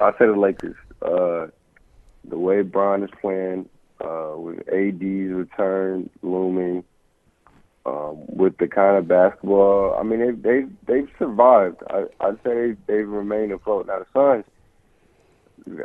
[0.00, 0.74] I say the Lakers.
[1.00, 1.46] Uh,
[2.24, 3.68] the way Bron is playing,
[4.00, 6.82] uh, with AD's return looming,
[7.86, 11.76] um, with the kind of basketball, I mean, they they they've survived.
[11.88, 13.86] I, I'd say they've remained afloat.
[13.86, 14.44] Now the Suns,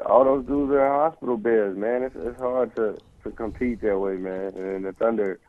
[0.06, 2.04] all those dudes are in hospital beds, man.
[2.04, 4.54] It's it's hard to to compete that way, man.
[4.56, 5.40] And the Thunder,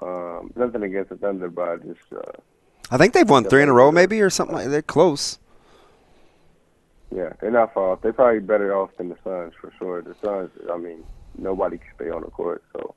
[0.00, 2.32] um, nothing against the Thunder, but I just uh,
[2.90, 4.68] I think they've won three in a row, maybe, or something like.
[4.68, 5.38] They're close.
[7.14, 8.02] Yeah, they're not far off.
[8.02, 10.02] They're probably better off than the Suns for sure.
[10.02, 11.04] The Suns, I mean,
[11.38, 12.94] nobody can stay on the court, so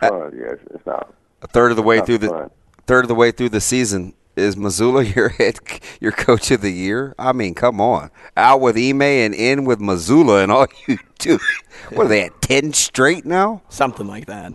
[0.00, 1.12] Suns, yeah, it's, it's not.
[1.42, 2.50] A third of the way through the
[2.86, 5.58] third of the way through the season is Mazzulla your head
[6.00, 7.14] your coach of the year?
[7.18, 11.38] I mean, come on, out with Ime and in with Mazzulla, and all you do.
[11.90, 13.62] What are they at ten straight now?
[13.68, 14.54] Something like that.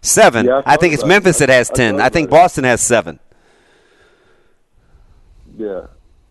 [0.00, 0.46] Seven.
[0.46, 1.46] Yeah, I I, think it's Memphis it.
[1.46, 1.96] that has ten.
[1.96, 2.40] thought I think about it.
[2.42, 3.20] Boston has seven.
[5.56, 5.86] Yeah,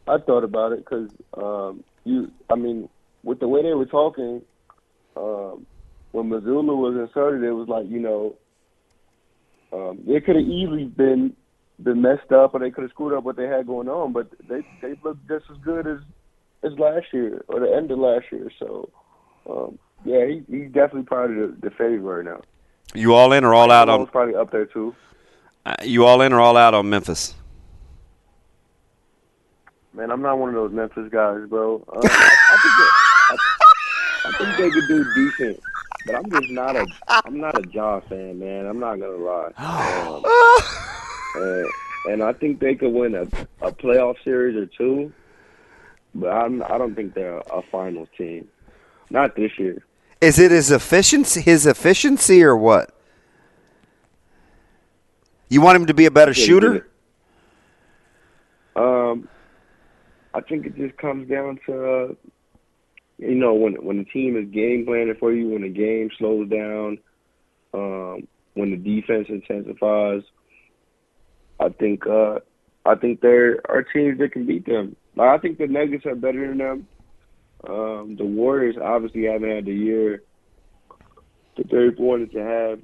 [0.08, 2.32] I thought about it because um, you.
[2.50, 2.90] I mean,
[3.24, 4.42] with the way they were talking,
[5.16, 5.66] um,
[6.12, 8.36] when Mazzulla was inserted, it was like you know,
[9.72, 11.36] um, it could have easily been
[11.84, 14.14] been messed up, or they could have screwed up what they had going on.
[14.14, 16.00] But they they looked just as good as
[16.64, 18.52] as last year or the end of last year.
[18.60, 18.90] So,
[19.50, 22.42] um, yeah, he, he's definitely probably the, the favorite right now.
[22.94, 24.06] You all in or all out on?
[24.08, 24.96] probably up there too.
[25.66, 27.36] Uh, you all in or all out on Memphis?
[29.94, 31.84] Man, I'm not one of those Memphis guys, bro.
[31.88, 32.90] Uh, I, I think they,
[33.30, 33.38] I,
[34.26, 35.60] I think they could do decent,
[36.06, 38.66] but I'm just not a I'm not a John fan, man.
[38.66, 39.52] I'm not gonna lie.
[40.82, 40.91] Um,
[41.36, 41.68] and,
[42.10, 43.24] and I think they could win a,
[43.66, 45.12] a playoff series or two,
[46.16, 48.48] but I'm I don't think they're a final team.
[49.10, 49.84] Not this year.
[50.22, 52.92] Is it his efficiency, his efficiency, or what?
[55.50, 56.88] You want him to be a better Yeah, shooter?
[58.76, 59.28] Um,
[60.34, 62.14] I think it just comes down to, uh,
[63.18, 66.48] you know, when when the team is game planning for you, when the game slows
[66.50, 67.00] down,
[67.74, 70.22] um, when the defense intensifies.
[71.62, 72.40] I think uh,
[72.86, 74.96] I think there are teams that can beat them.
[75.16, 76.88] Like, I think the Nuggets are better than them.
[77.70, 80.24] Um, the Warriors obviously haven't had the year
[81.58, 82.80] that they wanted to have.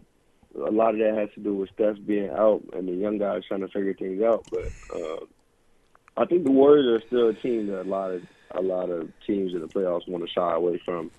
[0.68, 3.44] A lot of that has to do with Steph being out and the young guys
[3.48, 4.46] trying to figure things out.
[4.52, 5.26] But uh,
[6.16, 8.22] I think the Warriors are still a team that a lot of
[8.52, 11.12] a lot of teams in the playoffs want to shy away from,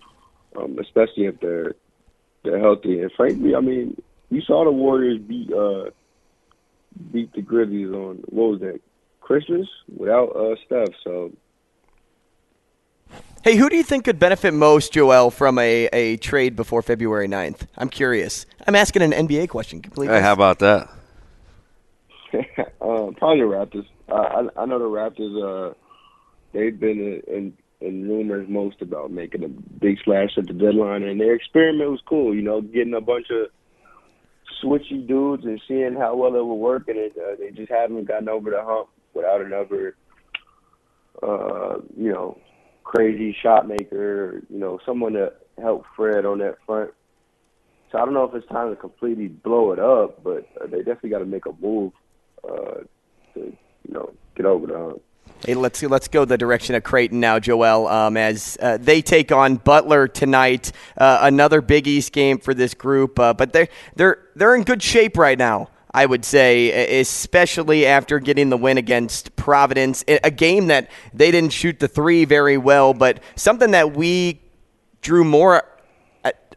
[0.57, 1.75] um, especially if they're
[2.45, 3.01] they're healthy.
[3.01, 5.91] And frankly, I mean, you saw the Warriors beat uh,
[7.13, 8.81] beat the Grizzlies on what was that
[9.21, 10.95] Christmas without uh, Steph.
[11.05, 11.33] So
[13.45, 17.29] Hey, who do you think could benefit most, Joel, from a, a trade before February
[17.29, 17.67] 9th?
[17.77, 18.45] I'm curious.
[18.67, 20.17] I'm asking an NBA question completely.
[20.17, 20.89] Hey, how about that?
[22.35, 23.87] uh, probably the Raptors.
[24.09, 25.71] Uh, I I know the Raptors.
[25.71, 25.75] Uh,
[26.53, 31.05] they've been in, in in rumors most about making a big splash at the deadline,
[31.05, 32.35] and their experiment was cool.
[32.35, 33.49] You know, getting a bunch of
[34.63, 38.07] switchy dudes and seeing how well it would work, and it, uh, they just haven't
[38.07, 39.97] gotten over the hump without another,
[41.23, 42.39] uh, you know,
[42.85, 44.43] crazy shot maker.
[44.49, 46.91] You know, someone to help Fred on that front.
[47.91, 50.79] So I don't know if it's time to completely blow it up, but uh, they
[50.79, 51.93] definitely got to make a move.
[52.49, 52.83] Uh,
[53.35, 55.03] to you know get over the hump.
[55.47, 57.87] Hey, let's let's go the direction of Creighton now, Joel.
[57.87, 62.75] Um, as uh, they take on Butler tonight, uh, another Big East game for this
[62.75, 63.21] group.
[63.21, 65.71] Uh, but they're they're they're in good shape right now.
[65.95, 71.53] I would say, especially after getting the win against Providence, a game that they didn't
[71.53, 74.41] shoot the three very well, but something that we
[75.01, 75.63] drew more,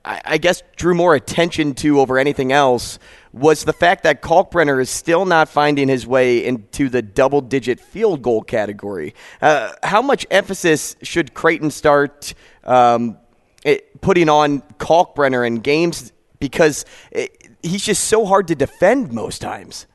[0.04, 3.00] I guess, drew more attention to over anything else
[3.34, 7.80] was the fact that Kalkbrenner is still not finding his way into the double digit
[7.80, 9.16] field goal category.
[9.42, 12.34] Uh, how much emphasis should Creighton start
[12.64, 13.18] um,
[13.64, 16.12] it, putting on Kalkbrenner in games?
[16.40, 19.88] Because it, he's just so hard to defend most times.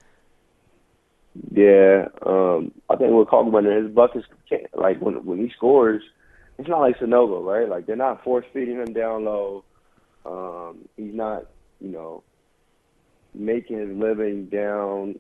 [1.53, 4.27] Yeah, um, I think with Kalkbrenner, his buckets,
[4.73, 6.03] like when when he scores,
[6.59, 7.69] it's not like Sanogo, right?
[7.69, 9.65] Like they're not force feeding him down low.
[10.25, 11.47] Um, he's not,
[11.81, 12.23] you know,
[13.37, 15.19] making his living down,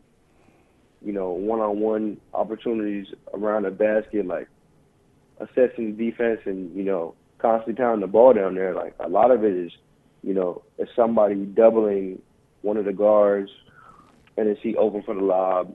[1.02, 4.48] you know, one-on-one opportunities around the basket, like
[5.38, 8.74] assessing defense and you know constantly pounding the ball down there.
[8.74, 9.72] Like a lot of it is,
[10.22, 12.20] you know, is somebody doubling
[12.62, 13.51] one of the guards
[14.36, 15.74] and then see open for the lob,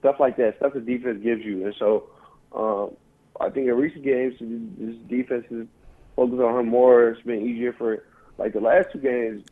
[0.00, 1.64] stuff like that, stuff the defense gives you.
[1.66, 2.10] And so
[2.54, 2.96] um,
[3.40, 5.66] I think in recent games, this defense is
[6.16, 7.10] focused on him more.
[7.10, 8.04] It's been easier for
[8.38, 9.44] like the last two games.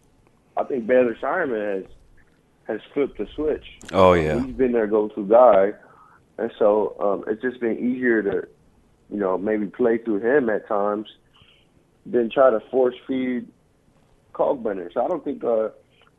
[0.57, 1.93] I think Baylor Scheierman has
[2.67, 3.65] has flipped the switch.
[3.93, 5.73] Oh yeah, he's been their go-to guy,
[6.39, 8.49] and so um, it's just been easier to,
[9.11, 11.07] you know, maybe play through him at times
[12.05, 13.49] than try to force feed
[14.35, 14.93] Kalkbrenner.
[14.93, 15.43] So I don't think.
[15.45, 15.69] Uh,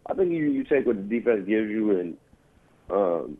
[0.10, 2.18] I think you you take what the defense gives you, and
[2.90, 3.38] um,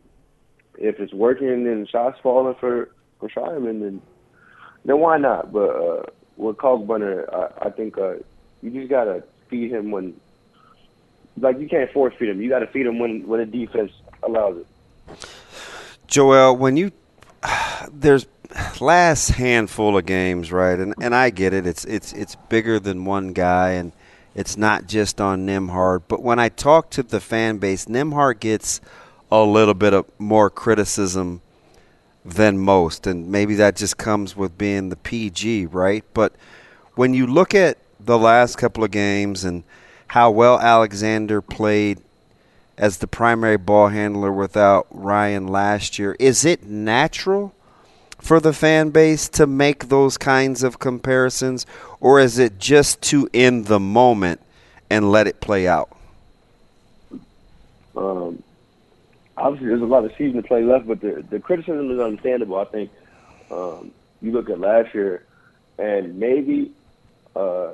[0.78, 4.02] if it's working and shots falling for for Scheierman, then
[4.84, 5.52] then why not?
[5.52, 6.02] But uh,
[6.36, 8.16] with Kalkbrenner, I, I think uh,
[8.62, 10.14] you just gotta feed him when
[11.40, 12.40] like you can't force feed them.
[12.40, 13.92] You got to feed them when when the defense
[14.22, 15.26] allows it.
[16.06, 16.92] Joel, when you
[17.92, 18.26] there's
[18.80, 20.78] last handful of games, right?
[20.78, 21.66] And and I get it.
[21.66, 23.92] It's it's it's bigger than one guy, and
[24.34, 26.02] it's not just on Nembhard.
[26.08, 28.80] But when I talk to the fan base, Nembhard gets
[29.30, 31.42] a little bit of more criticism
[32.24, 36.04] than most, and maybe that just comes with being the PG, right?
[36.14, 36.34] But
[36.94, 39.64] when you look at the last couple of games and
[40.08, 41.98] how well Alexander played
[42.76, 46.16] as the primary ball handler without Ryan last year.
[46.18, 47.54] Is it natural
[48.18, 51.66] for the fan base to make those kinds of comparisons,
[52.00, 54.40] or is it just to end the moment
[54.90, 55.90] and let it play out?
[57.96, 58.42] Um,
[59.36, 62.58] obviously, there's a lot of season to play left, but the, the criticism is understandable.
[62.58, 62.90] I think
[63.50, 63.90] um,
[64.22, 65.24] you look at last year,
[65.78, 66.72] and maybe
[67.36, 67.72] uh,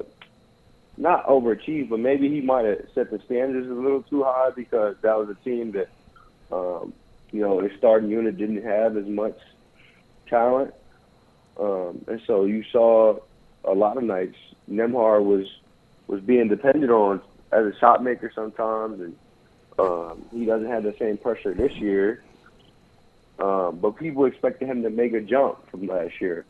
[0.96, 4.96] not overachieved, but maybe he might have set the standards a little too high because
[5.02, 5.88] that was a team that,
[6.52, 6.92] um,
[7.32, 9.36] you know, his starting unit didn't have as much
[10.28, 10.72] talent,
[11.58, 13.18] um, and so you saw
[13.64, 14.36] a lot of nights
[14.70, 15.46] Nembhard was
[16.06, 17.20] was being depended on
[17.52, 19.16] as a shot maker sometimes, and
[19.78, 22.22] um, he doesn't have the same pressure this year.
[23.38, 26.44] Um, but people expected him to make a jump from last year.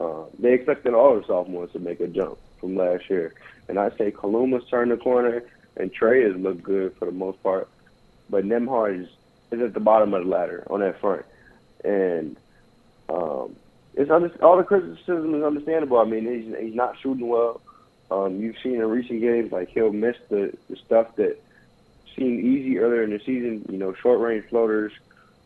[0.00, 3.34] Uh, they expected all the sophomores to make a jump from last year.
[3.68, 5.42] And I say Kaluma's turned the corner,
[5.76, 7.68] and Trey has looked good for the most part.
[8.30, 9.08] But Nembhard is,
[9.50, 11.24] is at the bottom of the ladder on that front.
[11.84, 12.36] And
[13.08, 13.56] um,
[13.94, 15.98] it's under, all the criticism is understandable.
[15.98, 17.60] I mean, he's, he's not shooting well.
[18.10, 21.42] Um, you've seen in recent games, like he'll miss the, the stuff that
[22.16, 24.92] seemed easy earlier in the season, you know, short range floaters.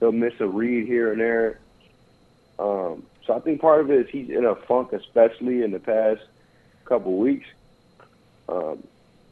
[0.01, 1.61] He'll miss a read here and there.
[2.59, 5.79] Um, so I think part of it is he's in a funk, especially in the
[5.79, 6.23] past
[6.85, 7.47] couple weeks.
[8.49, 8.83] Um,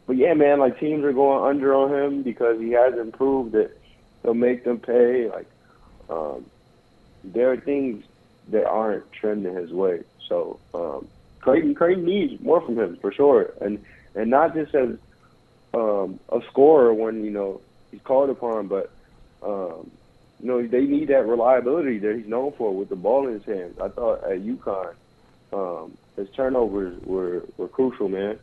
[0.06, 3.76] but yeah, man, like teams are going under on him because he hasn't proved that
[4.22, 5.28] he'll make them pay.
[5.28, 5.46] Like
[6.08, 6.46] um,
[7.24, 8.04] there are things
[8.48, 10.02] that aren't trending his way.
[10.28, 11.08] So um,
[11.40, 13.84] Creighton, Creighton needs more from him for sure, and
[14.14, 14.96] and not just as
[15.74, 17.60] um, a scorer when you know
[17.90, 18.90] he's called upon, but
[19.42, 19.90] um,
[20.40, 23.44] you know they need that reliability that he's known for with the ball in his
[23.44, 23.78] hands.
[23.80, 24.94] I thought at UConn,
[25.52, 28.38] um, his turnovers were were crucial, man.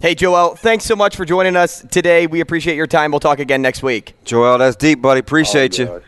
[0.00, 2.28] Hey, Joel, thanks so much for joining us today.
[2.28, 3.10] We appreciate your time.
[3.10, 4.14] We'll talk again next week.
[4.24, 5.18] Joel, that's deep, buddy.
[5.18, 6.00] Appreciate oh,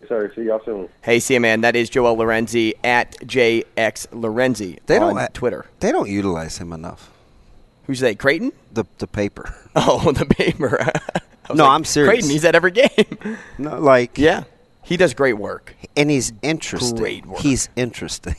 [0.00, 0.08] you.
[0.08, 0.88] Sorry, see y'all soon.
[1.02, 1.60] Hey, see you, man.
[1.60, 5.66] That is Joel Lorenzi at JX Lorenzi They on don't Twitter.
[5.80, 7.10] They don't utilize him enough.
[7.84, 8.14] Who's they?
[8.14, 8.50] Creighton?
[8.72, 9.54] The the paper.
[9.76, 10.84] Oh, the paper.
[11.52, 12.10] No, like, I'm serious.
[12.10, 13.36] Creighton, he's at every game.
[13.58, 14.44] No, like yeah,
[14.84, 15.74] he does great work.
[15.96, 16.96] and he's interesting.
[16.96, 17.40] Great work.
[17.40, 18.36] He's interesting.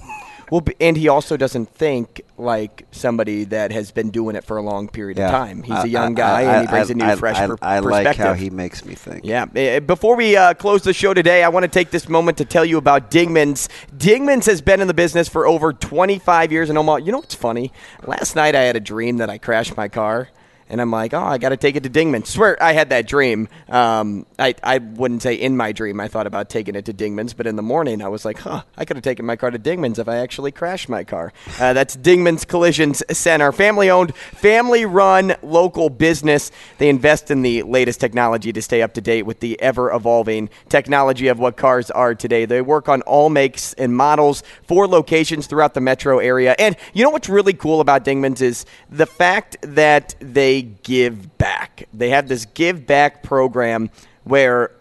[0.51, 4.61] Well, and he also doesn't think like somebody that has been doing it for a
[4.61, 5.63] long period of time.
[5.63, 7.79] He's a a young guy, and he brings a new, I, fresh I, per- I
[7.79, 9.23] like how he makes me think.
[9.23, 9.45] Yeah.
[9.55, 12.45] Uh, Before we uh, close the show today, I want to take this moment to
[12.45, 13.69] tell you about Dingman's.
[13.95, 16.97] Dingman's has been in the business for over 25 years in Omaha.
[16.97, 17.71] You know what's funny?
[18.05, 20.27] Last night I had a dream that I crashed my car.
[20.71, 22.25] And I'm like, oh, I got to take it to Dingman.
[22.25, 23.49] Swear, I had that dream.
[23.67, 27.33] Um, I, I wouldn't say in my dream I thought about taking it to Dingman's,
[27.33, 29.59] but in the morning I was like, huh, I could have taken my car to
[29.59, 31.33] Dingman's if I actually crashed my car.
[31.59, 36.51] Uh, that's Dingman's Collisions Center, family owned, family run local business.
[36.77, 40.49] They invest in the latest technology to stay up to date with the ever evolving
[40.69, 42.45] technology of what cars are today.
[42.45, 46.55] They work on all makes and models, four locations throughout the metro area.
[46.57, 51.87] And you know what's really cool about Dingman's is the fact that they give back.
[51.93, 53.89] They have this give back program
[54.23, 54.71] where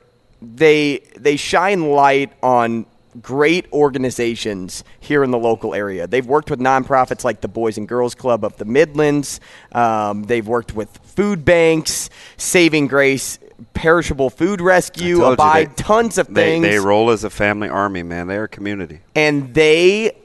[0.43, 2.86] they they shine light on
[3.20, 6.07] great organizations here in the local area.
[6.07, 9.40] They've worked with nonprofits like the Boys and Girls Club of the Midlands.
[9.73, 13.39] Um, they've worked with food banks, Saving Grace,
[13.74, 18.02] Perishable Food Rescue, Abide, they- tons of they, things They roll as a family army,
[18.05, 18.28] man.
[18.28, 19.01] They're a community.
[19.16, 20.16] and they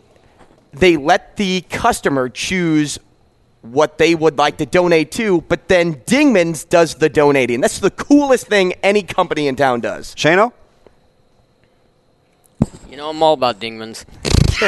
[0.74, 3.00] they let the customer choose
[3.72, 7.62] what they would like to donate to, but then Dingman's does the donating.
[7.62, 10.14] That's the coolest thing any company in town does.
[10.16, 10.54] Shano?
[12.90, 14.06] You know, I'm all about Dingmans.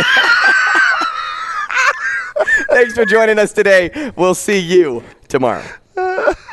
[2.69, 4.11] Thanks for joining us today.
[4.15, 5.63] We'll see you tomorrow.